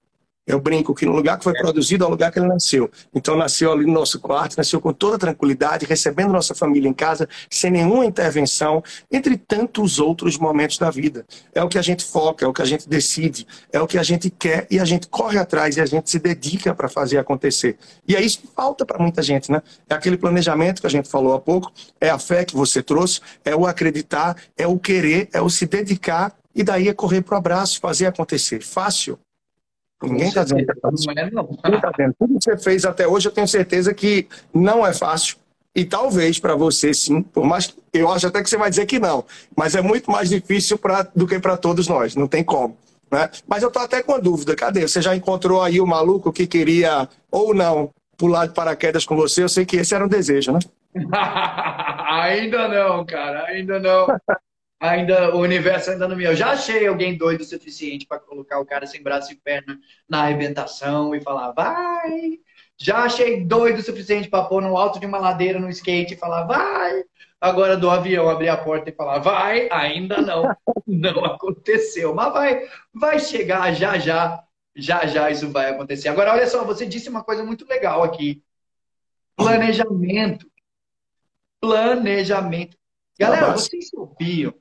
Eu 0.47 0.61
brinco 0.61 0.95
que 0.95 1.05
no 1.05 1.13
lugar 1.13 1.39
que 1.39 1.45
foi 1.45 1.55
produzido 1.55 2.05
é 2.05 2.07
o 2.07 2.11
lugar 2.11 2.31
que 2.31 2.39
ele 2.39 2.47
nasceu. 2.47 2.89
Então 3.13 3.37
nasceu 3.37 3.73
ali 3.73 3.85
no 3.85 3.93
nosso 3.93 4.21
quarto, 4.21 4.57
nasceu 4.57 4.81
com 4.81 4.93
toda 4.93 5.19
tranquilidade, 5.19 5.85
recebendo 5.87 6.33
nossa 6.33 6.55
família 6.55 6.89
em 6.89 6.93
casa, 6.93 7.29
sem 7.51 7.71
nenhuma 7.71 8.07
intervenção, 8.07 8.81
entre 9.11 9.37
tantos 9.37 9.99
outros 9.99 10.39
momentos 10.39 10.79
da 10.79 10.89
vida. 10.89 11.27
É 11.53 11.63
o 11.65 11.69
que 11.69 11.79
a 11.79 11.83
gente 11.83 12.05
foca, 12.05 12.45
é 12.45 12.49
o 12.49 12.53
que 12.53 12.63
a 12.63 12.65
gente 12.65 12.89
decide, 12.89 13.45
é 13.73 13.81
o 13.81 13.89
que 13.89 13.99
a 13.99 14.05
gente 14.05 14.31
quer 14.31 14.69
e 14.71 14.79
a 14.79 14.85
gente 14.85 15.09
corre 15.09 15.37
atrás 15.37 15.77
e 15.77 15.81
a 15.81 15.87
gente 15.87 16.09
se 16.09 16.21
dedica 16.21 16.73
para 16.73 16.89
fazer 16.89 17.19
acontecer. 17.19 17.77
E 18.07 18.15
é 18.15 18.23
isso 18.23 18.41
que 18.41 18.47
falta 18.47 18.87
para 18.87 19.03
muita 19.03 19.23
gente, 19.23 19.51
né? 19.51 19.61
É 19.89 19.95
aquele 19.95 20.17
planejamento 20.17 20.81
que 20.81 20.87
a 20.87 20.91
gente 20.91 21.09
falou 21.09 21.35
há 21.35 21.41
pouco, 21.41 21.73
é 22.01 22.09
a 22.09 22.21
fé 22.21 22.45
que 22.45 22.55
você 22.55 22.81
trouxe, 22.83 23.21
é 23.45 23.57
o 23.57 23.67
acreditar, 23.67 24.37
é 24.57 24.67
o 24.67 24.79
querer, 24.79 25.29
é 25.33 25.43
o 25.43 25.51
se 25.51 25.67
dedicar 25.67 26.33
e 26.55 26.63
daí 26.63 26.89
é 26.89 26.95
correr 26.95 27.23
para 27.23 27.35
o 27.35 27.39
abraço, 27.39 27.81
fazer 27.81 28.07
acontecer. 28.07 28.63
Fácil? 28.63 29.19
Ninguém 30.03 30.29
está 30.29 30.45
dizendo 30.45 30.65
que 30.65 30.73
é. 30.73 30.75
Não 30.83 31.23
é, 31.23 31.31
não. 31.31 31.59
Ninguém 31.65 31.81
tá 31.81 31.91
dizendo. 31.91 32.15
Tudo 32.19 32.39
que 32.39 32.45
você 32.45 32.57
fez 32.59 32.85
até 32.85 33.07
hoje, 33.07 33.29
eu 33.29 33.33
tenho 33.33 33.49
certeza 33.49 33.95
que 33.95 34.29
não 34.53 34.87
é 34.87 34.93
fácil. 34.93 35.37
E 35.75 35.85
talvez 35.85 36.39
para 36.39 36.55
você, 36.55 36.95
sim, 36.95 37.23
por 37.23 37.45
mais 37.45 37.67
que 37.67 37.77
eu 37.93 38.11
acho 38.11 38.27
até 38.27 38.43
que 38.43 38.49
você 38.49 38.57
vai 38.57 38.71
dizer 38.71 38.87
que 38.87 38.99
não, 38.99 39.25
mas 39.55 39.75
é 39.75 39.83
muito 39.83 40.11
mais 40.11 40.31
difícil 40.31 40.79
pra, 40.79 41.03
do 41.03 41.27
que 41.27 41.39
para 41.39 41.57
todos 41.57 41.87
nós, 41.87 42.17
não 42.17 42.27
tem 42.27 42.43
como. 42.43 42.79
Né? 43.13 43.29
Mas 43.47 43.63
eu 43.63 43.69
estou 43.69 43.83
até 43.83 44.03
com 44.03 44.15
a 44.15 44.19
dúvida: 44.19 44.57
cadê? 44.57 44.89
Você 44.89 45.03
já 45.03 45.15
encontrou 45.15 45.63
aí 45.63 45.81
o 45.81 45.87
maluco 45.87 46.33
que 46.33 46.47
queria 46.47 47.09
ou 47.31 47.55
não 47.55 47.91
pular 48.17 48.47
de 48.47 48.55
paraquedas 48.55 49.05
com 49.05 49.15
você? 49.15 49.43
Eu 49.43 49.49
sei 49.49 49.67
que 49.67 49.77
esse 49.77 49.95
era 49.95 50.05
um 50.05 50.09
desejo, 50.09 50.53
né? 50.53 50.61
ainda 52.11 52.69
não, 52.69 53.05
cara, 53.05 53.45
ainda 53.45 53.79
não 53.79 54.07
ainda 54.81 55.35
o 55.35 55.41
universo 55.41 55.91
ainda 55.91 56.07
não 56.07 56.17
me. 56.17 56.25
Eu 56.25 56.37
já 56.37 56.51
achei 56.51 56.87
alguém 56.87 57.17
doido 57.17 57.41
o 57.41 57.45
suficiente 57.45 58.07
para 58.07 58.21
colocar 58.21 58.59
o 58.59 58.67
cara 58.67 58.87
sem 58.87 59.03
braço 59.03 59.33
e 59.33 59.37
perna 59.37 59.79
na 60.09 60.23
arrebentação 60.23 61.15
e 61.15 61.21
falar, 61.21 61.53
vai. 61.53 62.39
Já 62.79 62.99
achei 62.99 63.45
doido 63.45 63.79
o 63.79 63.83
suficiente 63.83 64.29
para 64.29 64.45
pôr 64.45 64.63
no 64.63 64.77
alto 64.77 65.01
de 65.01 65.07
uma 65.07 65.19
ladeira 65.19 65.59
no 65.59 65.71
skate 65.71 66.15
e 66.15 66.19
falar, 66.19 66.45
vai. 66.45 67.05
Agora 67.41 67.77
do 67.77 67.91
avião 67.91 68.29
abrir 68.29 68.49
a 68.49 68.57
porta 68.57 68.91
e 68.91 68.95
falar, 68.95 69.19
vai. 69.19 69.69
Ainda 69.71 70.21
não. 70.21 70.45
Não 70.87 71.25
aconteceu. 71.25 72.15
Mas 72.15 72.33
vai, 72.33 72.69
vai 72.95 73.19
chegar 73.19 73.73
já 73.75 73.99
já. 73.99 74.43
Já 74.75 75.07
já 75.07 75.31
isso 75.31 75.51
vai 75.51 75.71
acontecer. 75.71 76.09
Agora, 76.09 76.33
olha 76.33 76.47
só, 76.47 76.63
você 76.65 76.85
disse 76.87 77.09
uma 77.09 77.25
coisa 77.25 77.43
muito 77.43 77.67
legal 77.67 78.03
aqui. 78.03 78.43
Planejamento. 79.35 80.47
Planejamento. 81.61 82.77
Galera, 83.19 83.53
vocês 83.53 83.89
sabiam 83.89 84.55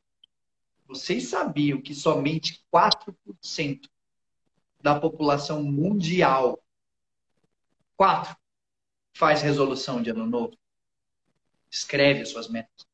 vocês 0.85 1.29
sabiam 1.29 1.81
que 1.81 1.93
somente 1.93 2.63
4% 2.71 3.89
da 4.81 4.99
população 4.99 5.63
mundial, 5.63 6.63
4, 7.97 8.35
faz 9.13 9.41
resolução 9.41 10.01
de 10.01 10.11
ano 10.11 10.25
novo? 10.25 10.57
Escreve 11.69 12.21
as 12.21 12.29
suas 12.29 12.47
metas. 12.47 12.87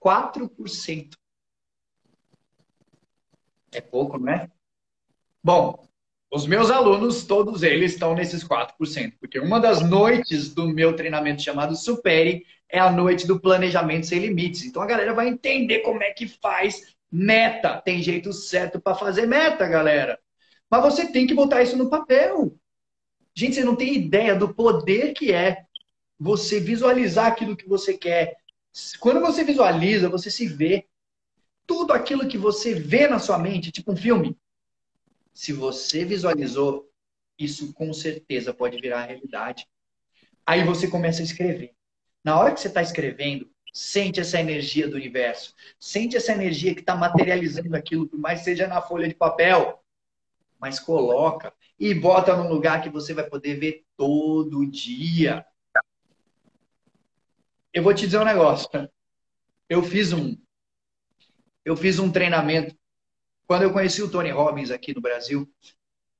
4%. 0.00 1.16
É 3.72 3.80
pouco, 3.80 4.18
não 4.18 4.32
é? 4.32 4.50
Bom, 5.42 5.86
os 6.30 6.46
meus 6.46 6.70
alunos, 6.70 7.24
todos 7.24 7.62
eles 7.62 7.92
estão 7.92 8.14
nesses 8.14 8.42
4%, 8.44 9.14
porque 9.20 9.38
uma 9.38 9.60
das 9.60 9.80
noites 9.80 10.52
do 10.52 10.68
meu 10.68 10.94
treinamento 10.94 11.42
chamado 11.42 11.76
Supere, 11.76 12.44
é 12.68 12.78
a 12.78 12.90
noite 12.90 13.26
do 13.26 13.40
planejamento 13.40 14.06
sem 14.06 14.18
limites. 14.18 14.64
Então 14.64 14.82
a 14.82 14.86
galera 14.86 15.14
vai 15.14 15.28
entender 15.28 15.80
como 15.80 16.02
é 16.02 16.10
que 16.10 16.26
faz 16.26 16.96
meta. 17.10 17.80
Tem 17.80 18.02
jeito 18.02 18.32
certo 18.32 18.80
para 18.80 18.96
fazer 18.96 19.26
meta, 19.26 19.66
galera. 19.66 20.18
Mas 20.70 20.82
você 20.82 21.10
tem 21.10 21.26
que 21.26 21.34
botar 21.34 21.62
isso 21.62 21.76
no 21.76 21.88
papel. 21.88 22.56
Gente, 23.34 23.54
você 23.54 23.64
não 23.64 23.76
tem 23.76 23.94
ideia 23.94 24.34
do 24.34 24.52
poder 24.52 25.12
que 25.12 25.32
é 25.32 25.64
você 26.18 26.58
visualizar 26.58 27.26
aquilo 27.26 27.56
que 27.56 27.68
você 27.68 27.96
quer. 27.96 28.36
Quando 28.98 29.20
você 29.20 29.44
visualiza, 29.44 30.08
você 30.08 30.30
se 30.30 30.46
vê. 30.46 30.86
Tudo 31.66 31.92
aquilo 31.92 32.28
que 32.28 32.38
você 32.38 32.74
vê 32.74 33.08
na 33.08 33.18
sua 33.18 33.38
mente, 33.38 33.72
tipo 33.72 33.92
um 33.92 33.96
filme. 33.96 34.36
Se 35.36 35.52
você 35.52 36.02
visualizou, 36.02 36.90
isso 37.38 37.74
com 37.74 37.92
certeza 37.92 38.54
pode 38.54 38.80
virar 38.80 39.04
realidade. 39.04 39.68
Aí 40.46 40.64
você 40.64 40.88
começa 40.88 41.20
a 41.20 41.24
escrever. 41.24 41.74
Na 42.24 42.40
hora 42.40 42.54
que 42.54 42.58
você 42.58 42.68
está 42.68 42.80
escrevendo, 42.80 43.46
sente 43.70 44.18
essa 44.18 44.40
energia 44.40 44.88
do 44.88 44.96
universo. 44.96 45.54
Sente 45.78 46.16
essa 46.16 46.32
energia 46.32 46.74
que 46.74 46.80
está 46.80 46.96
materializando 46.96 47.76
aquilo, 47.76 48.08
por 48.08 48.18
mais 48.18 48.40
seja 48.44 48.66
na 48.66 48.80
folha 48.80 49.06
de 49.06 49.14
papel. 49.14 49.78
Mas 50.58 50.80
coloca 50.80 51.52
e 51.78 51.92
bota 51.92 52.34
num 52.34 52.48
lugar 52.48 52.82
que 52.82 52.88
você 52.88 53.12
vai 53.12 53.28
poder 53.28 53.56
ver 53.56 53.84
todo 53.94 54.66
dia. 54.66 55.44
Eu 57.74 57.82
vou 57.82 57.92
te 57.92 58.06
dizer 58.06 58.18
um 58.20 58.24
negócio. 58.24 58.70
Eu 59.68 59.82
fiz 59.82 60.14
um 60.14 60.34
eu 61.62 61.76
fiz 61.76 61.98
um 61.98 62.10
treinamento 62.10 62.74
quando 63.46 63.62
eu 63.62 63.72
conheci 63.72 64.02
o 64.02 64.10
Tony 64.10 64.30
Robbins 64.30 64.70
aqui 64.70 64.94
no 64.94 65.00
Brasil. 65.00 65.48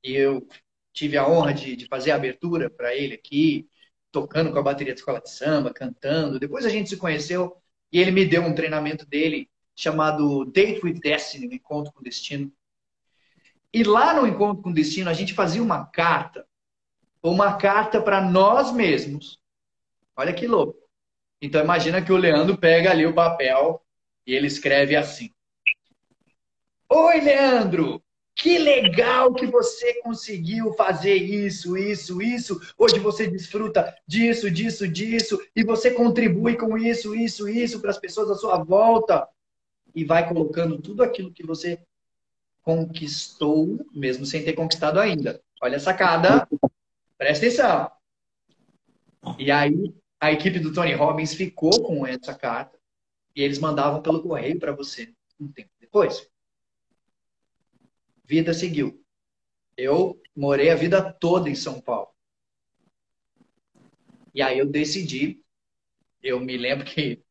E 0.03 0.15
eu 0.15 0.47
tive 0.93 1.17
a 1.17 1.29
honra 1.29 1.53
de, 1.53 1.77
de 1.77 1.87
fazer 1.87 2.13
a 2.13 2.17
abertura 2.17 2.71
para 2.71 2.95
ele 2.95 3.15
aqui, 3.15 3.69
tocando 4.11 4.53
com 4.53 4.59
a 4.59 4.63
bateria 4.63 4.95
de 4.95 5.01
escola 5.01 5.21
de 5.21 5.31
samba, 5.31 5.73
cantando. 5.73 6.39
Depois 6.39 6.65
a 6.65 6.69
gente 6.69 6.89
se 6.89 6.97
conheceu 6.97 7.57
e 7.93 8.01
ele 8.01 8.11
me 8.11 8.25
deu 8.25 8.43
um 8.43 8.55
treinamento 8.55 9.05
dele 9.05 9.51
chamado 9.75 10.45
Date 10.47 10.81
with 10.85 11.01
Destiny, 11.01 11.55
Encontro 11.55 11.93
com 11.93 12.03
Destino. 12.03 12.51
E 13.73 13.83
lá 13.83 14.15
no 14.15 14.27
Encontro 14.27 14.63
com 14.63 14.73
Destino 14.73 15.11
a 15.11 15.13
gente 15.13 15.35
fazia 15.35 15.63
uma 15.63 15.85
carta, 15.85 16.47
uma 17.23 17.57
carta 17.59 18.01
para 18.01 18.23
nós 18.23 18.73
mesmos. 18.73 19.39
Olha 20.17 20.33
que 20.33 20.47
louco. 20.47 20.79
Então 21.43 21.63
imagina 21.63 22.01
que 22.01 22.13
o 22.13 22.17
Leandro 22.17 22.57
pega 22.57 22.91
ali 22.91 23.05
o 23.05 23.15
papel 23.15 23.85
e 24.27 24.35
ele 24.35 24.47
escreve 24.47 24.97
assim: 24.97 25.31
Oi, 26.89 27.21
Leandro! 27.21 28.03
Que 28.35 28.59
legal 28.59 29.33
que 29.33 29.47
você 29.47 29.95
conseguiu 30.03 30.73
fazer 30.75 31.15
isso, 31.15 31.77
isso, 31.77 32.21
isso. 32.21 32.61
Hoje 32.77 32.99
você 32.99 33.27
desfruta 33.27 33.97
disso, 34.07 34.51
disso, 34.51 34.87
disso, 34.87 35.41
e 35.57 35.65
você 35.65 35.91
contribui 35.91 36.55
com 36.55 36.77
isso, 36.77 37.15
isso, 37.15 37.49
isso 37.49 37.81
para 37.81 37.91
as 37.91 37.99
pessoas 37.99 38.31
à 38.31 38.35
sua 38.35 38.63
volta. 38.63 39.27
E 39.95 40.05
vai 40.05 40.29
colocando 40.29 40.81
tudo 40.81 41.03
aquilo 41.03 41.33
que 41.33 41.45
você 41.45 41.81
conquistou, 42.63 43.85
mesmo 43.93 44.27
sem 44.27 44.45
ter 44.45 44.53
conquistado 44.53 45.01
ainda. 45.01 45.41
Olha 45.63 45.79
a 45.79 45.81
sacada, 45.81 46.47
presta 47.17 47.47
atenção. 47.47 47.91
E 49.39 49.51
aí 49.51 49.93
a 50.21 50.31
equipe 50.31 50.61
do 50.61 50.73
Tony 50.73 50.93
Robbins 50.93 51.35
ficou 51.35 51.83
com 51.83 52.07
essa 52.07 52.35
carta 52.35 52.79
e 53.35 53.43
eles 53.43 53.59
mandavam 53.59 54.03
pelo 54.03 54.23
correio 54.23 54.59
para 54.59 54.73
você 54.73 55.13
um 55.41 55.49
tempo 55.49 55.71
depois. 55.81 56.29
Vida 58.27 58.53
seguiu. 58.53 59.01
Eu 59.77 60.21
morei 60.35 60.71
a 60.71 60.75
vida 60.75 61.13
toda 61.13 61.49
em 61.49 61.55
São 61.55 61.81
Paulo. 61.81 62.09
E 64.35 64.43
aí 64.43 64.59
eu 64.59 64.67
decidi, 64.67 65.41
eu 66.23 66.41
me 66.41 66.57
lembro 66.57 66.85
que 66.85 67.23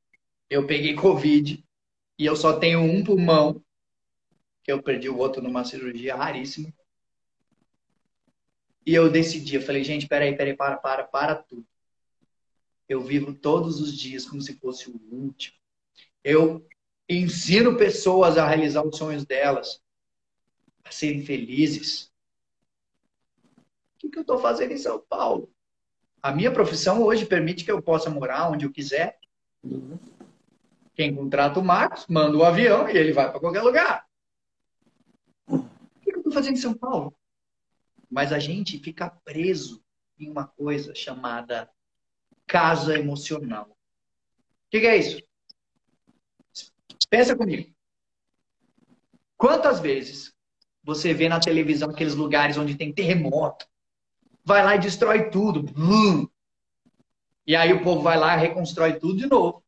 eu 0.50 0.66
peguei 0.66 0.96
Covid 0.96 1.64
e 2.18 2.26
eu 2.26 2.36
só 2.36 2.58
tenho 2.58 2.80
um 2.80 3.04
pulmão, 3.04 3.62
que 4.64 4.72
eu 4.72 4.82
perdi 4.82 5.10
o 5.10 5.18
outro 5.18 5.44
numa 5.44 5.66
cirurgia 5.66 6.16
raríssima. 6.16 6.74
E 8.86 8.96
eu 8.96 9.12
decidi, 9.12 9.56
eu 9.56 9.62
falei, 9.62 9.84
gente, 9.84 10.08
peraí, 10.08 10.36
peraí, 10.36 10.56
para, 10.56 10.78
para, 10.78 11.04
para 11.04 11.36
tudo. 11.36 11.68
Eu 12.88 13.02
vivo 13.02 13.34
todos 13.34 13.82
os 13.82 13.96
dias 13.98 14.26
como 14.26 14.42
se 14.42 14.54
fosse 14.60 14.90
o 14.90 15.00
último. 15.12 15.58
Eu 16.24 16.66
ensino 17.10 17.78
pessoas 17.78 18.38
a 18.38 18.48
realizar 18.48 18.84
os 18.84 18.98
sonhos 18.98 19.26
delas, 19.26 19.84
a 20.86 20.92
serem 20.92 21.26
felizes. 21.26 22.12
O 23.96 24.10
que, 24.10 24.18
eu 24.18 24.22
estou 24.22 24.38
fazendo 24.38 24.72
em 24.72 24.78
São 24.78 25.00
Paulo? 25.00 25.52
A 26.22 26.32
minha 26.32 26.52
profissão 26.52 27.02
hoje 27.02 27.26
permite 27.26 27.66
que 27.66 27.72
eu 27.72 27.82
possa 27.82 28.10
morar 28.10 28.52
onde 28.52 28.66
eu 28.66 28.72
quiser. 28.72 29.20
Quem 30.94 31.14
contrata 31.14 31.60
o 31.60 31.64
Marcos, 31.64 32.06
manda 32.08 32.38
o 32.38 32.46
avião 32.46 32.88
e 32.88 32.96
ele 32.96 33.12
vai 33.12 33.30
para 33.30 33.40
qualquer 33.40 33.64
lugar. 33.64 34.06
O 35.48 35.60
que, 36.02 36.12
que 36.12 36.16
eu 36.16 36.18
estou 36.18 36.32
fazendo 36.32 36.54
em 36.54 36.62
São 36.62 36.74
Paulo? 36.74 37.14
Mas 38.10 38.32
a 38.32 38.40
gente 38.40 38.80
fica 38.80 39.10
preso 39.10 39.84
em 40.18 40.30
uma 40.30 40.48
coisa 40.48 40.94
chamada 40.94 41.70
casa 42.48 42.98
emocional. 42.98 43.70
O 43.70 44.70
que, 44.70 44.80
que 44.82 44.88
é 44.88 44.98
isso? 44.98 45.22
Pensa 47.10 47.36
comigo. 47.36 47.74
Quantas 49.38 49.80
vezes 49.80 50.35
você 50.86 51.14
vê 51.16 51.28
na 51.28 51.40
televisão 51.40 51.90
aqueles 51.90 52.14
lugares 52.14 52.58
onde 52.58 52.76
tem 52.76 52.94
terremoto? 52.94 53.66
Vai 54.44 54.64
lá 54.64 54.76
e 54.76 54.80
destrói 54.80 55.32
tudo. 55.32 55.66
E 57.48 57.56
aí 57.56 57.74
o 57.74 57.84
povo 57.84 58.04
vai 58.04 58.18
lá 58.18 58.38
e 58.38 58.42
reconstrói 58.42 58.94
tudo 59.00 59.18
de 59.18 59.26
novo. 59.26 59.64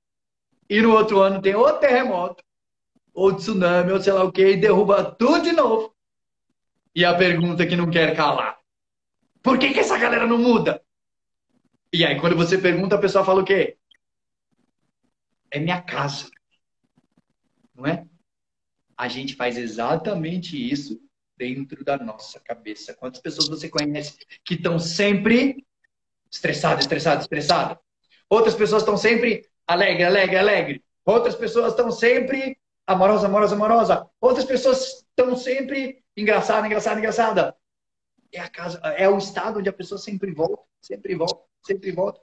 E 0.69 0.79
no 0.79 0.91
outro 0.91 1.19
ano 1.19 1.41
tem 1.41 1.55
outro 1.55 1.79
terremoto, 1.79 2.43
ou 3.13 3.35
tsunami, 3.35 3.91
ou 3.91 4.01
sei 4.01 4.13
lá 4.13 4.23
o 4.23 4.31
que, 4.31 4.45
e 4.45 4.57
derruba 4.57 5.03
tudo 5.03 5.41
de 5.41 5.51
novo. 5.51 5.95
E 6.93 7.03
a 7.03 7.15
pergunta 7.15 7.65
que 7.65 7.75
não 7.75 7.89
quer 7.89 8.15
calar: 8.15 8.59
por 9.41 9.57
que, 9.57 9.73
que 9.73 9.79
essa 9.79 9.97
galera 9.97 10.27
não 10.27 10.37
muda? 10.37 10.83
E 11.91 12.05
aí, 12.05 12.19
quando 12.19 12.35
você 12.35 12.57
pergunta, 12.57 12.95
a 12.95 12.99
pessoa 12.99 13.25
fala 13.25 13.41
o 13.41 13.45
quê? 13.45 13.77
É 15.49 15.59
minha 15.59 15.81
casa. 15.81 16.29
Não 17.73 17.87
é? 17.87 18.05
A 18.95 19.07
gente 19.07 19.35
faz 19.35 19.57
exatamente 19.57 20.57
isso 20.57 21.06
dentro 21.37 21.83
da 21.83 21.97
nossa 21.97 22.39
cabeça. 22.39 22.93
Quantas 22.93 23.21
pessoas 23.21 23.47
você 23.47 23.69
conhece 23.69 24.17
que 24.43 24.55
estão 24.55 24.79
sempre 24.79 25.65
estressadas, 26.31 26.85
estressadas, 26.85 27.23
estressadas? 27.23 27.77
Outras 28.29 28.55
pessoas 28.55 28.81
estão 28.81 28.97
sempre 28.97 29.47
alegre, 29.65 30.03
alegre, 30.03 30.37
alegre. 30.37 30.83
Outras 31.05 31.35
pessoas 31.35 31.71
estão 31.71 31.91
sempre 31.91 32.57
amorosa, 32.85 33.27
amorosa, 33.27 33.55
amorosa. 33.55 34.09
Outras 34.19 34.45
pessoas 34.45 35.05
estão 35.07 35.35
sempre 35.35 36.03
engraçada, 36.15 36.65
engraçada, 36.65 36.99
engraçada. 36.99 37.55
É 38.31 38.39
a 38.39 38.49
casa, 38.49 38.79
é 38.79 39.07
o 39.07 39.17
estado 39.17 39.59
onde 39.59 39.69
a 39.69 39.73
pessoa 39.73 39.97
sempre 39.97 40.31
volta, 40.31 40.63
sempre 40.81 41.15
volta 41.15 41.47
sempre 41.67 41.91
volta. 41.91 42.21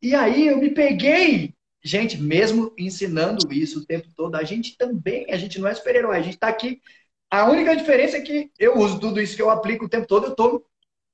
E 0.00 0.14
aí 0.14 0.46
eu 0.46 0.58
me 0.58 0.70
peguei, 0.70 1.54
gente, 1.82 2.16
mesmo 2.16 2.72
ensinando 2.78 3.52
isso 3.52 3.80
o 3.80 3.86
tempo 3.86 4.08
todo, 4.14 4.36
a 4.36 4.44
gente 4.44 4.76
também, 4.76 5.30
a 5.30 5.36
gente 5.36 5.58
não 5.58 5.68
é 5.68 5.74
super-herói, 5.74 6.16
a 6.16 6.22
gente 6.22 6.34
está 6.34 6.48
aqui. 6.48 6.80
A 7.30 7.44
única 7.50 7.76
diferença 7.76 8.16
é 8.16 8.22
que 8.22 8.50
eu 8.58 8.78
uso 8.78 8.98
tudo 8.98 9.20
isso 9.20 9.36
que 9.36 9.42
eu 9.42 9.50
aplico 9.50 9.84
o 9.84 9.88
tempo 9.88 10.06
todo, 10.06 10.26
eu 10.26 10.34
tô, 10.34 10.66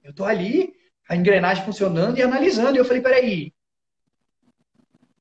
eu 0.03 0.15
tô 0.15 0.25
ali, 0.25 0.75
a 1.09 1.17
engrenagem 1.17 1.65
funcionando 1.65 2.19
e 2.19 2.23
analisando. 2.23 2.77
E 2.77 2.79
eu 2.79 2.85
falei, 2.85 3.03
peraí, 3.03 3.55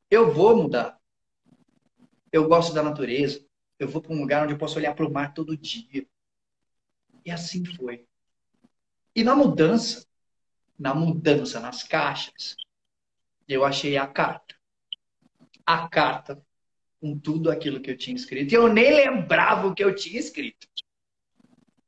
eu 0.10 0.32
vou 0.32 0.56
mudar. 0.56 1.00
Eu 2.32 2.48
gosto 2.48 2.74
da 2.74 2.84
natureza. 2.84 3.44
Eu 3.80 3.88
vou 3.88 4.02
para 4.02 4.14
um 4.14 4.20
lugar 4.20 4.44
onde 4.44 4.54
eu 4.54 4.58
posso 4.58 4.78
olhar 4.78 4.94
para 4.94 5.06
o 5.06 5.12
mar 5.12 5.34
todo 5.34 5.58
dia. 5.58 6.06
E 7.26 7.32
assim 7.32 7.66
foi. 7.66 8.06
E 9.16 9.24
na 9.24 9.36
mudança, 9.36 10.06
na 10.78 10.94
mudança 10.94 11.60
nas 11.60 11.84
caixas, 11.84 12.56
eu 13.48 13.66
achei 13.66 13.98
a 13.98 14.08
carta. 14.08 14.56
A 15.66 15.88
carta 15.88 16.44
com 17.00 17.18
tudo 17.18 17.52
aquilo 17.52 17.82
que 17.82 17.92
eu 17.92 17.98
tinha 17.98 18.16
escrito. 18.16 18.52
E 18.52 18.56
eu 18.56 18.72
nem 18.72 18.94
lembrava 18.94 19.68
o 19.68 19.76
que 19.76 19.84
eu 19.84 19.94
tinha 19.94 20.20
escrito. 20.20 20.68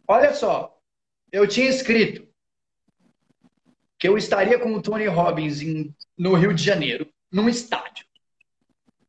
Olha 0.07 0.33
só, 0.33 0.79
eu 1.31 1.47
tinha 1.47 1.67
escrito 1.67 2.27
que 3.97 4.07
eu 4.07 4.17
estaria 4.17 4.59
com 4.59 4.73
o 4.73 4.81
Tony 4.81 5.07
Robbins 5.07 5.61
em, 5.61 5.95
no 6.17 6.35
Rio 6.35 6.53
de 6.53 6.63
Janeiro, 6.63 7.11
num 7.31 7.49
estádio. 7.49 8.05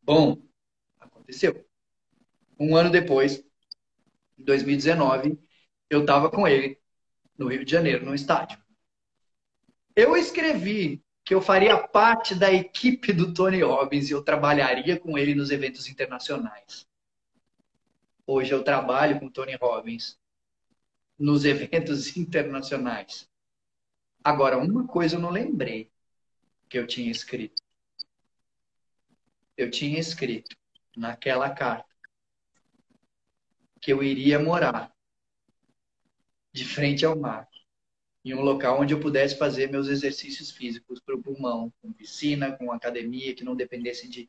Bom, 0.02 0.42
aconteceu. 0.98 1.66
Um 2.58 2.74
ano 2.74 2.90
depois, 2.90 3.44
em 4.38 4.44
2019, 4.44 5.38
eu 5.90 6.00
estava 6.00 6.30
com 6.30 6.48
ele 6.48 6.80
no 7.36 7.48
Rio 7.48 7.64
de 7.64 7.70
Janeiro, 7.70 8.06
num 8.06 8.14
estádio. 8.14 8.58
Eu 9.94 10.16
escrevi 10.16 11.04
que 11.24 11.34
eu 11.34 11.42
faria 11.42 11.76
parte 11.76 12.34
da 12.34 12.50
equipe 12.52 13.12
do 13.12 13.34
Tony 13.34 13.60
Robbins 13.62 14.08
e 14.08 14.12
eu 14.12 14.22
trabalharia 14.22 14.98
com 14.98 15.18
ele 15.18 15.34
nos 15.34 15.50
eventos 15.50 15.88
internacionais. 15.88 16.86
Hoje 18.26 18.52
eu 18.52 18.62
trabalho 18.62 19.18
com 19.20 19.26
o 19.26 19.30
Tony 19.30 19.56
Robbins 19.56 20.18
nos 21.18 21.44
eventos 21.44 22.14
internacionais. 22.16 23.28
Agora, 24.22 24.58
uma 24.58 24.86
coisa 24.86 25.16
eu 25.16 25.20
não 25.20 25.30
lembrei 25.30 25.90
que 26.68 26.78
eu 26.78 26.86
tinha 26.86 27.10
escrito. 27.10 27.62
eu 29.56 29.70
tinha 29.70 29.98
escrito 29.98 30.54
naquela 30.96 31.48
carta 31.50 31.88
que 33.80 33.92
eu 33.92 34.02
iria 34.02 34.38
morar 34.38 34.92
de 36.52 36.64
frente 36.64 37.04
ao 37.04 37.18
mar, 37.18 37.48
em 38.24 38.34
um 38.34 38.40
local 38.40 38.80
onde 38.80 38.92
eu 38.92 39.00
pudesse 39.00 39.36
fazer 39.38 39.70
meus 39.70 39.88
exercícios 39.88 40.50
físicos 40.50 41.00
para 41.00 41.14
o 41.14 41.22
pulmão, 41.22 41.72
com 41.80 41.92
piscina, 41.92 42.56
com 42.56 42.72
academia, 42.72 43.34
que 43.34 43.44
não 43.44 43.54
dependesse 43.54 44.08
de, 44.08 44.28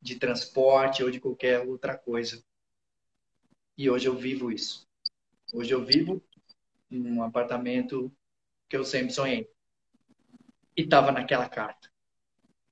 de 0.00 0.16
transporte 0.16 1.02
ou 1.02 1.10
de 1.10 1.20
qualquer 1.20 1.60
outra 1.60 1.96
coisa. 1.96 2.42
E 3.76 3.90
hoje 3.90 4.06
eu 4.06 4.14
vivo 4.14 4.52
isso. 4.52 4.86
Hoje 5.52 5.74
eu 5.74 5.84
vivo 5.84 6.24
num 6.88 7.22
apartamento 7.22 8.10
que 8.70 8.74
eu 8.74 8.84
sempre 8.84 9.12
sonhei. 9.12 9.46
E 10.74 10.80
estava 10.80 11.12
naquela 11.12 11.46
carta. 11.46 11.92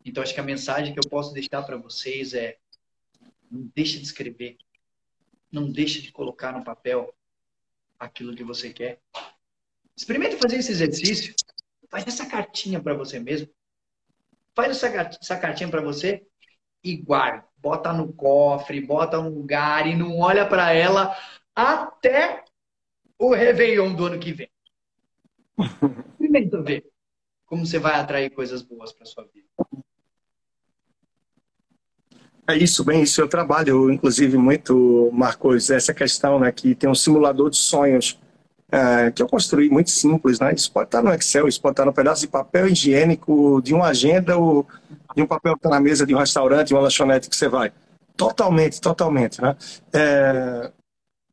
Então 0.02 0.22
acho 0.22 0.32
que 0.32 0.40
a 0.40 0.44
mensagem 0.44 0.94
que 0.94 0.98
eu 0.98 1.10
posso 1.10 1.34
deixar 1.34 1.62
para 1.62 1.76
vocês 1.76 2.32
é: 2.32 2.56
não 3.50 3.70
deixe 3.74 3.98
de 3.98 4.04
escrever, 4.04 4.56
não 5.52 5.70
deixe 5.70 6.00
de 6.00 6.10
colocar 6.10 6.52
no 6.52 6.64
papel 6.64 7.14
aquilo 7.98 8.34
que 8.34 8.42
você 8.42 8.72
quer. 8.72 8.98
Experimenta 9.94 10.38
fazer 10.38 10.56
esse 10.56 10.72
exercício. 10.72 11.34
Faz 11.90 12.06
essa 12.06 12.24
cartinha 12.24 12.82
para 12.82 12.94
você 12.94 13.20
mesmo. 13.20 13.50
Faz 14.54 14.70
essa, 14.70 14.86
essa 15.20 15.36
cartinha 15.36 15.68
para 15.68 15.82
você 15.82 16.26
e 16.82 16.96
guarda. 16.96 17.46
Bota 17.58 17.92
no 17.92 18.10
cofre, 18.10 18.80
bota 18.80 19.20
no 19.20 19.28
lugar 19.28 19.86
e 19.86 19.94
não 19.94 20.18
olha 20.18 20.48
para 20.48 20.72
ela 20.72 21.14
até 21.54 22.42
o 23.20 23.34
Réveillon 23.34 23.94
do 23.94 24.06
ano 24.06 24.18
que 24.18 24.32
vem. 24.32 24.50
Experimenta 26.18 26.62
ver 26.62 26.84
como 27.44 27.66
você 27.66 27.78
vai 27.78 27.94
atrair 27.94 28.30
coisas 28.30 28.62
boas 28.62 28.92
para 28.92 29.04
sua 29.04 29.24
vida. 29.24 29.46
É 32.48 32.56
isso, 32.56 32.82
bem, 32.82 33.02
isso 33.02 33.20
eu 33.20 33.28
trabalho, 33.28 33.90
inclusive, 33.90 34.36
muito, 34.36 35.10
Marcos, 35.12 35.70
essa 35.70 35.92
questão, 35.92 36.40
né, 36.40 36.50
que 36.50 36.74
tem 36.74 36.88
um 36.88 36.94
simulador 36.94 37.50
de 37.50 37.56
sonhos 37.56 38.18
é, 38.72 39.10
que 39.10 39.22
eu 39.22 39.28
construí 39.28 39.68
muito 39.68 39.90
simples, 39.90 40.40
né, 40.40 40.52
isso 40.54 40.72
pode 40.72 40.88
estar 40.88 41.02
no 41.02 41.12
Excel, 41.12 41.46
isso 41.46 41.60
pode 41.60 41.74
estar 41.74 41.84
no 41.84 41.92
pedaço 41.92 42.22
de 42.22 42.28
papel 42.28 42.68
higiênico 42.68 43.60
de 43.62 43.74
uma 43.74 43.88
agenda 43.88 44.36
ou 44.36 44.66
de 45.14 45.22
um 45.22 45.26
papel 45.26 45.52
que 45.52 45.58
está 45.58 45.70
na 45.70 45.80
mesa 45.80 46.06
de 46.06 46.14
um 46.14 46.18
restaurante, 46.18 46.72
uma 46.72 46.82
lanchonete 46.82 47.28
que 47.28 47.36
você 47.36 47.48
vai. 47.48 47.72
Totalmente, 48.16 48.80
totalmente, 48.80 49.40
né. 49.40 49.56
É, 49.92 50.72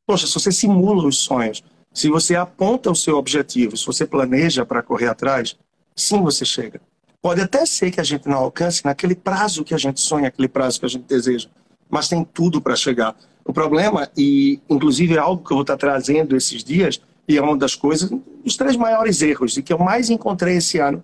poxa, 0.05 0.27
se 0.27 0.33
você 0.33 0.51
simula 0.51 1.07
os 1.07 1.19
sonhos, 1.19 1.63
se 1.97 2.09
você 2.09 2.35
aponta 2.35 2.91
o 2.91 2.95
seu 2.95 3.17
objetivo, 3.17 3.75
se 3.75 3.83
você 3.83 4.05
planeja 4.05 4.63
para 4.63 4.83
correr 4.83 5.07
atrás, 5.07 5.57
sim, 5.95 6.21
você 6.21 6.45
chega. 6.45 6.79
Pode 7.19 7.41
até 7.41 7.65
ser 7.65 7.89
que 7.89 7.99
a 7.99 8.03
gente 8.03 8.29
não 8.29 8.37
alcance 8.37 8.85
naquele 8.85 9.15
prazo 9.15 9.63
que 9.63 9.73
a 9.73 9.79
gente 9.79 9.99
sonha, 9.99 10.27
aquele 10.27 10.47
prazo 10.47 10.79
que 10.79 10.85
a 10.85 10.89
gente 10.89 11.05
deseja, 11.05 11.49
mas 11.89 12.07
tem 12.07 12.23
tudo 12.23 12.61
para 12.61 12.75
chegar. 12.75 13.15
O 13.43 13.51
problema, 13.51 14.07
e 14.15 14.59
inclusive 14.69 15.15
é 15.15 15.17
algo 15.17 15.43
que 15.43 15.51
eu 15.51 15.55
vou 15.55 15.63
estar 15.63 15.75
trazendo 15.75 16.37
esses 16.37 16.63
dias, 16.63 17.01
e 17.27 17.35
é 17.35 17.41
uma 17.41 17.57
das 17.57 17.73
coisas, 17.73 18.11
os 18.45 18.55
três 18.55 18.75
maiores 18.75 19.23
erros 19.23 19.57
e 19.57 19.63
que 19.63 19.73
eu 19.73 19.79
mais 19.79 20.11
encontrei 20.11 20.57
esse 20.57 20.77
ano 20.77 21.03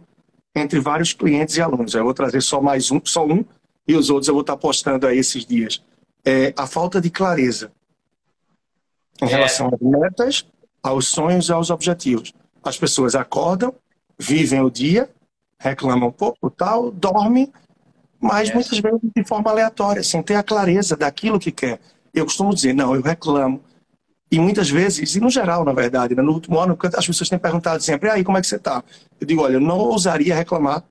entre 0.56 0.80
vários 0.80 1.12
clientes 1.12 1.58
e 1.58 1.62
alunos. 1.62 1.96
Eu 1.96 2.04
vou 2.04 2.14
trazer 2.14 2.42
só 2.42 2.62
mais 2.62 2.92
um, 2.92 3.02
só 3.04 3.26
um, 3.26 3.44
e 3.88 3.96
os 3.96 4.12
outros 4.12 4.28
eu 4.28 4.36
vou 4.36 4.42
estar 4.42 4.58
postando 4.58 5.08
aí 5.08 5.18
esses 5.18 5.44
dias. 5.44 5.82
É 6.24 6.54
a 6.56 6.68
falta 6.68 7.02
de 7.02 7.10
clareza 7.10 7.72
em 9.20 9.26
é. 9.26 9.30
relação 9.30 9.72
às 9.74 9.82
metas, 9.82 10.46
aos 10.84 11.08
sonhos 11.08 11.48
e 11.48 11.54
aos 11.54 11.70
objetivos. 11.70 12.34
As 12.62 12.78
pessoas 12.78 13.16
acordam, 13.16 13.74
vivem 14.20 14.62
o 14.62 14.70
dia, 14.70 15.10
reclama 15.58 16.06
um 16.06 16.12
pouco, 16.12 16.50
tal, 16.50 16.92
dorme, 16.92 17.52
mas 18.20 18.50
é. 18.50 18.54
muitas 18.54 18.78
vezes 18.78 19.00
de 19.16 19.24
forma 19.26 19.50
aleatória, 19.50 20.04
sem 20.04 20.22
ter 20.22 20.36
a 20.36 20.44
clareza 20.44 20.96
daquilo 20.96 21.40
que 21.40 21.52
quer. 21.52 21.80
Eu 22.14 22.26
costumo 22.26 22.54
dizer, 22.54 22.74
não, 22.74 22.94
eu 22.94 23.02
reclamo. 23.02 23.62
E 24.30 24.40
muitas 24.40 24.70
vezes, 24.70 25.16
e 25.16 25.20
no 25.20 25.30
geral, 25.30 25.64
na 25.64 25.74
verdade, 25.74 26.16
né, 26.16 26.22
no 26.22 26.34
último 26.34 26.60
ano, 26.60 26.78
as 26.98 27.06
pessoas 27.06 27.30
têm 27.30 27.40
perguntado 27.40 27.82
sempre, 27.82 28.10
aí, 28.10 28.24
como 28.24 28.38
é 28.38 28.42
que 28.42 28.48
você 28.48 28.56
está? 28.56 28.84
Eu 29.20 29.28
digo, 29.28 29.42
olha, 29.42 29.54
eu 29.54 29.62
não 29.62 29.78
ousaria 29.78 30.36
reclamar 30.36 30.84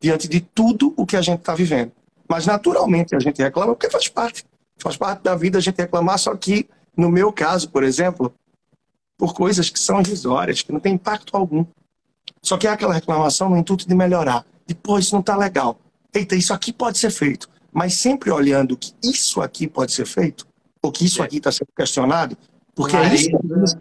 diante 0.00 0.28
de 0.28 0.40
tudo 0.40 0.92
o 0.96 1.06
que 1.06 1.16
a 1.16 1.22
gente 1.22 1.40
está 1.40 1.54
vivendo. 1.54 1.92
Mas 2.28 2.46
naturalmente 2.46 3.14
a 3.14 3.18
gente 3.18 3.42
reclama 3.42 3.74
porque 3.74 3.90
faz 3.90 4.08
parte. 4.08 4.44
Faz 4.78 4.96
parte 4.96 5.22
da 5.22 5.34
vida 5.34 5.58
a 5.58 5.60
gente 5.60 5.76
reclamar, 5.76 6.18
só 6.18 6.34
que, 6.36 6.68
no 6.96 7.08
meu 7.08 7.32
caso, 7.32 7.70
por 7.70 7.82
exemplo, 7.82 8.32
por 9.18 9.34
coisas 9.34 9.68
que 9.68 9.80
são 9.80 10.00
irrisórias, 10.00 10.62
que 10.62 10.72
não 10.72 10.78
têm 10.78 10.94
impacto 10.94 11.36
algum. 11.36 11.66
Só 12.40 12.56
que 12.56 12.68
é 12.68 12.70
aquela 12.70 12.94
reclamação 12.94 13.50
no 13.50 13.56
intuito 13.56 13.86
de 13.86 13.94
melhorar. 13.94 14.46
Depois, 14.64 15.06
isso 15.06 15.14
não 15.14 15.20
está 15.20 15.36
legal. 15.36 15.78
Eita, 16.14 16.36
isso 16.36 16.54
aqui 16.54 16.72
pode 16.72 16.98
ser 16.98 17.10
feito. 17.10 17.50
Mas 17.72 17.94
sempre 17.94 18.30
olhando 18.30 18.76
que 18.76 18.94
isso 19.02 19.42
aqui 19.42 19.66
pode 19.66 19.92
ser 19.92 20.06
feito, 20.06 20.46
ou 20.80 20.92
que 20.92 21.04
isso 21.04 21.20
é. 21.20 21.24
aqui 21.24 21.38
está 21.38 21.50
sendo 21.50 21.68
questionado, 21.76 22.38
porque 22.74 22.96
é, 22.96 23.14
esse, 23.14 23.34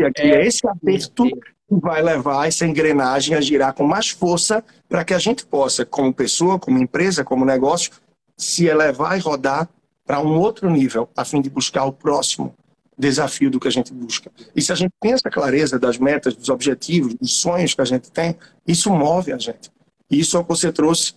aqui, 0.03 0.21
é, 0.23 0.35
é 0.35 0.47
esse 0.47 0.67
aperto 0.67 1.25
que 1.25 1.75
vai 1.75 2.01
levar 2.01 2.47
essa 2.47 2.65
engrenagem 2.65 3.35
a 3.35 3.41
girar 3.41 3.73
com 3.73 3.85
mais 3.85 4.09
força 4.09 4.63
para 4.89 5.05
que 5.05 5.13
a 5.13 5.19
gente 5.19 5.45
possa, 5.45 5.85
como 5.85 6.13
pessoa, 6.13 6.57
como 6.57 6.79
empresa, 6.79 7.23
como 7.23 7.45
negócio, 7.45 7.91
se 8.35 8.65
elevar 8.65 9.17
e 9.17 9.21
rodar 9.21 9.69
para 10.05 10.19
um 10.19 10.39
outro 10.39 10.69
nível, 10.69 11.09
a 11.15 11.23
fim 11.23 11.41
de 11.41 11.49
buscar 11.49 11.85
o 11.85 11.93
próximo 11.93 12.55
desafio 12.97 13.51
do 13.51 13.59
que 13.59 13.67
a 13.67 13.71
gente 13.71 13.93
busca. 13.93 14.31
E 14.55 14.61
se 14.61 14.71
a 14.71 14.75
gente 14.75 14.91
tem 14.99 15.13
essa 15.13 15.29
clareza 15.29 15.77
das 15.77 15.97
metas, 15.97 16.35
dos 16.35 16.49
objetivos, 16.49 17.13
dos 17.13 17.39
sonhos 17.39 17.73
que 17.73 17.81
a 17.81 17.85
gente 17.85 18.11
tem, 18.11 18.35
isso 18.67 18.89
move 18.91 19.31
a 19.31 19.37
gente. 19.37 19.71
E 20.09 20.19
isso 20.19 20.35
é 20.35 20.39
o 20.39 20.43
que 20.43 20.49
você 20.49 20.71
trouxe 20.71 21.13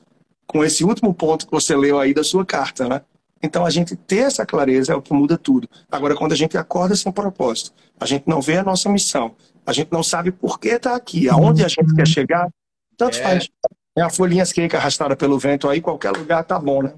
com 0.46 0.64
esse 0.64 0.84
último 0.84 1.14
ponto 1.14 1.46
que 1.46 1.52
você 1.52 1.76
leu 1.76 1.98
aí 1.98 2.12
da 2.12 2.24
sua 2.24 2.44
carta, 2.44 2.88
né? 2.88 3.00
Então 3.42 3.64
a 3.64 3.70
gente 3.70 3.96
ter 3.96 4.18
essa 4.18 4.44
clareza 4.44 4.92
é 4.92 4.96
o 4.96 5.00
que 5.00 5.12
muda 5.12 5.38
tudo. 5.38 5.68
Agora, 5.90 6.14
quando 6.14 6.32
a 6.32 6.36
gente 6.36 6.58
acorda 6.58 6.94
sem 6.94 7.10
propósito, 7.10 7.72
a 7.98 8.04
gente 8.04 8.24
não 8.26 8.40
vê 8.40 8.58
a 8.58 8.64
nossa 8.64 8.88
missão, 8.88 9.34
a 9.64 9.72
gente 9.72 9.90
não 9.90 10.02
sabe 10.02 10.30
por 10.30 10.60
que 10.60 10.68
está 10.68 10.94
aqui, 10.94 11.28
aonde 11.28 11.64
a 11.64 11.68
gente 11.68 11.94
quer 11.94 12.06
chegar, 12.06 12.48
tanto 12.96 13.16
é. 13.18 13.22
faz. 13.22 13.48
É 13.96 14.02
a 14.02 14.10
folhinha 14.10 14.44
seca 14.44 14.76
arrastada 14.76 15.16
pelo 15.16 15.38
vento 15.38 15.68
aí, 15.68 15.80
qualquer 15.80 16.12
lugar 16.12 16.44
tá 16.44 16.58
bom, 16.58 16.82
né? 16.82 16.94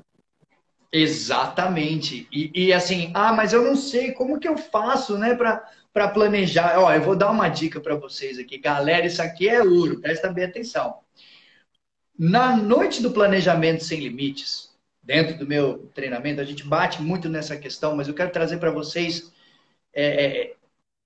Exatamente. 0.93 2.29
E, 2.31 2.51
e, 2.67 2.73
assim, 2.73 3.11
ah, 3.15 3.33
mas 3.33 3.53
eu 3.53 3.63
não 3.65 3.75
sei 3.77 4.13
como 4.13 4.39
que 4.39 4.47
eu 4.49 4.57
faço, 4.59 5.17
né, 5.19 5.35
para 5.35 6.09
planejar. 6.09 6.79
Ó, 6.79 6.93
eu 6.93 7.03
vou 7.03 7.17
dar 7.17 7.31
uma 7.31 7.49
dica 7.49 7.81
para 7.81 7.95
vocês 7.97 8.39
aqui. 8.39 8.59
Galera, 8.59 9.07
isso 9.07 9.23
aqui 9.23 9.49
é 9.49 9.63
ouro, 9.63 10.01
presta 10.01 10.31
bem 10.31 10.45
atenção. 10.45 10.99
Na 12.19 12.57
noite 12.57 13.03
do 13.03 13.11
planejamento 13.11 13.83
sem 13.85 14.01
limites, 14.01 14.71
dentro 15.03 15.37
do 15.39 15.47
meu 15.47 15.87
treinamento, 15.95 16.41
a 16.41 16.45
gente 16.45 16.65
bate 16.65 17.03
muito 17.03 17.29
nessa 17.29 17.57
questão, 17.57 17.97
mas 17.97 18.07
eu 18.07 18.15
quero 18.15 18.31
trazer 18.31 18.59
para 18.59 18.71
vocês 18.71 19.33
é, 19.95 20.27
é, 20.53 20.57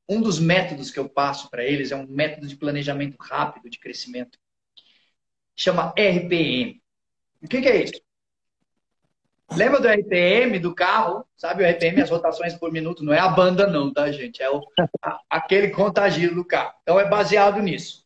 um 0.08 0.20
dos 0.22 0.38
métodos 0.40 0.90
que 0.90 0.98
eu 0.98 1.08
passo 1.08 1.50
para 1.50 1.64
eles, 1.64 1.92
é 1.92 1.96
um 1.96 2.06
método 2.06 2.46
de 2.48 2.56
planejamento 2.56 3.16
rápido 3.20 3.70
de 3.70 3.78
crescimento. 3.78 4.38
Chama 5.56 5.92
RPM. 5.96 6.82
O 7.42 7.48
que, 7.48 7.60
que 7.62 7.68
é 7.68 7.82
isso? 7.84 8.05
Lembra 9.52 9.80
do 9.80 9.88
RPM 9.88 10.58
do 10.58 10.74
carro? 10.74 11.24
Sabe 11.36 11.62
o 11.62 11.66
RPM, 11.66 12.02
as 12.02 12.10
rotações 12.10 12.54
por 12.54 12.72
minuto? 12.72 13.04
Não 13.04 13.12
é 13.12 13.18
a 13.18 13.28
banda, 13.28 13.66
não, 13.66 13.92
tá, 13.92 14.10
gente? 14.10 14.42
É 14.42 14.50
o, 14.50 14.60
a, 15.02 15.20
aquele 15.30 15.68
contagiro 15.70 16.34
do 16.34 16.44
carro. 16.44 16.74
Então 16.82 16.98
é 16.98 17.08
baseado 17.08 17.60
nisso. 17.62 18.04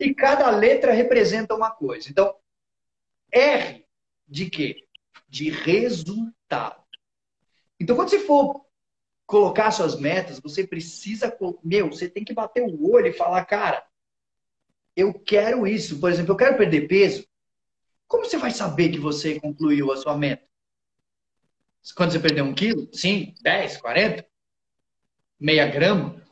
E 0.00 0.14
cada 0.14 0.50
letra 0.50 0.92
representa 0.92 1.54
uma 1.54 1.70
coisa. 1.70 2.08
Então, 2.08 2.34
R 3.32 3.84
de 4.26 4.48
quê? 4.48 4.84
De 5.28 5.50
resultado. 5.50 6.82
Então, 7.78 7.94
quando 7.94 8.08
você 8.08 8.20
for 8.20 8.64
colocar 9.26 9.70
suas 9.70 9.98
metas, 10.00 10.40
você 10.40 10.66
precisa. 10.66 11.36
Meu, 11.62 11.90
você 11.90 12.08
tem 12.08 12.24
que 12.24 12.32
bater 12.32 12.62
o 12.62 12.90
olho 12.90 13.08
e 13.08 13.12
falar, 13.12 13.44
cara, 13.44 13.84
eu 14.96 15.12
quero 15.12 15.66
isso. 15.66 16.00
Por 16.00 16.10
exemplo, 16.10 16.32
eu 16.32 16.36
quero 16.36 16.56
perder 16.56 16.88
peso. 16.88 17.26
Como 18.06 18.24
você 18.24 18.38
vai 18.38 18.50
saber 18.50 18.88
que 18.88 18.98
você 18.98 19.38
concluiu 19.38 19.92
a 19.92 19.96
sua 19.96 20.16
meta? 20.16 20.47
Quando 21.94 22.12
você 22.12 22.20
perder 22.20 22.42
um 22.42 22.54
quilo, 22.54 22.88
5, 22.92 23.34
10, 23.42 23.76
40, 23.78 24.26
meia 25.38 25.66
grama, 25.66 26.22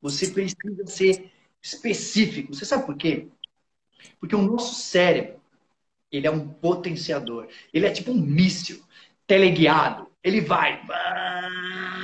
você 0.00 0.28
precisa 0.28 0.86
ser 0.86 1.30
específico. 1.60 2.54
Você 2.54 2.64
sabe 2.64 2.86
por 2.86 2.96
quê? 2.96 3.28
Porque 4.18 4.34
o 4.34 4.42
nosso 4.42 4.74
cérebro, 4.74 5.40
ele 6.10 6.26
é 6.26 6.30
um 6.30 6.48
potenciador. 6.48 7.48
Ele 7.72 7.86
é 7.86 7.90
tipo 7.90 8.10
um 8.10 8.20
míssil 8.20 8.82
teleguiado. 9.26 10.10
Ele 10.22 10.40
vai. 10.40 10.82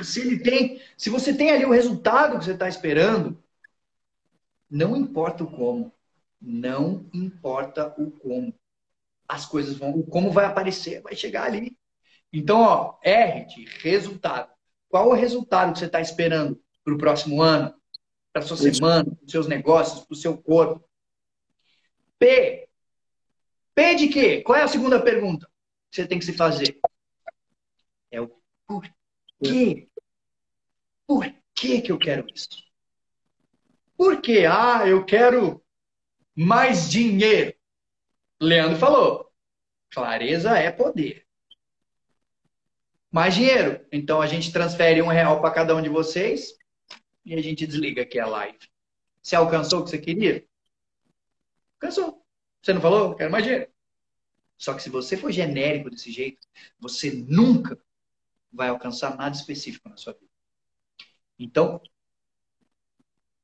Se 0.03 0.21
ele 0.21 0.39
tem, 0.39 0.81
se 0.97 1.09
você 1.09 1.33
tem 1.33 1.51
ali 1.51 1.65
o 1.65 1.71
resultado 1.71 2.37
que 2.37 2.45
você 2.45 2.53
está 2.53 2.67
esperando, 2.67 3.37
não 4.69 4.95
importa 4.95 5.43
o 5.43 5.51
como, 5.51 5.91
não 6.41 7.09
importa 7.13 7.93
o 7.97 8.11
como, 8.11 8.53
as 9.27 9.45
coisas 9.45 9.77
vão, 9.77 9.91
o 9.91 10.03
como 10.03 10.31
vai 10.31 10.45
aparecer, 10.45 11.01
vai 11.01 11.15
chegar 11.15 11.43
ali. 11.43 11.77
Então, 12.31 12.61
ó, 12.61 12.99
R 13.03 13.45
de 13.45 13.65
resultado. 13.81 14.51
Qual 14.87 15.09
o 15.09 15.13
resultado 15.13 15.73
que 15.73 15.79
você 15.79 15.85
está 15.85 16.01
esperando 16.01 16.61
para 16.83 16.93
o 16.93 16.97
próximo 16.97 17.41
ano, 17.41 17.73
para 18.31 18.43
a 18.43 18.45
sua 18.45 18.57
semana, 18.57 19.03
para 19.03 19.25
os 19.25 19.31
seus 19.31 19.47
negócios, 19.47 20.05
para 20.05 20.13
o 20.13 20.17
seu 20.17 20.37
corpo? 20.37 20.87
P. 22.17 22.67
P 23.73 23.95
de 23.95 24.07
quê? 24.09 24.41
Qual 24.41 24.57
é 24.57 24.63
a 24.63 24.67
segunda 24.67 25.01
pergunta 25.01 25.47
que 25.89 25.95
você 25.95 26.07
tem 26.07 26.19
que 26.19 26.25
se 26.25 26.33
fazer? 26.33 26.79
É 28.11 28.19
o 28.19 28.29
porquê. 28.67 29.87
Por 31.07 31.25
que, 31.55 31.81
que 31.81 31.91
eu 31.91 31.97
quero 31.97 32.27
isso? 32.33 32.49
Por 33.97 34.21
quê? 34.21 34.45
Ah, 34.49 34.87
eu 34.87 35.05
quero 35.05 35.63
mais 36.35 36.89
dinheiro. 36.89 37.53
Leandro 38.39 38.77
falou: 38.77 39.31
clareza 39.91 40.57
é 40.57 40.71
poder. 40.71 41.28
Mais 43.11 43.33
dinheiro. 43.33 43.85
Então 43.91 44.21
a 44.21 44.27
gente 44.27 44.51
transfere 44.51 45.01
um 45.01 45.07
real 45.07 45.41
para 45.41 45.51
cada 45.51 45.75
um 45.75 45.81
de 45.81 45.89
vocês 45.89 46.53
e 47.25 47.33
a 47.33 47.41
gente 47.41 47.65
desliga 47.65 48.03
aqui 48.03 48.19
a 48.19 48.27
live. 48.27 48.57
Você 49.21 49.35
alcançou 49.35 49.79
o 49.81 49.83
que 49.83 49.89
você 49.89 49.97
queria? 49.97 50.45
Alcançou. 51.75 52.23
Você 52.61 52.73
não 52.73 52.81
falou? 52.81 53.15
Quero 53.15 53.31
mais 53.31 53.43
dinheiro. 53.43 53.69
Só 54.57 54.73
que 54.73 54.83
se 54.83 54.89
você 54.89 55.15
for 55.15 55.31
genérico 55.31 55.89
desse 55.89 56.11
jeito, 56.11 56.45
você 56.77 57.11
nunca 57.11 57.79
vai 58.51 58.69
alcançar 58.69 59.15
nada 59.15 59.35
específico 59.35 59.87
na 59.87 59.95
sua 59.95 60.13
vida. 60.13 60.29
Então, 61.37 61.81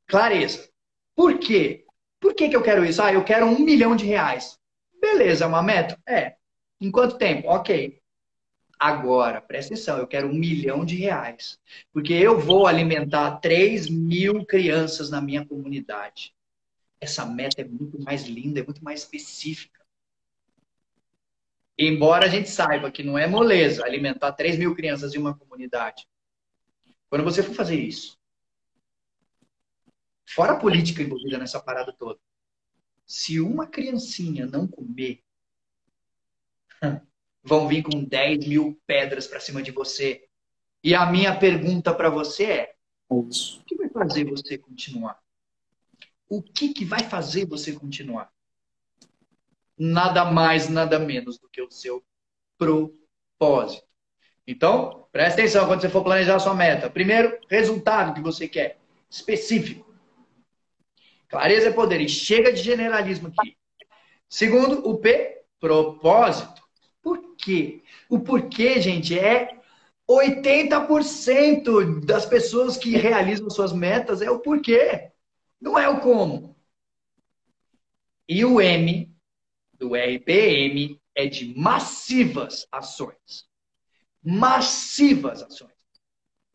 clareza. 0.06 0.70
Por 1.16 1.40
quê? 1.40 1.86
Por 2.20 2.34
que, 2.34 2.50
que 2.50 2.56
eu 2.56 2.62
quero 2.62 2.84
isso? 2.84 3.02
Ah, 3.02 3.14
eu 3.14 3.24
quero 3.24 3.46
um 3.46 3.60
milhão 3.60 3.96
de 3.96 4.06
reais. 4.06 4.60
Beleza, 5.00 5.46
é 5.46 5.48
uma 5.48 5.64
meta? 5.64 5.98
É. 6.06 6.36
Em 6.82 6.92
quanto 6.92 7.18
tempo? 7.18 7.48
Ok. 7.48 8.02
Agora, 8.80 9.42
presta 9.42 9.74
atenção, 9.74 9.98
eu 9.98 10.08
quero 10.08 10.28
um 10.28 10.34
milhão 10.34 10.86
de 10.86 10.96
reais. 10.96 11.60
Porque 11.94 12.14
eu 12.14 12.40
vou 12.40 12.68
alimentar 12.68 13.38
3 13.38 13.90
mil 13.90 14.46
crianças 14.46 15.10
na 15.10 15.22
minha 15.22 15.46
comunidade. 15.46 16.36
Essa 17.00 17.26
meta 17.26 17.62
é 17.62 17.66
muito 17.66 18.02
mais 18.02 18.24
linda, 18.24 18.60
é 18.60 18.64
muito 18.64 18.84
mais 18.84 19.02
específica. 19.02 19.84
Embora 21.78 22.26
a 22.26 22.30
gente 22.30 22.50
saiba 22.50 22.92
que 22.92 23.04
não 23.04 23.18
é 23.18 23.28
moleza 23.28 23.84
alimentar 23.86 24.32
3 24.32 24.58
mil 24.58 24.76
crianças 24.76 25.14
em 25.14 25.18
uma 25.18 25.38
comunidade. 25.38 26.08
Quando 27.10 27.24
você 27.24 27.44
for 27.44 27.54
fazer 27.54 27.80
isso, 27.80 28.18
fora 30.26 30.54
a 30.54 30.60
política 30.60 31.02
envolvida 31.02 31.38
nessa 31.38 31.60
parada 31.60 31.94
toda, 31.94 32.20
se 33.06 33.40
uma 33.40 33.68
criancinha 33.68 34.46
não 34.46 34.68
comer, 34.68 35.22
vão 37.46 37.68
vir 37.68 37.84
com 37.84 38.04
10 38.04 38.48
mil 38.48 38.80
pedras 38.88 39.28
para 39.28 39.40
cima 39.40 39.62
de 39.62 39.72
você. 39.72 40.26
E 40.84 40.96
a 40.96 41.06
minha 41.06 41.38
pergunta 41.38 41.94
para 41.94 42.10
você 42.10 42.44
é: 42.46 42.76
o 43.08 43.28
que 43.66 43.76
vai 43.78 43.90
fazer 43.90 44.26
você 44.26 44.58
continuar? 44.58 45.20
O 46.28 46.42
que, 46.42 46.74
que 46.74 46.84
vai 46.84 47.02
fazer 47.02 47.46
você 47.46 47.72
continuar? 47.74 48.32
Nada 49.78 50.26
mais, 50.26 50.68
nada 50.68 50.98
menos 50.98 51.38
do 51.38 51.48
que 51.48 51.62
o 51.62 51.70
seu 51.70 52.04
propósito. 52.58 53.86
Então, 54.48 55.08
presta 55.12 55.42
atenção 55.42 55.68
quando 55.68 55.82
você 55.82 55.90
for 55.90 56.04
planejar 56.04 56.36
a 56.36 56.40
sua 56.40 56.56
meta. 56.56 56.90
Primeiro, 56.90 57.38
resultado 57.50 58.14
que 58.14 58.22
você 58.22 58.48
quer, 58.48 58.80
específico. 59.10 59.86
Clareza 61.28 61.70
é 61.70 61.74
poder. 61.74 62.02
E 62.02 62.10
chega 62.10 62.52
de 62.54 62.62
generalismo 62.62 63.28
aqui. 63.28 63.58
Segundo, 64.30 64.88
o 64.88 64.98
P, 64.98 65.44
propósito. 65.60 66.65
Por 67.36 67.46
quê? 67.46 67.84
O 68.10 68.20
porquê, 68.20 68.82
gente, 68.82 69.18
é 69.18 69.60
80% 70.08 72.06
das 72.06 72.26
pessoas 72.26 72.78
que 72.78 72.92
realizam 72.98 73.50
suas 73.50 73.74
metas 73.74 74.22
é 74.22 74.30
o 74.30 74.40
porquê. 74.40 75.12
Não 75.60 75.78
é 75.78 75.88
o 75.90 76.00
como. 76.00 76.56
E 78.28 78.44
o 78.44 78.60
M 78.62 79.14
do 79.74 79.96
RPM 79.96 81.00
é 81.14 81.28
de 81.28 81.54
massivas 81.58 82.68
ações 82.72 83.48
massivas 84.26 85.44
ações. 85.44 85.72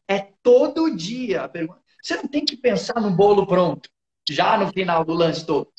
É 0.09 0.18
todo 0.43 0.95
dia 0.97 1.45
a 1.45 1.49
pergunta. 1.49 1.81
Você 2.03 2.16
não 2.16 2.26
tem 2.26 2.45
que 2.45 2.57
pensar 2.57 3.01
no 3.01 3.11
bolo 3.12 3.47
pronto, 3.47 3.89
já 4.28 4.59
no 4.59 4.72
final 4.72 5.05
do 5.05 5.12
lance 5.12 5.47
todo. 5.47 5.72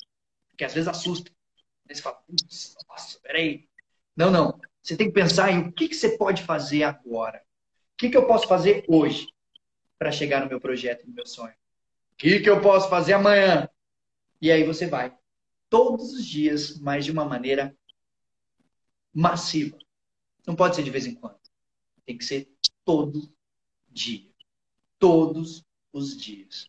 Porque 0.49 0.63
às 0.63 0.73
vezes 0.73 0.87
assusta. 0.87 1.31
Aí 1.89 1.95
você 1.95 2.01
fala, 2.01 2.23
nossa, 2.87 3.19
peraí. 3.19 3.67
Não, 4.15 4.31
não. 4.31 4.57
Você 4.81 4.97
tem 4.97 5.07
que 5.07 5.13
pensar 5.13 5.51
em 5.51 5.59
o 5.59 5.71
que, 5.71 5.87
que 5.87 5.95
você 5.95 6.17
pode 6.17 6.43
fazer 6.43 6.83
agora. 6.83 7.43
O 7.93 7.97
que, 7.97 8.09
que 8.09 8.17
eu 8.17 8.25
posso 8.25 8.47
fazer 8.47 8.83
hoje 8.87 9.27
para 9.97 10.11
chegar 10.11 10.41
no 10.41 10.49
meu 10.49 10.59
projeto, 10.59 11.05
no 11.05 11.13
meu 11.13 11.25
sonho? 11.25 11.53
O 12.13 12.15
que, 12.17 12.39
que 12.39 12.49
eu 12.49 12.61
posso 12.61 12.89
fazer 12.89 13.13
amanhã? 13.13 13.69
E 14.41 14.51
aí 14.51 14.63
você 14.63 14.87
vai. 14.87 15.15
Todos 15.69 16.13
os 16.13 16.25
dias, 16.25 16.79
mas 16.79 17.05
de 17.05 17.11
uma 17.11 17.25
maneira 17.25 17.75
massiva. 19.13 19.77
Não 20.45 20.55
pode 20.55 20.75
ser 20.75 20.83
de 20.83 20.89
vez 20.89 21.05
em 21.05 21.13
quando. 21.13 21.39
Tem 22.05 22.17
que 22.17 22.25
ser 22.25 22.51
todo 22.83 23.31
dia. 23.87 24.29
Todos 24.97 25.63
os 25.93 26.17
dias. 26.17 26.67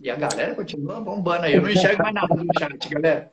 E 0.00 0.08
a 0.10 0.16
galera 0.16 0.54
continua 0.54 1.00
bombando 1.00 1.44
aí. 1.44 1.54
Eu 1.54 1.62
não 1.62 1.70
enxergo 1.70 2.02
mais 2.02 2.14
nada 2.14 2.34
no 2.34 2.46
chat, 2.58 2.88
galera. 2.88 3.32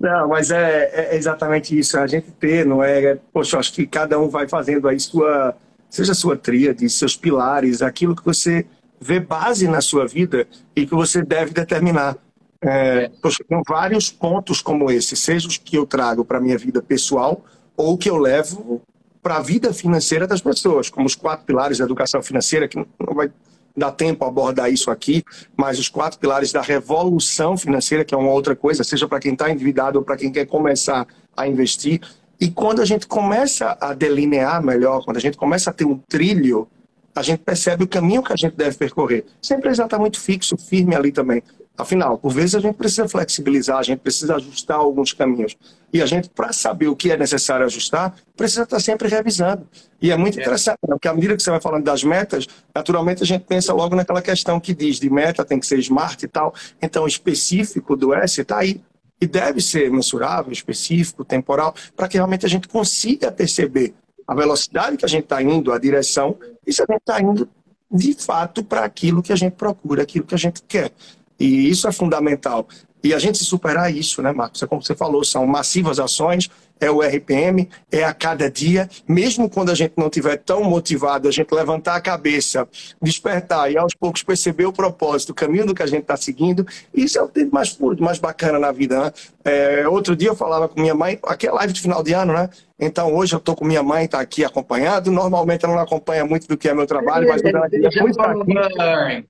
Não, 0.00 0.28
mas 0.28 0.50
é, 0.50 0.90
é, 1.12 1.16
exatamente 1.16 1.78
isso. 1.78 1.98
A 1.98 2.06
gente 2.06 2.30
ter, 2.32 2.64
não 2.64 2.82
é, 2.82 3.04
é? 3.04 3.18
Poxa, 3.32 3.58
acho 3.58 3.72
que 3.74 3.86
cada 3.86 4.18
um 4.18 4.30
vai 4.30 4.48
fazendo 4.48 4.88
aí 4.88 4.98
sua. 4.98 5.54
Seja 5.90 6.14
sua 6.14 6.36
tríade, 6.36 6.88
seus 6.88 7.16
pilares, 7.16 7.82
aquilo 7.82 8.16
que 8.16 8.24
você 8.24 8.64
vê 9.00 9.18
base 9.18 9.66
na 9.66 9.80
sua 9.80 10.06
vida 10.06 10.46
e 10.74 10.86
que 10.86 10.94
você 10.94 11.22
deve 11.22 11.52
determinar. 11.52 12.16
É, 12.62 13.10
poxa, 13.20 13.44
vários 13.68 14.08
pontos 14.08 14.62
como 14.62 14.90
esse, 14.90 15.16
seja 15.16 15.48
os 15.48 15.56
que 15.56 15.76
eu 15.76 15.84
trago 15.84 16.24
para 16.24 16.40
minha 16.40 16.56
vida 16.56 16.80
pessoal, 16.80 17.44
ou 17.76 17.98
que 17.98 18.08
eu 18.08 18.18
levo 18.18 18.80
para 19.22 19.38
a 19.38 19.42
vida 19.42 19.72
financeira 19.74 20.26
das 20.26 20.40
pessoas, 20.40 20.88
como 20.88 21.06
os 21.06 21.14
quatro 21.14 21.44
pilares 21.44 21.78
da 21.78 21.84
educação 21.84 22.22
financeira, 22.22 22.68
que 22.68 22.76
não 22.76 23.14
vai 23.14 23.30
dar 23.76 23.92
tempo 23.92 24.24
abordar 24.24 24.70
isso 24.70 24.90
aqui, 24.90 25.24
mas 25.56 25.78
os 25.78 25.88
quatro 25.88 26.18
pilares 26.18 26.52
da 26.52 26.60
revolução 26.60 27.56
financeira, 27.56 28.04
que 28.04 28.14
é 28.14 28.18
uma 28.18 28.30
outra 28.30 28.54
coisa, 28.56 28.84
seja 28.84 29.08
para 29.08 29.20
quem 29.20 29.32
está 29.32 29.50
endividado 29.50 29.98
ou 29.98 30.04
para 30.04 30.16
quem 30.16 30.30
quer 30.30 30.46
começar 30.46 31.06
a 31.36 31.46
investir. 31.46 32.00
E 32.40 32.50
quando 32.50 32.80
a 32.80 32.84
gente 32.84 33.06
começa 33.06 33.76
a 33.80 33.92
delinear 33.92 34.62
melhor, 34.62 35.04
quando 35.04 35.18
a 35.18 35.20
gente 35.20 35.36
começa 35.36 35.70
a 35.70 35.72
ter 35.72 35.84
um 35.84 35.98
trilho, 36.08 36.66
a 37.14 37.22
gente 37.22 37.40
percebe 37.40 37.84
o 37.84 37.88
caminho 37.88 38.22
que 38.22 38.32
a 38.32 38.36
gente 38.36 38.56
deve 38.56 38.76
percorrer. 38.76 39.24
Sem 39.42 39.60
precisar 39.60 39.84
estar 39.84 39.98
muito 39.98 40.18
fixo, 40.18 40.56
firme 40.56 40.94
ali 40.94 41.12
também. 41.12 41.42
Afinal, 41.76 42.18
por 42.18 42.32
vezes 42.32 42.54
a 42.54 42.60
gente 42.60 42.74
precisa 42.74 43.08
flexibilizar, 43.08 43.78
a 43.78 43.82
gente 43.82 44.00
precisa 44.00 44.36
ajustar 44.36 44.76
alguns 44.76 45.12
caminhos. 45.12 45.56
E 45.92 46.02
a 46.02 46.06
gente, 46.06 46.28
para 46.28 46.52
saber 46.52 46.88
o 46.88 46.94
que 46.94 47.10
é 47.10 47.16
necessário 47.16 47.64
ajustar, 47.64 48.14
precisa 48.36 48.62
estar 48.62 48.80
sempre 48.80 49.08
revisando. 49.08 49.66
E 50.00 50.10
é 50.10 50.16
muito 50.16 50.38
é. 50.38 50.42
interessante, 50.42 50.78
né? 50.86 50.90
porque 50.90 51.08
à 51.08 51.14
medida 51.14 51.36
que 51.36 51.42
você 51.42 51.50
vai 51.50 51.60
falando 51.60 51.84
das 51.84 52.04
metas, 52.04 52.46
naturalmente 52.74 53.22
a 53.22 53.26
gente 53.26 53.44
pensa 53.44 53.72
logo 53.72 53.96
naquela 53.96 54.20
questão 54.20 54.60
que 54.60 54.74
diz 54.74 55.00
de 55.00 55.08
meta 55.08 55.44
tem 55.44 55.58
que 55.58 55.66
ser 55.66 55.78
smart 55.78 56.22
e 56.22 56.28
tal. 56.28 56.54
Então, 56.82 57.06
específico 57.06 57.96
do 57.96 58.12
S 58.14 58.40
está 58.40 58.58
aí. 58.58 58.80
E 59.22 59.26
deve 59.26 59.60
ser 59.60 59.90
mensurável, 59.90 60.50
específico, 60.50 61.24
temporal, 61.24 61.74
para 61.94 62.08
que 62.08 62.16
realmente 62.16 62.46
a 62.46 62.48
gente 62.48 62.66
consiga 62.68 63.30
perceber 63.30 63.94
a 64.26 64.34
velocidade 64.34 64.96
que 64.96 65.04
a 65.04 65.08
gente 65.08 65.24
está 65.24 65.42
indo, 65.42 65.72
a 65.72 65.78
direção, 65.78 66.38
e 66.66 66.72
se 66.72 66.82
a 66.82 66.86
gente 66.88 67.00
está 67.00 67.20
indo 67.20 67.48
de 67.90 68.14
fato 68.14 68.62
para 68.62 68.84
aquilo 68.84 69.22
que 69.22 69.32
a 69.32 69.36
gente 69.36 69.54
procura, 69.54 70.02
aquilo 70.02 70.24
que 70.24 70.34
a 70.34 70.38
gente 70.38 70.62
quer. 70.62 70.92
E 71.40 71.70
isso 71.70 71.88
é 71.88 71.92
fundamental. 71.92 72.68
E 73.02 73.14
a 73.14 73.18
gente 73.18 73.38
superar 73.38 73.92
isso, 73.92 74.20
né, 74.20 74.30
Marcos? 74.30 74.62
É 74.62 74.66
como 74.66 74.82
você 74.82 74.94
falou, 74.94 75.24
são 75.24 75.46
massivas 75.46 75.98
ações, 75.98 76.50
é 76.78 76.90
o 76.90 77.00
RPM, 77.00 77.68
é 77.90 78.04
a 78.04 78.12
cada 78.12 78.50
dia, 78.50 78.88
mesmo 79.08 79.48
quando 79.48 79.70
a 79.70 79.74
gente 79.74 79.94
não 79.96 80.06
estiver 80.06 80.36
tão 80.36 80.64
motivado, 80.64 81.28
a 81.28 81.30
gente 81.30 81.50
levantar 81.52 81.96
a 81.96 82.00
cabeça, 82.00 82.68
despertar 83.00 83.70
e 83.70 83.78
aos 83.78 83.94
poucos 83.94 84.22
perceber 84.22 84.66
o 84.66 84.72
propósito, 84.72 85.30
o 85.30 85.34
caminho 85.34 85.66
do 85.66 85.74
que 85.74 85.82
a 85.82 85.86
gente 85.86 86.02
está 86.02 86.16
seguindo, 86.16 86.66
isso 86.92 87.18
é 87.18 87.22
o 87.22 87.28
tempo 87.28 87.54
mais 87.54 87.70
puro, 87.70 88.02
mais 88.02 88.18
bacana 88.18 88.58
na 88.58 88.72
vida, 88.72 88.98
né? 88.98 89.12
É, 89.44 89.88
outro 89.88 90.14
dia 90.14 90.28
eu 90.28 90.36
falava 90.36 90.68
com 90.68 90.80
minha 90.80 90.94
mãe, 90.94 91.18
aqui 91.24 91.46
é 91.46 91.52
live 91.52 91.72
de 91.72 91.80
final 91.80 92.02
de 92.02 92.12
ano, 92.12 92.34
né? 92.34 92.50
Então 92.78 93.14
hoje 93.14 93.34
eu 93.34 93.38
estou 93.38 93.56
com 93.56 93.64
minha 93.64 93.82
mãe, 93.82 94.04
está 94.04 94.20
aqui 94.20 94.44
acompanhando, 94.44 95.10
normalmente 95.10 95.64
ela 95.64 95.74
não 95.74 95.82
acompanha 95.82 96.24
muito 96.24 96.46
do 96.46 96.56
que 96.56 96.68
é 96.68 96.74
meu 96.74 96.86
trabalho, 96.86 97.28
mas 97.28 97.42
ela 97.42 97.66
é 97.66 98.02
muito 98.02 98.20
aqui 98.20 99.26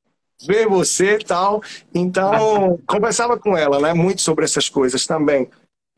ver 0.47 0.66
você 0.66 1.16
e 1.16 1.24
tal. 1.24 1.62
Então, 1.95 2.78
conversava 2.86 3.38
com 3.38 3.57
ela, 3.57 3.80
né, 3.80 3.95
muito 3.95 4.20
sobre 4.20 4.45
essas 4.45 4.68
coisas 4.68 5.07
também. 5.07 5.49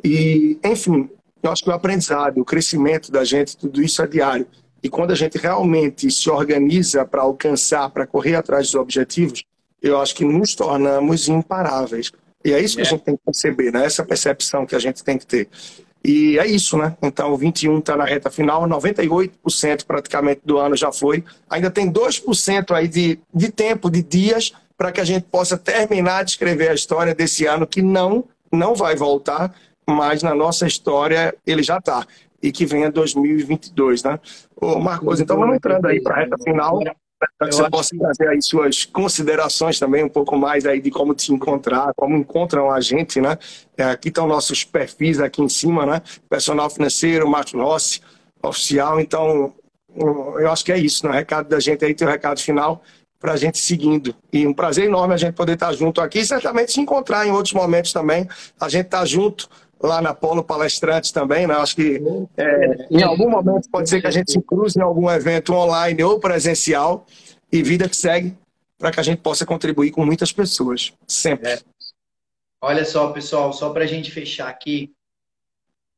E, 0.05 0.59
enfim, 0.65 1.09
eu 1.43 1.51
acho 1.51 1.63
que 1.63 1.71
o 1.71 1.73
aprendizado, 1.73 2.39
o 2.39 2.45
crescimento 2.45 3.11
da 3.11 3.25
gente, 3.25 3.57
tudo 3.57 3.83
isso 3.83 4.03
é 4.03 4.07
diário. 4.07 4.47
E 4.83 4.89
quando 4.89 5.13
a 5.13 5.15
gente 5.15 5.39
realmente 5.39 6.11
se 6.11 6.29
organiza 6.29 7.05
para 7.05 7.23
alcançar, 7.23 7.89
para 7.91 8.07
correr 8.07 8.35
atrás 8.35 8.67
dos 8.67 8.75
objetivos, 8.75 9.45
eu 9.81 10.01
acho 10.01 10.15
que 10.15 10.25
nos 10.25 10.55
tornamos 10.55 11.29
imparáveis. 11.29 12.13
E 12.45 12.53
é 12.53 12.61
isso 12.61 12.77
que 12.77 12.83
é. 12.83 12.87
a 12.87 12.89
gente 12.89 13.03
tem 13.03 13.17
que 13.17 13.23
perceber, 13.25 13.73
né? 13.73 13.85
Essa 13.85 14.05
percepção 14.05 14.67
que 14.67 14.75
a 14.75 14.79
gente 14.79 15.05
tem 15.05 15.17
que 15.17 15.27
ter. 15.27 15.49
E 16.05 16.39
é 16.39 16.47
isso, 16.47 16.77
né? 16.77 16.97
Então 17.01 17.33
o 17.33 17.37
21 17.37 17.79
está 17.79 17.97
na 17.97 18.05
reta 18.05 18.31
final, 18.31 18.67
98% 18.69 19.85
praticamente 19.87 20.41
do 20.45 20.59
ano 20.59 20.77
já 20.77 20.91
foi. 20.91 21.25
Ainda 21.49 21.71
tem 21.71 21.91
2% 21.91 22.75
aí 22.75 22.89
de, 22.89 23.21
de 23.33 23.51
tempo, 23.51 23.89
de 23.89 24.03
dias, 24.03 24.53
para 24.77 24.91
que 24.91 25.01
a 25.01 25.05
gente 25.05 25.25
possa 25.25 25.57
terminar 25.57 26.25
de 26.25 26.33
escrever 26.33 26.71
a 26.71 26.75
história 26.75 27.15
desse 27.15 27.47
ano 27.47 27.67
que 27.67 27.81
não, 27.81 28.25
não 28.51 28.75
vai 28.75 28.97
voltar, 28.97 29.55
mas 29.87 30.23
na 30.23 30.35
nossa 30.35 30.67
história 30.67 31.35
ele 31.47 31.63
já 31.63 31.79
está. 31.79 32.05
e 32.43 32.51
que 32.51 32.67
venha 32.67 32.91
2022, 32.91 34.03
né? 34.03 34.19
Ô, 34.57 34.81
Marcos, 34.81 35.21
então 35.21 35.39
vamos 35.39 35.55
entrando 35.55 35.87
aí 35.87 36.03
para 36.03 36.17
a 36.17 36.19
reta 36.19 36.37
final, 36.43 36.81
para 37.43 37.49
que 37.49 37.55
você 37.57 37.71
possa 37.71 37.97
trazer 37.99 38.29
aí 38.29 38.41
suas 38.41 38.85
considerações 38.85 39.79
também, 39.79 40.05
um 40.05 40.09
pouco 40.09 40.37
mais 40.37 40.65
aí 40.65 40.81
de 40.81 40.91
como 40.91 41.13
te 41.13 41.33
encontrar, 41.33 41.93
como 41.97 42.17
encontram 42.17 42.71
a 42.71 42.81
gente, 42.81 43.21
né? 43.21 43.37
É, 43.77 43.85
aqui 43.85 44.09
estão 44.09 44.29
nossos 44.29 44.63
perfis 44.63 45.19
aqui 45.19 45.43
em 45.43 45.49
cima, 45.49 45.85
né? 45.85 46.03
Personal 46.31 46.71
financeiro, 46.71 47.29
Marcos 47.29 47.55
Rossi, 47.55 48.01
oficial, 48.43 49.01
então 49.01 49.53
eu 49.97 50.51
acho 50.51 50.65
que 50.65 50.73
é 50.73 50.79
isso, 50.79 51.05
né? 51.05 51.13
O 51.13 51.15
recado 51.15 51.49
da 51.49 51.59
gente 51.59 51.85
aí 51.85 51.95
tem 51.95 52.07
o 52.07 52.11
um 52.11 52.13
recado 52.13 52.41
final 52.41 52.83
para 53.19 53.33
a 53.33 53.37
gente 53.37 53.59
seguindo. 53.59 54.15
E 54.33 54.47
um 54.47 54.55
prazer 54.55 54.85
enorme 54.85 55.15
a 55.15 55.17
gente 55.17 55.35
poder 55.35 55.55
estar 55.55 55.73
junto 55.73 56.01
aqui 56.01 56.21
e 56.21 56.27
certamente 56.27 56.73
se 56.73 56.81
encontrar 56.81 57.27
em 57.27 57.31
outros 57.33 57.55
momentos 57.55 57.93
também. 57.93 58.29
A 58.61 58.69
gente 58.69 58.87
tá 58.87 59.05
junto 59.05 59.49
lá 59.81 60.01
na 60.01 60.15
Polo 60.15 60.45
Palestrantes 60.45 61.11
também, 61.11 61.47
né? 61.47 61.55
Acho 61.55 61.75
que 61.75 62.01
é, 62.37 62.87
em 62.91 63.03
algum 63.03 63.29
momento 63.29 63.69
pode 63.69 63.89
ser 63.91 64.01
que 64.01 64.07
a 64.07 64.11
gente 64.13 64.31
se 64.31 64.41
cruze 64.41 64.79
em 64.79 64.83
algum 64.83 65.11
evento 65.11 65.53
online 65.53 66.03
ou 66.05 66.21
presencial 66.21 67.05
e 67.53 67.63
vida 67.63 67.89
que 67.89 67.97
segue 67.97 68.37
para 68.79 68.91
que 68.91 68.99
a 68.99 69.03
gente 69.03 69.21
possa 69.21 69.45
contribuir 69.47 69.91
com 69.91 70.05
muitas 70.05 70.33
pessoas, 70.33 70.93
sempre. 71.07 71.51
É. 71.51 71.61
Olha 72.61 72.85
só, 72.85 73.13
pessoal, 73.13 73.53
só 73.53 73.71
para 73.71 73.85
a 73.85 73.87
gente 73.87 74.11
fechar 74.11 74.49
aqui, 74.49 74.95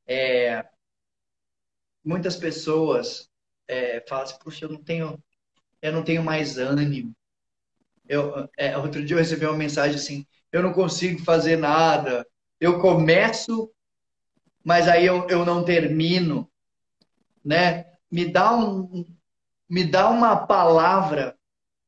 é... 0.06 0.64
muitas 2.04 2.36
pessoas 2.36 3.30
é, 3.68 4.04
falam 4.08 4.24
assim, 4.24 4.38
puxa, 4.38 4.64
eu 4.64 4.70
não 4.70 4.82
tenho, 4.82 5.22
eu 5.80 5.92
não 5.92 6.02
tenho 6.02 6.22
mais 6.22 6.58
ânimo. 6.58 7.14
Eu, 8.06 8.48
é, 8.56 8.76
outro 8.76 9.04
dia 9.04 9.14
eu 9.14 9.20
recebi 9.20 9.46
uma 9.46 9.56
mensagem 9.56 9.96
assim, 9.96 10.26
eu 10.52 10.62
não 10.62 10.72
consigo 10.72 11.22
fazer 11.22 11.56
nada, 11.56 12.26
eu 12.60 12.80
começo 12.80 13.70
mas 14.64 14.88
aí 14.88 15.04
eu, 15.04 15.28
eu 15.28 15.44
não 15.44 15.62
termino, 15.62 16.50
né? 17.44 17.84
Me 18.10 18.24
dá 18.24 18.56
um, 18.56 19.04
me 19.68 19.84
dá 19.84 20.08
uma 20.08 20.34
palavra, 20.34 21.38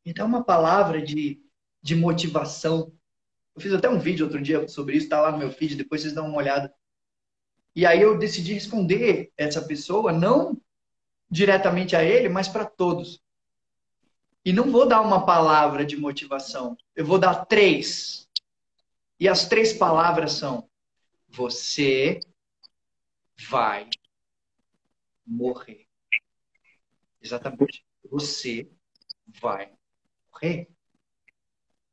me 0.06 0.14
dá 0.14 0.24
uma 0.24 0.44
palavra 0.44 1.02
de, 1.02 1.42
de 1.82 1.96
motivação. 1.96 2.92
Eu 3.56 3.60
fiz 3.60 3.72
até 3.72 3.90
um 3.90 3.98
vídeo 3.98 4.24
outro 4.24 4.40
dia 4.40 4.68
sobre 4.68 4.96
isso, 4.96 5.08
tá 5.08 5.20
lá 5.20 5.32
no 5.32 5.38
meu 5.38 5.50
feed, 5.50 5.74
depois 5.74 6.00
vocês 6.00 6.14
dão 6.14 6.28
uma 6.28 6.38
olhada. 6.38 6.72
E 7.74 7.84
aí 7.84 8.00
eu 8.00 8.16
decidi 8.16 8.54
responder 8.54 9.32
essa 9.36 9.60
pessoa, 9.60 10.12
não 10.12 10.56
diretamente 11.28 11.96
a 11.96 12.04
ele, 12.04 12.28
mas 12.28 12.46
para 12.46 12.64
todos. 12.64 13.20
E 14.44 14.52
não 14.52 14.70
vou 14.70 14.86
dar 14.86 15.00
uma 15.00 15.26
palavra 15.26 15.84
de 15.84 15.96
motivação, 15.96 16.78
eu 16.94 17.04
vou 17.04 17.18
dar 17.18 17.44
três. 17.46 18.28
E 19.18 19.28
as 19.28 19.48
três 19.48 19.72
palavras 19.72 20.34
são: 20.34 20.70
você 21.28 22.20
vai 23.48 23.88
morrer. 25.26 25.88
Exatamente. 27.20 27.84
Você 28.08 28.70
vai 29.40 29.75
morrer. 30.36 30.68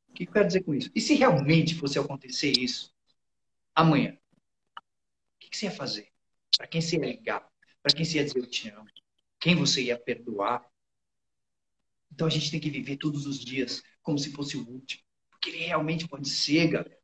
O 0.08 0.12
que 0.12 0.24
eu 0.24 0.32
quero 0.32 0.46
dizer 0.46 0.62
com 0.62 0.74
isso? 0.74 0.90
E 0.94 1.00
se 1.00 1.14
realmente 1.14 1.74
fosse 1.74 1.98
acontecer 1.98 2.52
isso 2.52 2.94
amanhã? 3.74 4.16
O 4.76 5.50
que 5.50 5.56
você 5.56 5.66
ia 5.66 5.72
fazer? 5.72 6.08
Para 6.56 6.66
quem 6.66 6.80
você 6.80 6.96
ia 6.96 7.06
ligar? 7.06 7.48
Para 7.82 7.94
quem 7.94 8.04
você 8.04 8.18
ia 8.18 8.24
dizer 8.24 8.38
eu 8.38 8.46
te 8.46 8.68
amo? 8.68 8.88
Quem 9.40 9.56
você 9.56 9.82
ia 9.82 9.98
perdoar? 9.98 10.64
Então 12.12 12.26
a 12.26 12.30
gente 12.30 12.50
tem 12.50 12.60
que 12.60 12.70
viver 12.70 12.96
todos 12.96 13.26
os 13.26 13.38
dias 13.38 13.82
como 14.02 14.18
se 14.18 14.30
fosse 14.30 14.56
o 14.56 14.68
último. 14.68 15.02
Porque 15.30 15.50
ele 15.50 15.64
realmente 15.64 16.06
pode 16.06 16.28
ser, 16.28 16.68
galera. 16.68 16.98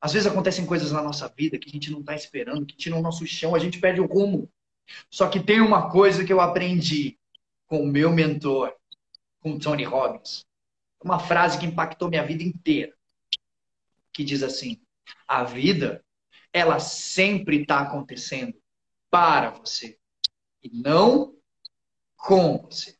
Às 0.00 0.12
vezes 0.12 0.26
acontecem 0.26 0.66
coisas 0.66 0.92
na 0.92 1.02
nossa 1.02 1.28
vida 1.28 1.58
que 1.58 1.68
a 1.68 1.72
gente 1.72 1.90
não 1.90 2.00
está 2.00 2.14
esperando, 2.14 2.64
que 2.66 2.76
tiram 2.76 2.98
o 2.98 3.02
nosso 3.02 3.26
chão, 3.26 3.54
a 3.54 3.58
gente 3.58 3.78
perde 3.78 4.00
o 4.00 4.06
rumo. 4.06 4.50
Só 5.10 5.28
que 5.28 5.40
tem 5.40 5.60
uma 5.60 5.90
coisa 5.90 6.24
que 6.24 6.32
eu 6.32 6.40
aprendi 6.40 7.18
com 7.66 7.82
o 7.82 7.86
meu 7.86 8.10
mentor, 8.10 8.74
com 9.40 9.58
Tony 9.58 9.84
Robbins. 9.84 10.46
Uma 11.02 11.18
frase 11.18 11.58
que 11.58 11.66
impactou 11.66 12.08
minha 12.08 12.26
vida 12.26 12.42
inteira. 12.42 12.94
Que 14.12 14.22
diz 14.22 14.42
assim: 14.42 14.80
a 15.26 15.44
vida, 15.44 16.04
ela 16.52 16.78
sempre 16.78 17.62
está 17.62 17.80
acontecendo 17.80 18.54
para 19.10 19.50
você 19.50 19.98
e 20.62 20.70
não 20.70 21.34
com 22.16 22.58
você. 22.58 22.96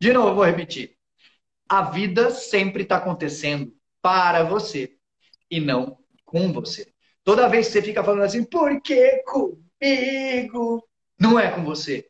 De 0.00 0.12
novo, 0.12 0.36
vou 0.36 0.44
repetir. 0.44 0.96
A 1.68 1.82
vida 1.82 2.30
sempre 2.30 2.82
está 2.82 2.96
acontecendo 2.96 3.74
para 4.00 4.44
você 4.44 4.96
e 5.50 5.60
não 5.60 5.98
com 6.24 6.52
você. 6.52 6.92
Toda 7.24 7.48
vez 7.48 7.66
que 7.66 7.72
você 7.72 7.82
fica 7.82 8.04
falando 8.04 8.22
assim, 8.22 8.44
por 8.44 8.80
que 8.80 9.22
comigo? 9.24 10.88
Não 11.18 11.38
é 11.38 11.50
com 11.50 11.64
você. 11.64 12.08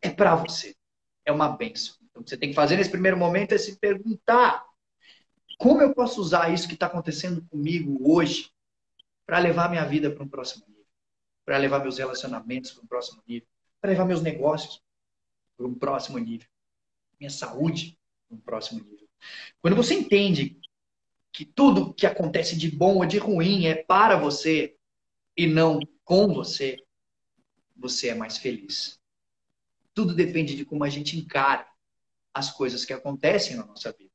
É 0.00 0.10
para 0.10 0.34
você. 0.34 0.76
É 1.24 1.32
uma 1.32 1.48
benção. 1.48 2.03
Então, 2.14 2.22
o 2.22 2.24
que 2.24 2.30
você 2.30 2.36
tem 2.36 2.50
que 2.50 2.54
fazer 2.54 2.76
nesse 2.76 2.90
primeiro 2.90 3.16
momento 3.16 3.52
é 3.52 3.58
se 3.58 3.76
perguntar: 3.76 4.64
como 5.58 5.82
eu 5.82 5.92
posso 5.92 6.20
usar 6.20 6.54
isso 6.54 6.68
que 6.68 6.74
está 6.74 6.86
acontecendo 6.86 7.44
comigo 7.46 7.98
hoje 8.08 8.52
para 9.26 9.40
levar 9.40 9.68
minha 9.68 9.84
vida 9.84 10.10
para 10.10 10.22
um 10.22 10.28
próximo 10.28 10.64
nível? 10.68 10.86
Para 11.44 11.58
levar 11.58 11.80
meus 11.80 11.98
relacionamentos 11.98 12.70
para 12.70 12.84
um 12.84 12.86
próximo 12.86 13.20
nível? 13.26 13.48
Para 13.80 13.90
levar 13.90 14.04
meus 14.04 14.22
negócios 14.22 14.80
para 15.56 15.66
um 15.66 15.74
próximo 15.74 16.18
nível? 16.18 16.46
Minha 17.18 17.30
saúde 17.30 17.98
para 18.28 18.36
um 18.36 18.40
próximo 18.40 18.84
nível? 18.84 19.08
Quando 19.60 19.74
você 19.74 19.94
entende 19.94 20.60
que 21.32 21.44
tudo 21.44 21.92
que 21.92 22.06
acontece 22.06 22.56
de 22.56 22.70
bom 22.70 22.98
ou 22.98 23.06
de 23.06 23.18
ruim 23.18 23.66
é 23.66 23.74
para 23.74 24.16
você 24.16 24.76
e 25.36 25.48
não 25.48 25.80
com 26.04 26.32
você, 26.32 26.76
você 27.76 28.10
é 28.10 28.14
mais 28.14 28.38
feliz. 28.38 29.00
Tudo 29.92 30.14
depende 30.14 30.54
de 30.54 30.64
como 30.64 30.84
a 30.84 30.88
gente 30.88 31.16
encara 31.18 31.66
as 32.34 32.50
coisas 32.50 32.84
que 32.84 32.92
acontecem 32.92 33.56
na 33.56 33.64
nossa 33.64 33.92
vida. 33.92 34.10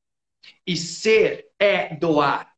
E 0.68 0.76
ser 0.76 1.48
é 1.58 1.96
doar. 1.96 2.54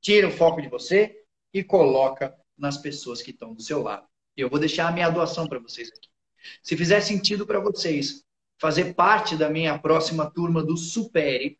Tira 0.00 0.28
o 0.28 0.32
foco 0.32 0.60
de 0.60 0.68
você 0.68 1.24
e 1.52 1.62
coloca 1.62 2.36
nas 2.58 2.76
pessoas 2.76 3.22
que 3.22 3.30
estão 3.30 3.54
do 3.54 3.62
seu 3.62 3.82
lado. 3.82 4.06
Eu 4.36 4.50
vou 4.50 4.58
deixar 4.58 4.88
a 4.88 4.92
minha 4.92 5.08
doação 5.08 5.46
para 5.46 5.60
vocês 5.60 5.88
aqui. 5.88 6.08
Se 6.62 6.76
fizer 6.76 7.00
sentido 7.00 7.46
para 7.46 7.60
vocês 7.60 8.24
fazer 8.58 8.94
parte 8.94 9.36
da 9.36 9.48
minha 9.48 9.78
próxima 9.78 10.30
turma 10.30 10.62
do 10.62 10.76
Supere, 10.76 11.56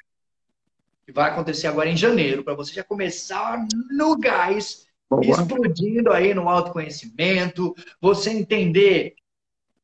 que 1.04 1.12
vai 1.12 1.30
acontecer 1.30 1.66
agora 1.66 1.88
em 1.88 1.96
janeiro, 1.96 2.42
para 2.42 2.54
você 2.54 2.72
já 2.72 2.84
começar 2.84 3.66
no 3.90 4.18
gás, 4.18 4.86
Boa. 5.08 5.24
explodindo 5.24 6.12
aí 6.12 6.34
no 6.34 6.48
autoconhecimento, 6.48 7.74
você 8.00 8.30
entender 8.30 9.14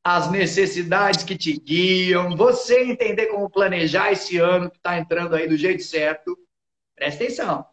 as 0.03 0.31
necessidades 0.31 1.23
que 1.23 1.37
te 1.37 1.53
guiam, 1.53 2.35
você 2.35 2.83
entender 2.83 3.27
como 3.27 3.49
planejar 3.49 4.11
esse 4.11 4.37
ano 4.37 4.69
que 4.69 4.77
está 4.77 4.97
entrando 4.97 5.35
aí 5.35 5.47
do 5.47 5.57
jeito 5.57 5.83
certo. 5.83 6.37
Presta 6.95 7.23
atenção. 7.23 7.65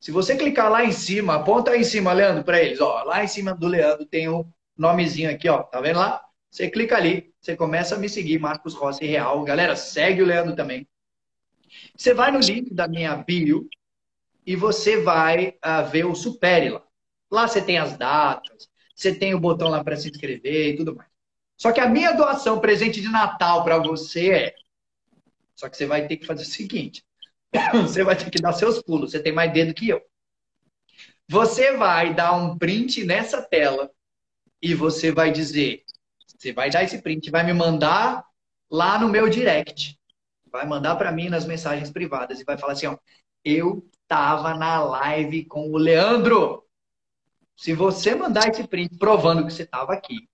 Se 0.00 0.10
você 0.10 0.36
clicar 0.36 0.70
lá 0.70 0.84
em 0.84 0.92
cima, 0.92 1.34
aponta 1.34 1.72
aí 1.72 1.80
em 1.80 1.84
cima, 1.84 2.12
Leandro, 2.12 2.42
para 2.42 2.62
eles. 2.62 2.80
Ó, 2.80 3.02
lá 3.04 3.22
em 3.22 3.28
cima 3.28 3.54
do 3.54 3.66
Leandro 3.66 4.06
tem 4.06 4.28
o 4.28 4.40
um 4.40 4.52
nomezinho 4.76 5.30
aqui, 5.30 5.48
ó. 5.48 5.62
Tá 5.62 5.80
vendo 5.80 5.98
lá? 5.98 6.24
Você 6.50 6.70
clica 6.70 6.96
ali, 6.96 7.32
você 7.40 7.54
começa 7.54 7.94
a 7.94 7.98
me 7.98 8.08
seguir, 8.08 8.38
Marcos 8.38 8.74
Rossi 8.74 9.04
Real. 9.04 9.42
Galera, 9.44 9.76
segue 9.76 10.22
o 10.22 10.26
Leandro 10.26 10.56
também. 10.56 10.88
Você 11.94 12.14
vai 12.14 12.30
no 12.30 12.40
link 12.40 12.72
da 12.72 12.88
minha 12.88 13.14
bio 13.16 13.68
e 14.46 14.56
você 14.56 15.00
vai 15.02 15.50
uh, 15.64 15.88
ver 15.90 16.06
o 16.06 16.14
Supere 16.14 16.70
lá. 16.70 16.82
Lá 17.30 17.46
você 17.46 17.62
tem 17.62 17.78
as 17.78 17.96
datas, 17.96 18.68
você 18.94 19.14
tem 19.14 19.34
o 19.34 19.40
botão 19.40 19.68
lá 19.68 19.84
para 19.84 19.96
se 19.96 20.08
inscrever 20.08 20.74
e 20.74 20.76
tudo 20.76 20.96
mais. 20.96 21.09
Só 21.60 21.72
que 21.72 21.80
a 21.80 21.88
minha 21.88 22.12
doação, 22.12 22.60
presente 22.60 23.00
de 23.00 23.08
Natal 23.08 23.64
para 23.64 23.78
você 23.78 24.30
é. 24.30 24.54
Só 25.54 25.68
que 25.68 25.76
você 25.76 25.86
vai 25.86 26.06
ter 26.06 26.16
que 26.16 26.26
fazer 26.26 26.42
o 26.42 26.46
seguinte: 26.46 27.04
você 27.72 28.02
vai 28.02 28.16
ter 28.16 28.30
que 28.30 28.40
dar 28.40 28.52
seus 28.52 28.82
pulos, 28.82 29.10
você 29.10 29.20
tem 29.20 29.32
mais 29.32 29.52
dedo 29.52 29.74
que 29.74 29.88
eu. 29.88 30.00
Você 31.28 31.76
vai 31.76 32.14
dar 32.14 32.32
um 32.32 32.56
print 32.56 33.04
nessa 33.04 33.42
tela 33.42 33.90
e 34.62 34.74
você 34.74 35.12
vai 35.12 35.30
dizer: 35.30 35.84
você 36.26 36.52
vai 36.52 36.70
dar 36.70 36.84
esse 36.84 37.02
print, 37.02 37.30
vai 37.30 37.44
me 37.44 37.52
mandar 37.52 38.24
lá 38.70 38.98
no 38.98 39.08
meu 39.08 39.28
direct 39.28 40.00
vai 40.50 40.66
mandar 40.66 40.96
para 40.96 41.12
mim 41.12 41.28
nas 41.28 41.46
mensagens 41.46 41.90
privadas 41.90 42.40
e 42.40 42.44
vai 42.44 42.58
falar 42.58 42.72
assim, 42.72 42.86
ó, 42.86 42.98
eu 43.44 43.86
tava 44.06 44.54
na 44.54 44.82
live 44.82 45.44
com 45.44 45.70
o 45.70 45.78
Leandro. 45.78 46.64
Se 47.56 47.72
você 47.72 48.14
mandar 48.14 48.48
esse 48.48 48.66
print 48.66 48.98
provando 48.98 49.46
que 49.46 49.52
você 49.52 49.62
estava 49.62 49.92
aqui, 49.92 50.28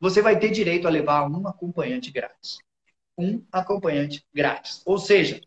você 0.00 0.20
vai 0.22 0.38
ter 0.38 0.50
direito 0.50 0.86
a 0.86 0.90
levar 0.90 1.28
um 1.30 1.46
acompanhante 1.46 2.10
grátis. 2.10 2.58
Um 3.16 3.42
acompanhante 3.50 4.24
grátis. 4.34 4.82
Ou 4.84 4.98
seja, 4.98 5.40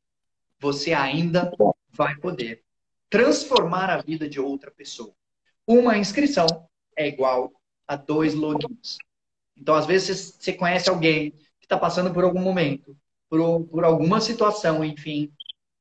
você 0.60 0.94
ainda 0.94 1.52
vai 1.92 2.16
poder 2.18 2.64
transformar 3.10 3.90
a 3.90 4.02
vida 4.02 4.28
de 4.28 4.40
outra 4.40 4.72
pessoa. 4.72 5.14
Uma 5.66 5.98
inscrição 5.98 6.48
é 6.96 7.08
igual 7.08 7.52
a 7.88 7.96
dois 7.96 8.34
logins. 8.34 8.98
Então, 9.56 9.76
às 9.76 9.86
vezes, 9.86 10.36
você 10.40 10.54
conhece 10.54 10.90
alguém 10.90 11.32
que 11.32 11.66
está 11.66 11.78
passando 11.78 12.14
por 12.14 12.24
algum 12.24 12.42
momento 12.42 12.96
por, 13.30 13.64
por 13.66 13.86
alguma 13.86 14.20
situação, 14.20 14.84
enfim, 14.84 15.32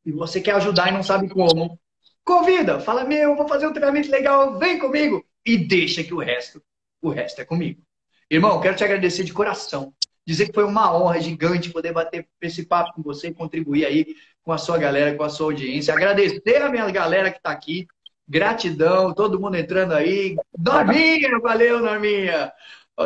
e 0.04 0.12
você 0.12 0.40
quer 0.40 0.54
ajudar 0.56 0.88
e 0.88 0.92
não 0.92 1.02
sabe 1.02 1.28
como, 1.28 1.80
convida, 2.24 2.78
fala, 2.78 3.04
meu, 3.04 3.34
vou 3.34 3.48
fazer 3.48 3.66
um 3.66 3.72
treinamento 3.72 4.10
legal, 4.10 4.58
vem 4.58 4.78
comigo, 4.78 5.24
e 5.44 5.56
deixa 5.56 6.04
que 6.04 6.12
o 6.12 6.18
resto, 6.18 6.62
o 7.00 7.08
resto 7.08 7.40
é 7.40 7.44
comigo. 7.44 7.82
Irmão, 8.30 8.60
quero 8.60 8.76
te 8.76 8.84
agradecer 8.84 9.24
de 9.24 9.32
coração. 9.32 9.92
Dizer 10.26 10.48
que 10.48 10.52
foi 10.52 10.64
uma 10.64 10.94
honra 10.94 11.18
gigante 11.20 11.70
poder 11.70 11.92
bater 11.92 12.28
esse 12.42 12.66
papo 12.66 12.92
com 12.92 13.02
você 13.02 13.28
e 13.28 13.34
contribuir 13.34 13.86
aí 13.86 14.14
com 14.42 14.52
a 14.52 14.58
sua 14.58 14.76
galera, 14.76 15.16
com 15.16 15.22
a 15.22 15.30
sua 15.30 15.46
audiência. 15.46 15.94
Agradecer 15.94 16.60
a 16.60 16.68
minha 16.68 16.90
galera 16.90 17.30
que 17.30 17.38
está 17.38 17.50
aqui. 17.50 17.86
Gratidão, 18.28 19.14
todo 19.14 19.40
mundo 19.40 19.56
entrando 19.56 19.94
aí. 19.94 20.36
Norminha, 20.58 21.38
valeu, 21.40 21.80
Norminha. 21.80 22.52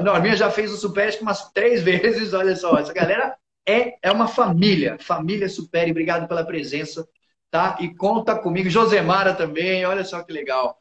Norminha 0.02 0.34
já 0.34 0.50
fez 0.50 0.72
o 0.72 0.76
Superesp 0.76 1.22
umas 1.22 1.52
três 1.52 1.82
vezes, 1.84 2.32
olha 2.32 2.56
só. 2.56 2.76
Essa 2.78 2.92
galera 2.92 3.36
é, 3.64 3.94
é 4.02 4.10
uma 4.10 4.26
família. 4.26 4.96
Família 4.98 5.48
Supere, 5.48 5.92
obrigado 5.92 6.26
pela 6.26 6.44
presença, 6.44 7.06
tá? 7.50 7.76
E 7.80 7.94
conta 7.94 8.34
comigo. 8.36 8.68
Josemara 8.68 9.32
também, 9.32 9.84
olha 9.84 10.04
só 10.04 10.24
que 10.24 10.32
legal. 10.32 10.76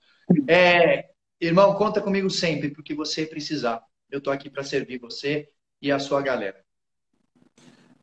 É, 0.47 1.05
irmão, 1.39 1.75
conta 1.75 2.01
comigo 2.01 2.31
sempre, 2.31 2.71
porque 2.71 2.95
você 2.95 3.27
precisar. 3.27 3.79
Eu 4.11 4.17
estou 4.17 4.33
aqui 4.33 4.49
para 4.49 4.63
servir 4.63 4.99
você 4.99 5.47
e 5.81 5.91
a 5.91 5.97
sua 5.97 6.21
galera. 6.21 6.57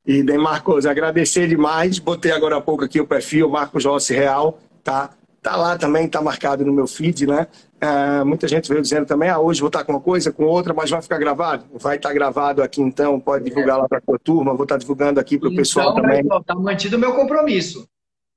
E 0.06 0.22
bem, 0.22 0.38
Marcos, 0.38 0.86
agradecer 0.86 1.46
demais. 1.46 1.98
Botei 1.98 2.32
agora 2.32 2.56
há 2.56 2.60
pouco 2.62 2.82
aqui 2.82 2.98
o 2.98 3.06
perfil, 3.06 3.50
Marcos 3.50 3.84
Rossi 3.84 4.14
Real, 4.14 4.58
tá? 4.82 5.10
Tá 5.42 5.54
lá 5.54 5.76
também, 5.76 6.08
tá 6.08 6.22
marcado 6.22 6.64
no 6.64 6.72
meu 6.72 6.86
feed, 6.86 7.26
né? 7.26 7.46
É, 7.78 8.24
muita 8.24 8.48
gente 8.48 8.68
veio 8.68 8.80
dizendo 8.80 9.06
também, 9.06 9.28
ah, 9.28 9.38
hoje 9.38 9.60
vou 9.60 9.68
estar 9.68 9.84
com 9.84 9.92
uma 9.92 10.00
coisa, 10.00 10.32
com 10.32 10.44
outra, 10.44 10.72
mas 10.72 10.90
vai 10.90 11.02
ficar 11.02 11.18
gravado? 11.18 11.66
Vai 11.74 11.96
estar 11.96 12.12
gravado 12.12 12.62
aqui 12.62 12.80
então, 12.80 13.20
pode 13.20 13.44
divulgar 13.44 13.78
lá 13.78 13.86
para 13.86 13.98
a 13.98 14.00
tua 14.00 14.18
turma, 14.18 14.54
vou 14.54 14.64
estar 14.64 14.78
divulgando 14.78 15.20
aqui 15.20 15.38
para 15.38 15.48
o 15.48 15.52
então, 15.52 15.62
pessoal 15.62 15.94
também. 15.94 16.20
Está 16.20 16.54
mantido 16.54 16.96
o 16.96 16.98
meu 16.98 17.14
compromisso. 17.14 17.86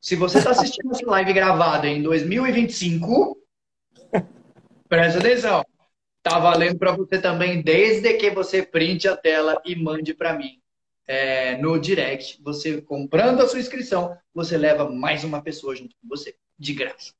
Se 0.01 0.15
você 0.15 0.39
está 0.39 0.51
assistindo 0.51 0.91
essa 0.91 1.09
live 1.09 1.31
gravada 1.31 1.87
em 1.87 2.03
2025, 2.03 3.37
presta 4.89 5.19
atenção. 5.19 5.63
Tá 6.23 6.37
valendo 6.37 6.77
para 6.77 6.91
você 6.91 7.19
também, 7.19 7.61
desde 7.61 8.13
que 8.13 8.29
você 8.29 8.61
printe 8.61 9.07
a 9.07 9.17
tela 9.17 9.59
e 9.65 9.75
mande 9.75 10.13
para 10.13 10.33
mim 10.33 10.61
é, 11.07 11.57
no 11.57 11.79
direct. 11.79 12.39
Você 12.43 12.81
comprando 12.81 13.41
a 13.41 13.47
sua 13.47 13.59
inscrição, 13.59 14.15
você 14.33 14.57
leva 14.57 14.89
mais 14.89 15.23
uma 15.23 15.41
pessoa 15.41 15.75
junto 15.75 15.95
com 16.01 16.07
você, 16.07 16.35
de 16.57 16.73
graça. 16.73 17.13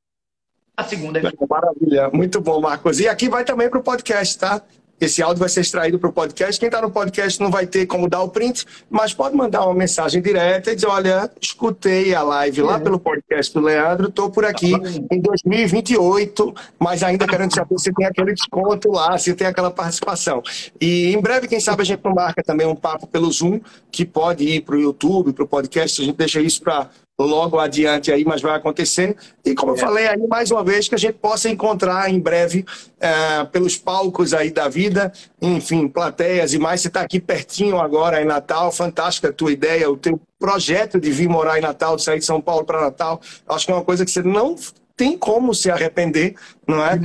A 0.78 0.84
segunda 0.84 1.20
é. 1.20 1.24
Maravilha, 1.50 2.10
muito 2.10 2.40
bom, 2.40 2.62
Marcos. 2.62 3.00
E 3.00 3.08
aqui 3.08 3.28
vai 3.28 3.44
também 3.44 3.70
para 3.70 3.80
o 3.80 3.84
podcast, 3.84 4.38
tá? 4.40 4.62
Esse 5.02 5.24
áudio 5.24 5.40
vai 5.40 5.50
ser 5.50 5.62
extraído 5.62 5.98
para 5.98 6.10
o 6.10 6.14
podcast. 6.14 6.60
Quem 6.60 6.68
está 6.68 6.80
no 6.80 6.92
podcast 6.92 7.42
não 7.42 7.50
vai 7.50 7.66
ter 7.66 7.88
como 7.88 8.08
dar 8.08 8.22
o 8.22 8.30
print, 8.30 8.68
mas 8.88 9.16
pode 9.16 9.36
mandar 9.36 9.66
uma 9.66 9.74
mensagem 9.74 10.22
direta 10.22 10.72
e 10.72 10.76
dizer: 10.76 10.86
Olha, 10.86 11.32
escutei 11.42 12.14
a 12.14 12.22
live 12.22 12.62
lá 12.62 12.76
é. 12.76 12.80
pelo 12.80 13.00
podcast 13.00 13.52
do 13.52 13.62
Leandro, 13.62 14.10
estou 14.10 14.30
por 14.30 14.46
aqui 14.46 14.74
em 15.12 15.20
2028, 15.20 16.54
mas 16.78 17.02
ainda 17.02 17.28
querendo 17.28 17.56
saber 17.56 17.80
se 17.80 17.92
tem 17.92 18.06
aquele 18.06 18.34
desconto 18.34 18.92
lá, 18.92 19.18
se 19.18 19.34
tem 19.34 19.48
aquela 19.48 19.72
participação. 19.72 20.44
E 20.80 21.12
em 21.12 21.20
breve, 21.20 21.48
quem 21.48 21.60
sabe, 21.60 21.82
a 21.82 21.86
gente 21.86 22.04
não 22.04 22.14
marca 22.14 22.44
também 22.44 22.68
um 22.68 22.76
papo 22.76 23.08
pelo 23.08 23.32
Zoom, 23.32 23.60
que 23.92 24.06
pode 24.06 24.44
ir 24.44 24.62
para 24.62 24.76
o 24.76 24.80
YouTube, 24.80 25.34
para 25.34 25.44
o 25.44 25.48
podcast. 25.48 26.00
A 26.00 26.06
gente 26.06 26.18
deixa 26.18 26.40
isso 26.40 26.62
para 26.62 26.90
logo 27.26 27.60
adiante 27.60 28.12
aí, 28.12 28.24
mas 28.26 28.42
vai 28.42 28.56
acontecer. 28.56 29.16
E 29.46 29.54
como 29.54 29.72
é. 29.72 29.76
eu 29.76 29.78
falei 29.78 30.08
aí, 30.08 30.28
mais 30.28 30.52
uma 30.52 30.64
vez, 30.64 30.88
que 30.88 30.96
a 30.96 30.98
gente 30.98 31.14
possa 31.14 31.50
encontrar 31.50 32.10
em 32.10 32.20
breve 32.20 32.66
é, 33.00 33.44
pelos 33.46 33.78
palcos 33.78 34.34
aí 34.34 34.52
da 34.52 34.68
vida, 34.68 35.12
enfim, 35.42 35.88
plateias 35.88 36.54
e 36.54 36.60
mais. 36.60 36.82
Você 36.82 36.88
está 36.88 37.02
aqui 37.02 37.20
pertinho 37.20 37.80
agora 37.80 38.22
em 38.22 38.26
Natal, 38.26 38.72
fantástica 38.72 39.30
a 39.30 39.34
tua 39.34 39.52
ideia, 39.52 39.90
o 39.90 39.98
teu 39.98 40.20
projeto 40.40 41.00
de 41.00 41.12
vir 41.12 41.30
morar 41.30 41.58
em 41.58 41.62
Natal, 41.62 41.96
de 41.96 42.04
sair 42.04 42.20
de 42.20 42.26
São 42.26 42.42
Paulo 42.42 42.66
para 42.66 42.82
Natal. 42.82 43.22
Acho 43.48 43.66
que 43.66 43.72
é 43.72 43.76
uma 43.76 43.84
coisa 43.84 44.06
que 44.06 44.12
você 44.12 44.24
não 44.24 44.56
tem 45.02 45.18
como 45.18 45.52
se 45.56 45.72
arrepender, 45.72 46.36
não 46.68 46.86
é? 46.86 47.00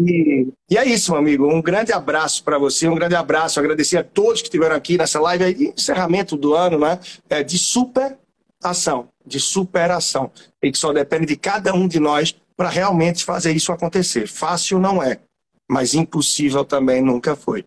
E, 0.00 0.46
e, 0.70 0.78
é 0.78 0.84
isso, 0.84 1.10
meu 1.10 1.20
amigo. 1.20 1.52
Um 1.52 1.60
grande 1.60 1.92
abraço 1.92 2.44
para 2.44 2.58
você, 2.58 2.86
um 2.86 2.94
grande 2.94 3.16
abraço. 3.16 3.58
Agradecer 3.58 3.96
a 3.96 4.04
todos 4.04 4.40
que 4.40 4.46
estiveram 4.46 4.76
aqui 4.76 4.96
nessa 4.96 5.18
live 5.18 5.42
aí, 5.42 5.72
encerramento 5.76 6.36
do 6.36 6.54
ano, 6.54 6.78
né? 6.78 7.00
É, 7.28 7.42
de 7.42 7.58
super 7.58 8.16
ação, 8.62 9.08
de 9.24 9.40
superação. 9.40 10.30
E 10.62 10.70
que 10.70 10.78
só 10.78 10.92
depende 10.92 11.26
de 11.26 11.36
cada 11.36 11.74
um 11.74 11.88
de 11.88 11.98
nós 11.98 12.34
para 12.56 12.68
realmente 12.68 13.24
fazer 13.24 13.52
isso 13.52 13.72
acontecer. 13.72 14.26
Fácil 14.26 14.78
não 14.78 15.02
é, 15.02 15.20
mas 15.68 15.94
impossível 15.94 16.64
também 16.64 17.02
nunca 17.02 17.34
foi. 17.34 17.64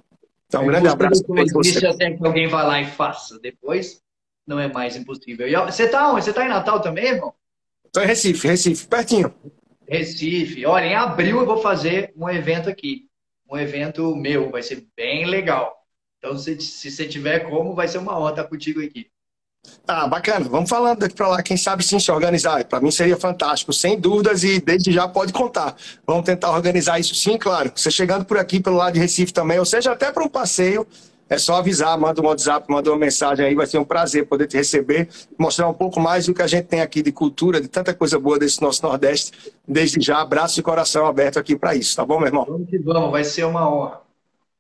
Então, 0.48 0.62
um 0.62 0.66
é 0.66 0.68
grande 0.68 0.88
abraço 0.88 1.24
você. 1.54 1.86
até 1.88 2.12
que 2.12 2.26
alguém 2.26 2.48
vá 2.48 2.64
lá 2.64 2.80
e 2.80 2.86
faça. 2.86 3.40
Depois, 3.40 4.04
não 4.46 4.60
é 4.60 4.72
mais 4.72 4.96
impossível. 4.96 5.48
E, 5.48 5.56
você 5.66 5.84
está 5.84 6.12
onde? 6.12 6.24
Você 6.24 6.30
está 6.30 6.46
em 6.46 6.50
Natal 6.50 6.80
também, 6.80 7.06
irmão? 7.06 7.34
Estou 7.86 8.04
em 8.04 8.06
Recife, 8.06 8.48
Recife, 8.48 8.88
pertinho. 8.88 9.34
Recife. 9.88 10.66
Olha, 10.66 10.86
em 10.86 10.96
abril 10.96 11.40
eu 11.40 11.46
vou 11.46 11.58
fazer 11.58 12.14
um 12.16 12.30
evento 12.30 12.70
aqui. 12.70 13.08
Um 13.50 13.58
evento 13.58 14.16
meu, 14.16 14.52
vai 14.52 14.62
ser 14.62 14.86
bem 14.96 15.26
legal. 15.26 15.76
Então, 16.18 16.38
se, 16.38 16.60
se 16.62 16.92
você 16.92 17.08
tiver 17.08 17.40
como, 17.40 17.74
vai 17.74 17.88
ser 17.88 17.98
uma 17.98 18.18
honra 18.18 18.30
estar 18.30 18.44
contigo 18.46 18.84
aqui. 18.84 19.10
Ah, 19.88 20.08
bacana. 20.08 20.48
Vamos 20.48 20.70
falando 20.70 21.00
daqui 21.00 21.16
para 21.16 21.28
lá. 21.28 21.44
Quem 21.44 21.58
sabe 21.58 21.84
sim 21.84 22.00
se 22.00 22.12
organizar. 22.12 22.64
Para 22.66 22.80
mim 22.80 22.92
seria 22.92 23.18
fantástico, 23.18 23.74
sem 23.74 24.00
dúvidas, 24.00 24.44
e 24.44 24.60
desde 24.60 24.92
já 24.92 25.08
pode 25.08 25.34
contar. 25.34 25.76
Vamos 26.08 26.24
tentar 26.24 26.52
organizar 26.52 27.00
isso 27.00 27.14
sim, 27.16 27.38
claro. 27.38 27.72
Você 27.76 27.92
chegando 27.92 28.24
por 28.24 28.38
aqui 28.38 28.60
pelo 28.60 28.78
lado 28.78 28.94
de 28.94 29.00
Recife 29.00 29.34
também, 29.34 29.60
ou 29.60 29.66
seja, 29.66 29.92
até 29.92 30.12
para 30.12 30.24
um 30.24 30.30
passeio, 30.30 30.88
é 31.30 31.38
só 31.38 31.56
avisar, 31.56 31.98
manda 31.98 32.22
um 32.22 32.26
WhatsApp, 32.26 32.66
manda 32.70 32.90
uma 32.90 32.98
mensagem 32.98 33.46
aí, 33.46 33.56
vai 33.56 33.66
ser 33.66 33.78
um 33.78 33.84
prazer 33.84 34.26
poder 34.26 34.48
te 34.48 34.56
receber, 34.56 35.10
mostrar 35.38 35.68
um 35.68 35.74
pouco 35.74 36.00
mais 36.00 36.28
do 36.28 36.34
que 36.34 36.42
a 36.42 36.48
gente 36.48 36.66
tem 36.66 36.82
aqui 36.82 37.02
de 37.02 37.12
cultura, 37.12 37.60
de 37.60 37.68
tanta 37.68 37.94
coisa 37.94 38.18
boa 38.18 38.40
desse 38.40 38.62
nosso 38.62 38.86
Nordeste. 38.86 39.32
Desde 39.68 40.00
já, 40.00 40.22
abraço 40.22 40.60
e 40.60 40.64
coração 40.64 41.06
aberto 41.06 41.40
aqui 41.40 41.56
para 41.58 41.76
isso, 41.76 41.96
tá 41.96 42.06
bom, 42.06 42.20
meu 42.20 42.28
irmão? 42.28 42.46
Vamos 42.48 42.70
que 42.70 42.78
vamos, 42.80 43.12
vai 43.12 43.24
ser 43.24 43.46
uma 43.46 43.70
honra. 43.70 44.02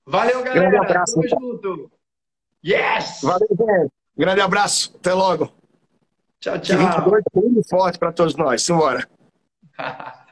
Valeu, 0.06 0.43
galera. 0.43 0.70
Grande 0.70 0.78
abraço. 0.78 1.14
Tamo 1.14 1.26
então. 1.26 1.39
junto. 1.39 1.91
Yes! 2.66 3.20
Valeu, 3.22 3.47
gente. 3.49 4.03
Grande 4.18 4.41
abraço, 4.41 4.93
até 4.95 5.14
logo. 5.14 5.51
Tchau, 6.39 6.59
tchau. 6.59 6.78
Que 6.78 6.86
22 6.86 7.24
muito 7.36 7.70
forte 7.70 7.97
para 7.97 8.11
todos 8.11 8.36
nós. 8.36 8.61
Simbora. 8.61 9.07